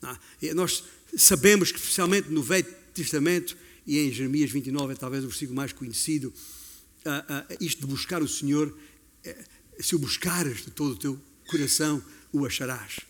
Não. 0.00 0.16
Nós 0.54 0.84
sabemos 1.16 1.72
que, 1.72 1.78
especialmente 1.78 2.28
no 2.28 2.42
Velho 2.42 2.66
Testamento 2.94 3.56
e 3.86 3.98
em 3.98 4.12
Jeremias 4.12 4.50
29, 4.50 4.92
é 4.92 4.96
talvez 4.96 5.24
o 5.24 5.28
versículo 5.28 5.56
mais 5.56 5.72
conhecido, 5.72 6.32
uh, 7.06 7.52
uh, 7.52 7.56
isto 7.60 7.80
de 7.80 7.86
buscar 7.86 8.22
o 8.22 8.28
Senhor, 8.28 8.68
uh, 8.68 9.82
se 9.82 9.96
o 9.96 9.98
buscares 9.98 10.64
de 10.64 10.70
todo 10.70 10.92
o 10.92 10.96
teu 10.96 11.20
coração, 11.46 12.02
o 12.32 12.46
acharás. 12.46 13.00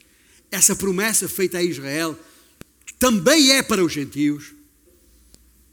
Essa 0.50 0.74
promessa 0.74 1.28
feita 1.28 1.58
a 1.58 1.62
Israel 1.62 2.18
também 2.98 3.52
é 3.52 3.62
para 3.62 3.84
os 3.84 3.92
gentios. 3.92 4.52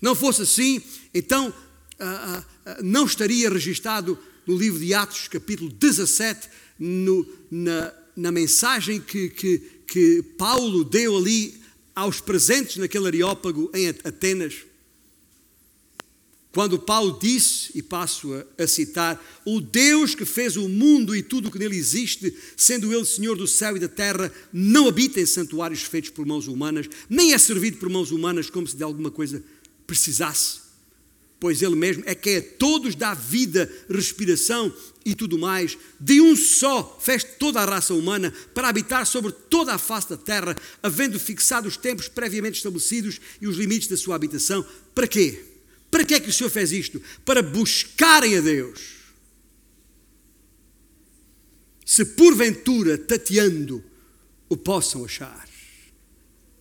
Não 0.01 0.15
fosse 0.15 0.41
assim, 0.43 0.81
então 1.13 1.53
ah, 1.99 2.43
ah, 2.65 2.77
não 2.83 3.05
estaria 3.05 3.49
registado 3.49 4.17
no 4.45 4.55
livro 4.55 4.79
de 4.79 4.93
Atos, 4.93 5.27
capítulo 5.27 5.69
17, 5.69 6.49
no, 6.79 7.27
na, 7.49 7.93
na 8.15 8.31
mensagem 8.31 9.01
que, 9.01 9.29
que, 9.29 9.61
que 9.87 10.23
Paulo 10.37 10.83
deu 10.83 11.17
ali 11.17 11.59
aos 11.95 12.21
presentes 12.21 12.77
naquele 12.77 13.07
areópago 13.07 13.69
em 13.73 13.87
Atenas. 13.87 14.55
Quando 16.51 16.79
Paulo 16.79 17.19
disse, 17.21 17.71
e 17.75 17.83
passo 17.83 18.33
a, 18.33 18.63
a, 18.63 18.67
citar, 18.67 19.23
o 19.45 19.59
Deus 19.59 20.15
que 20.15 20.25
fez 20.25 20.55
o 20.55 20.69
mundo 20.69 21.15
e 21.15 21.21
tudo 21.21 21.49
o 21.49 21.51
que 21.51 21.59
nele 21.59 21.75
existe, 21.75 22.35
sendo 22.55 22.93
ele 22.93 23.05
Senhor 23.05 23.35
do 23.35 23.45
céu 23.45 23.75
e 23.75 23.79
da 23.79 23.87
terra, 23.87 24.31
não 24.51 24.87
habita 24.87 25.19
em 25.19 25.25
santuários 25.25 25.83
feitos 25.83 26.09
por 26.09 26.25
mãos 26.25 26.47
humanas, 26.47 26.87
nem 27.09 27.33
é 27.33 27.37
servido 27.37 27.77
por 27.77 27.89
mãos 27.89 28.11
humanas 28.11 28.49
como 28.49 28.65
se 28.65 28.75
de 28.75 28.83
alguma 28.83 29.11
coisa 29.11 29.43
precisasse 29.85 30.66
pois 31.39 31.61
Ele 31.61 31.75
mesmo 31.75 32.03
é 32.05 32.15
que 32.15 32.37
a 32.37 32.41
todos 32.41 32.95
dá 32.95 33.13
vida, 33.13 33.71
respiração 33.89 34.73
e 35.05 35.13
tudo 35.13 35.37
mais. 35.37 35.77
De 35.99 36.19
um 36.19 36.35
só 36.35 36.97
fez 36.99 37.23
toda 37.23 37.61
a 37.61 37.65
raça 37.65 37.93
humana 37.93 38.33
para 38.53 38.69
habitar 38.69 39.05
sobre 39.05 39.31
toda 39.31 39.73
a 39.73 39.77
face 39.77 40.09
da 40.09 40.17
terra, 40.17 40.55
havendo 40.81 41.19
fixado 41.19 41.67
os 41.67 41.77
tempos 41.77 42.07
previamente 42.07 42.57
estabelecidos 42.57 43.19
e 43.41 43.47
os 43.47 43.57
limites 43.57 43.87
da 43.87 43.97
sua 43.97 44.15
habitação. 44.15 44.65
Para 44.95 45.07
quê? 45.07 45.43
Para 45.91 46.03
que 46.03 46.15
é 46.15 46.19
que 46.19 46.29
o 46.29 46.33
Senhor 46.33 46.49
fez 46.49 46.71
isto? 46.71 47.01
Para 47.23 47.41
buscarem 47.41 48.37
a 48.37 48.41
Deus. 48.41 48.97
Se 51.85 52.03
porventura, 52.03 52.97
tateando, 52.97 53.83
o 54.49 54.57
possam 54.57 55.05
achar, 55.05 55.47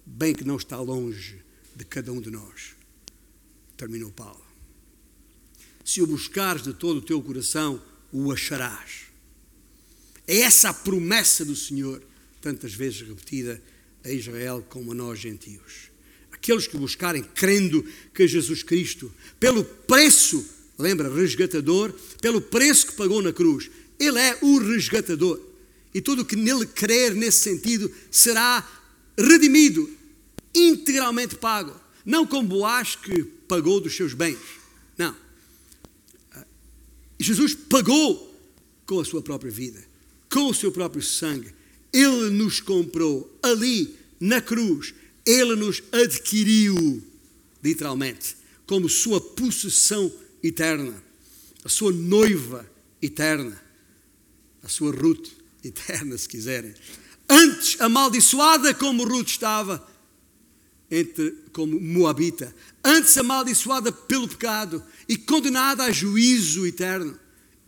bem 0.04 0.32
que 0.32 0.44
não 0.44 0.56
está 0.56 0.78
longe 0.80 1.42
de 1.74 1.84
cada 1.84 2.12
um 2.12 2.20
de 2.20 2.30
nós. 2.30 2.76
Terminou 3.76 4.12
Paulo. 4.12 4.45
Se 5.86 6.02
o 6.02 6.06
buscares 6.06 6.64
de 6.64 6.74
todo 6.74 6.98
o 6.98 7.00
teu 7.00 7.22
coração, 7.22 7.80
o 8.12 8.32
acharás. 8.32 9.02
É 10.26 10.38
essa 10.38 10.70
a 10.70 10.74
promessa 10.74 11.44
do 11.44 11.54
Senhor, 11.54 12.02
tantas 12.40 12.74
vezes 12.74 13.02
repetida 13.02 13.62
a 14.04 14.10
Israel 14.10 14.66
como 14.68 14.90
a 14.90 14.94
nós 14.96 15.20
gentios. 15.20 15.88
Aqueles 16.32 16.66
que 16.66 16.76
buscarem 16.76 17.22
crendo 17.22 17.86
que 18.12 18.26
Jesus 18.26 18.64
Cristo, 18.64 19.12
pelo 19.38 19.64
preço, 19.64 20.44
lembra, 20.76 21.08
resgatador, 21.08 21.94
pelo 22.20 22.40
preço 22.40 22.88
que 22.88 22.94
pagou 22.94 23.22
na 23.22 23.32
cruz, 23.32 23.70
Ele 23.96 24.18
é 24.18 24.36
o 24.42 24.58
resgatador. 24.58 25.40
E 25.94 26.00
tudo 26.00 26.22
o 26.22 26.24
que 26.24 26.34
nele 26.34 26.66
crer 26.66 27.14
nesse 27.14 27.42
sentido 27.42 27.88
será 28.10 28.68
redimido, 29.16 29.88
integralmente 30.52 31.36
pago. 31.36 31.80
Não 32.04 32.26
como 32.26 32.48
Boaz 32.48 32.96
que 32.96 33.22
pagou 33.46 33.80
dos 33.80 33.94
seus 33.94 34.14
bens. 34.14 34.38
Não. 34.98 35.25
Jesus 37.18 37.54
pagou 37.54 38.34
com 38.86 39.00
a 39.00 39.04
sua 39.04 39.22
própria 39.22 39.50
vida, 39.50 39.82
com 40.30 40.48
o 40.48 40.54
seu 40.54 40.70
próprio 40.70 41.02
sangue. 41.02 41.52
Ele 41.92 42.30
nos 42.30 42.60
comprou 42.60 43.38
ali 43.42 43.96
na 44.20 44.40
cruz. 44.40 44.94
Ele 45.24 45.56
nos 45.56 45.82
adquiriu, 45.90 47.02
literalmente, 47.62 48.36
como 48.66 48.88
sua 48.88 49.20
possessão 49.20 50.12
eterna, 50.42 51.02
a 51.64 51.68
sua 51.68 51.90
noiva 51.90 52.68
eterna, 53.02 53.60
a 54.62 54.68
sua 54.68 54.92
Ruth 54.92 55.30
eterna, 55.64 56.16
se 56.16 56.28
quiserem. 56.28 56.74
Antes 57.28 57.80
amaldiçoada 57.80 58.72
como 58.72 59.04
Ruth 59.04 59.28
estava, 59.28 59.84
entre, 60.90 61.34
como 61.52 61.80
Moabita, 61.80 62.54
antes 62.84 63.16
amaldiçoada 63.16 63.90
pelo 63.90 64.28
pecado 64.28 64.82
e 65.08 65.16
condenada 65.16 65.84
a 65.84 65.92
juízo 65.92 66.66
eterno. 66.66 67.18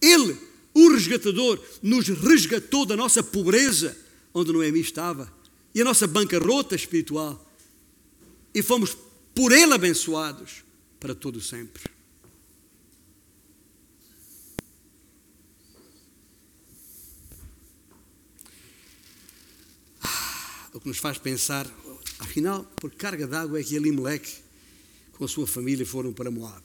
Ele, 0.01 0.37
o 0.73 0.93
resgatador, 0.93 1.61
nos 1.83 2.09
resgatou 2.09 2.87
da 2.87 2.97
nossa 2.97 3.23
pobreza, 3.23 3.97
onde 4.33 4.53
Noemi 4.53 4.81
estava, 4.81 5.33
e 5.75 5.81
a 5.81 5.85
nossa 5.85 6.07
bancarrota 6.07 6.77
espiritual, 6.77 7.45
e 8.55 8.62
fomos 8.62 8.97
por 9.35 9.53
Ele 9.53 9.73
abençoados 9.73 10.64
para 11.01 11.14
todo 11.14 11.41
sempre. 11.41 11.83
Ah, 20.03 20.71
o 20.75 20.81
que 20.81 20.89
nos 20.89 20.99
faz 20.99 21.19
pensar 21.19 21.66
Afinal, 22.19 22.64
por 22.77 22.91
carga 22.93 23.27
d'água 23.27 23.61
é 23.61 23.64
que 23.64 23.77
Elimelech 23.77 24.43
com 25.12 25.25
a 25.25 25.29
sua 25.29 25.47
família 25.47 25.85
foram 25.85 26.12
para 26.12 26.31
Moab. 26.31 26.62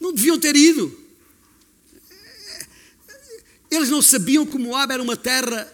Não 0.00 0.12
deviam 0.12 0.38
ter 0.38 0.54
ido. 0.54 1.06
Eles 3.70 3.88
não 3.88 4.00
sabiam 4.00 4.46
que 4.46 4.58
Moab 4.58 4.92
era 4.92 5.02
uma 5.02 5.16
terra 5.16 5.72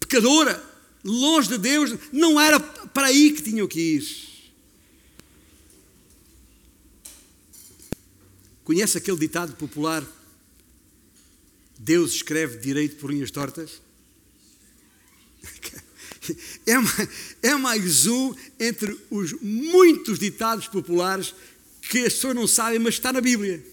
pecadora, 0.00 0.62
longe 1.04 1.48
de 1.48 1.58
Deus. 1.58 1.98
Não 2.12 2.40
era 2.40 2.58
para 2.58 3.08
aí 3.08 3.32
que 3.32 3.42
tinham 3.42 3.68
que 3.68 3.80
ir. 3.80 4.28
Conhece 8.64 8.98
aquele 8.98 9.18
ditado 9.18 9.54
popular? 9.54 10.04
Deus 11.78 12.12
escreve 12.12 12.58
direito 12.58 12.96
por 12.96 13.10
linhas 13.10 13.30
tortas? 13.30 13.80
É, 16.66 17.48
é 17.48 17.54
mais 17.54 18.06
um 18.06 18.34
entre 18.60 18.94
os 19.10 19.32
muitos 19.40 20.18
ditados 20.18 20.68
populares 20.68 21.34
que 21.88 22.00
as 22.00 22.12
pessoas 22.12 22.34
não 22.34 22.46
sabem, 22.46 22.78
mas 22.78 22.94
está 22.94 23.10
na 23.10 23.20
Bíblia. 23.22 23.64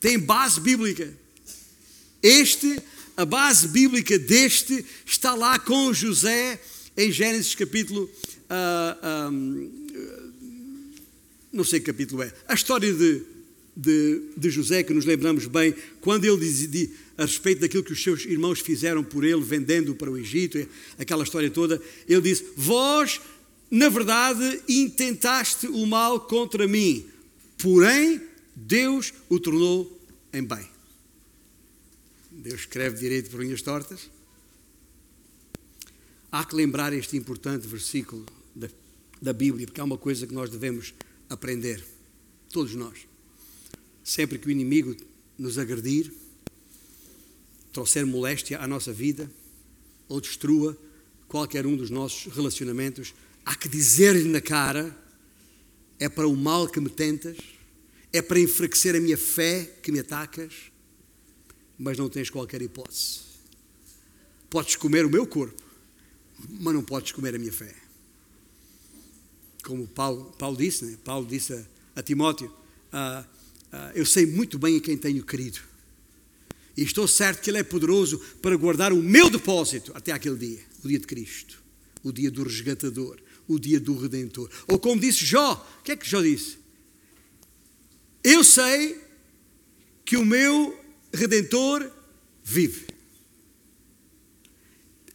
Tem 0.00 0.18
base 0.18 0.60
bíblica. 0.60 1.16
Este, 2.20 2.76
a 3.16 3.24
base 3.24 3.68
bíblica 3.68 4.18
deste, 4.18 4.84
está 5.06 5.34
lá 5.34 5.60
com 5.60 5.92
José 5.92 6.60
em 6.96 7.12
Gênesis 7.12 7.54
capítulo. 7.54 8.10
Uh, 8.50 9.30
um, 9.32 9.82
não 11.52 11.64
sei 11.64 11.80
que 11.80 11.86
capítulo 11.86 12.22
é. 12.22 12.32
A 12.48 12.54
história 12.54 12.92
de, 12.92 13.22
de, 13.76 14.22
de 14.36 14.50
José, 14.50 14.82
que 14.82 14.94
nos 14.94 15.04
lembramos 15.04 15.46
bem, 15.46 15.74
quando 16.00 16.24
ele 16.24 16.38
diz, 16.38 16.90
a 17.16 17.22
respeito 17.22 17.60
daquilo 17.60 17.84
que 17.84 17.92
os 17.92 18.02
seus 18.02 18.24
irmãos 18.24 18.60
fizeram 18.60 19.04
por 19.04 19.24
ele, 19.24 19.40
vendendo 19.40 19.94
para 19.94 20.10
o 20.10 20.18
Egito, 20.18 20.66
aquela 20.98 21.24
história 21.24 21.50
toda, 21.50 21.80
ele 22.08 22.20
disse: 22.20 22.44
Vós, 22.56 23.20
na 23.70 23.88
verdade, 23.88 24.62
intentaste 24.68 25.66
o 25.66 25.86
mal 25.86 26.20
contra 26.20 26.66
mim, 26.66 27.06
porém 27.58 28.20
Deus 28.54 29.12
o 29.28 29.38
tornou 29.38 30.00
em 30.32 30.42
bem. 30.42 30.66
Deus 32.30 32.60
escreve 32.60 32.98
direito 32.98 33.30
por 33.30 33.40
linhas 33.40 33.62
tortas. 33.62 34.10
Há 36.30 36.44
que 36.44 36.56
lembrar 36.56 36.92
este 36.94 37.16
importante 37.16 37.66
versículo 37.66 38.24
da, 38.56 38.68
da 39.20 39.32
Bíblia, 39.32 39.66
porque 39.66 39.80
há 39.80 39.84
uma 39.84 39.98
coisa 39.98 40.26
que 40.26 40.32
nós 40.32 40.48
devemos 40.48 40.94
aprender, 41.28 41.84
todos 42.50 42.74
nós. 42.74 43.06
Sempre 44.02 44.38
que 44.38 44.48
o 44.48 44.50
inimigo 44.50 44.96
nos 45.38 45.58
agredir, 45.58 46.12
trouxer 47.72 48.04
moléstia 48.04 48.60
à 48.60 48.66
nossa 48.66 48.92
vida 48.92 49.30
ou 50.08 50.20
destrua 50.20 50.78
qualquer 51.26 51.66
um 51.66 51.74
dos 51.74 51.88
nossos 51.88 52.32
relacionamentos, 52.32 53.14
há 53.44 53.54
que 53.54 53.68
dizer-lhe 53.68 54.28
na 54.28 54.40
cara: 54.40 54.94
é 55.98 56.08
para 56.08 56.28
o 56.28 56.36
mal 56.36 56.68
que 56.68 56.78
me 56.78 56.90
tentas, 56.90 57.38
é 58.12 58.20
para 58.20 58.38
enfraquecer 58.38 58.94
a 58.94 59.00
minha 59.00 59.16
fé 59.16 59.64
que 59.82 59.90
me 59.90 59.98
atacas, 59.98 60.52
mas 61.78 61.96
não 61.96 62.08
tens 62.08 62.28
qualquer 62.28 62.60
hipótese. 62.60 63.20
Podes 64.50 64.76
comer 64.76 65.06
o 65.06 65.10
meu 65.10 65.26
corpo, 65.26 65.62
mas 66.60 66.74
não 66.74 66.84
podes 66.84 67.12
comer 67.12 67.34
a 67.34 67.38
minha 67.38 67.52
fé. 67.52 67.74
Como 69.64 69.86
Paulo, 69.86 70.34
Paulo 70.38 70.56
disse, 70.56 70.84
né? 70.84 70.98
Paulo 71.02 71.26
disse 71.26 71.54
a, 71.54 71.64
a 71.96 72.02
Timóteo: 72.02 72.52
ah, 72.92 73.24
ah, 73.72 73.92
Eu 73.94 74.04
sei 74.04 74.26
muito 74.26 74.58
bem 74.58 74.76
a 74.76 74.80
quem 74.80 74.98
tenho 74.98 75.24
querido 75.24 75.71
e 76.76 76.82
estou 76.82 77.06
certo 77.06 77.42
que 77.42 77.50
Ele 77.50 77.58
é 77.58 77.62
poderoso 77.62 78.18
para 78.40 78.56
guardar 78.56 78.92
o 78.92 79.02
meu 79.02 79.28
depósito 79.28 79.92
até 79.94 80.12
aquele 80.12 80.36
dia, 80.36 80.60
o 80.82 80.88
dia 80.88 80.98
de 80.98 81.06
Cristo, 81.06 81.62
o 82.02 82.12
dia 82.12 82.30
do 82.30 82.42
resgatador, 82.42 83.18
o 83.46 83.58
dia 83.58 83.78
do 83.78 83.96
redentor. 83.96 84.48
Ou 84.66 84.78
como 84.78 85.00
disse 85.00 85.24
Jó, 85.24 85.52
o 85.80 85.82
que 85.82 85.92
é 85.92 85.96
que 85.96 86.08
Jó 86.08 86.22
disse? 86.22 86.58
Eu 88.24 88.42
sei 88.44 89.00
que 90.04 90.16
o 90.16 90.24
meu 90.24 90.78
redentor 91.12 91.90
vive. 92.42 92.86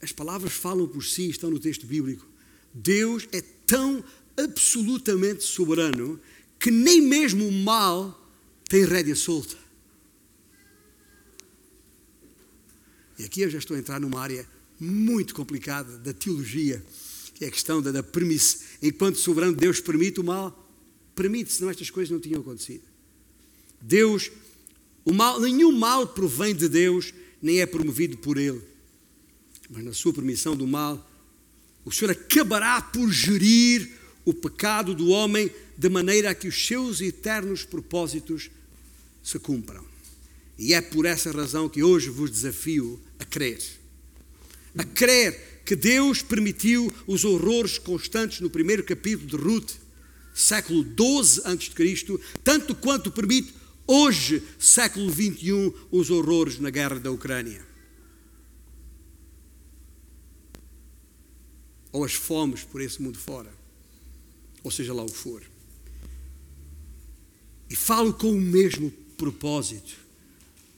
As 0.02 0.12
palavras 0.12 0.54
falam 0.54 0.88
por 0.88 1.04
si, 1.04 1.30
estão 1.30 1.50
no 1.50 1.60
texto 1.60 1.86
bíblico. 1.88 2.28
Deus 2.74 3.28
é 3.32 3.42
tão 3.66 4.04
absolutamente 4.38 5.44
soberano 5.44 6.20
que 6.60 6.70
nem 6.70 7.02
mesmo 7.02 7.48
o 7.48 7.52
mal 7.52 8.30
tem 8.70 8.86
rédea 8.86 9.16
solta. 9.16 9.67
E 13.18 13.24
aqui 13.24 13.42
eu 13.42 13.50
já 13.50 13.58
estou 13.58 13.76
a 13.76 13.80
entrar 13.80 14.00
numa 14.00 14.20
área 14.20 14.48
muito 14.80 15.34
complicada 15.34 15.98
da 15.98 16.14
teologia, 16.14 16.84
que 17.34 17.46
é 17.46 17.48
a 17.48 17.52
questão 17.52 17.82
da, 17.82 17.92
da 17.92 18.04
permissão. 18.04 18.62
Enquanto 18.82 19.18
soberano 19.18 19.56
Deus 19.56 19.80
permite 19.80 20.20
o 20.20 20.24
mal, 20.24 20.68
permite, 21.16 21.52
senão 21.52 21.70
estas 21.70 21.90
coisas 21.90 22.12
não 22.12 22.20
tinham 22.20 22.42
acontecido. 22.42 22.84
Deus, 23.82 24.32
o 25.04 25.14
mal, 25.14 25.40
nenhum 25.40 25.72
mal 25.72 26.08
provém 26.08 26.56
de 26.56 26.68
Deus, 26.68 27.14
nem 27.42 27.60
é 27.60 27.66
promovido 27.66 28.18
por 28.18 28.38
Ele. 28.38 28.62
Mas 29.70 29.84
na 29.84 29.94
sua 29.94 30.14
permissão 30.14 30.56
do 30.56 30.68
mal, 30.68 31.10
o 31.84 31.92
Senhor 31.92 32.12
acabará 32.12 32.82
por 32.82 33.12
gerir 33.12 33.90
o 34.26 34.34
pecado 34.34 34.94
do 34.94 35.08
homem 35.08 35.50
de 35.78 35.90
maneira 35.90 36.30
a 36.30 36.36
que 36.36 36.48
os 36.48 36.68
seus 36.68 37.02
eternos 37.02 37.64
propósitos 37.64 38.50
se 39.24 39.40
cumpram. 39.40 39.86
E 40.58 40.74
é 40.74 40.82
por 40.82 41.06
essa 41.06 41.32
razão 41.32 41.70
que 41.70 41.84
hoje 41.84 42.10
vos 42.10 42.32
desafio 42.32 43.00
a 43.20 43.26
crer. 43.26 43.62
A 44.78 44.84
crer 44.84 45.62
que 45.66 45.76
Deus 45.76 46.22
permitiu 46.22 46.92
os 47.06 47.26
horrores 47.26 47.78
constantes 47.78 48.40
no 48.40 48.50
primeiro 48.50 48.84
capítulo 48.84 49.28
de 49.28 49.36
Ruth, 49.36 49.74
século 50.34 50.84
12 50.84 51.42
a.C., 51.44 52.20
tanto 52.44 52.74
quanto 52.76 53.12
permite 53.12 53.54
hoje, 53.86 54.44
século 54.60 55.10
21, 55.10 55.74
os 55.92 56.10
horrores 56.10 56.60
na 56.60 56.70
guerra 56.70 57.00
da 57.00 57.12
Ucrânia. 57.12 57.66
Ou 61.92 62.06
as 62.06 62.14
fomes 62.14 62.64
por 62.64 62.80
esse 62.80 63.02
mundo 63.02 63.18
fora, 63.18 63.52
ou 64.64 64.70
seja 64.70 64.94
lá 64.94 65.04
o 65.04 65.08
que 65.08 65.18
for. 65.18 65.42
E 67.70 67.76
falo 67.76 68.14
com 68.14 68.32
o 68.32 68.40
mesmo 68.40 68.92
propósito 69.18 69.98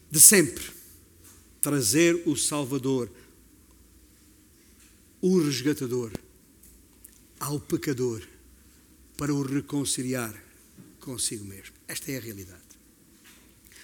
de 0.09 0.19
sempre: 0.19 0.78
trazer 1.61 2.23
o 2.25 2.35
Salvador, 2.35 3.09
o 5.21 5.39
resgatador, 5.39 6.11
ao 7.39 7.59
pecador, 7.59 8.25
para 9.17 9.33
o 9.33 9.41
reconciliar 9.41 10.33
consigo 10.99 11.43
mesmo. 11.43 11.75
Esta 11.87 12.11
é 12.11 12.17
a 12.17 12.21
realidade. 12.21 12.61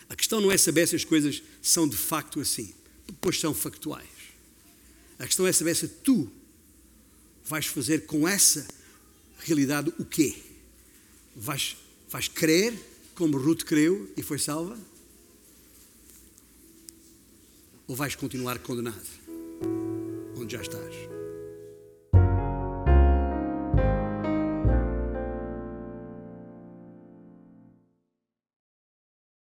A 0.08 0.16
questão 0.16 0.40
não 0.40 0.52
é 0.52 0.58
saber 0.58 0.88
se 0.88 0.96
as 0.96 1.04
coisas 1.04 1.42
são 1.62 1.88
de 1.88 1.98
facto 1.98 2.40
assim, 2.40 2.74
pois 3.20 3.40
são 3.40 3.54
factuais. 3.54 4.08
A 5.18 5.26
questão 5.26 5.48
é 5.48 5.52
saber 5.52 5.76
se 5.76 5.88
tu 5.88 6.30
vais 7.44 7.66
fazer 7.66 8.06
com 8.06 8.28
essa 8.28 8.68
realidade 9.40 9.94
o 10.00 10.06
quê? 10.06 10.36
Vais, 11.36 11.76
vais 12.10 12.28
crer 12.28 12.74
como 13.14 13.38
Ruth 13.38 13.64
creu 13.64 14.12
e 14.16 14.22
foi 14.22 14.40
salva? 14.40 14.78
Ou 17.88 17.96
vais 17.96 18.16
continuar 18.16 18.58
condenado? 18.60 18.96
Onde 20.36 20.56
já 20.56 20.62
estás? 20.62 21.15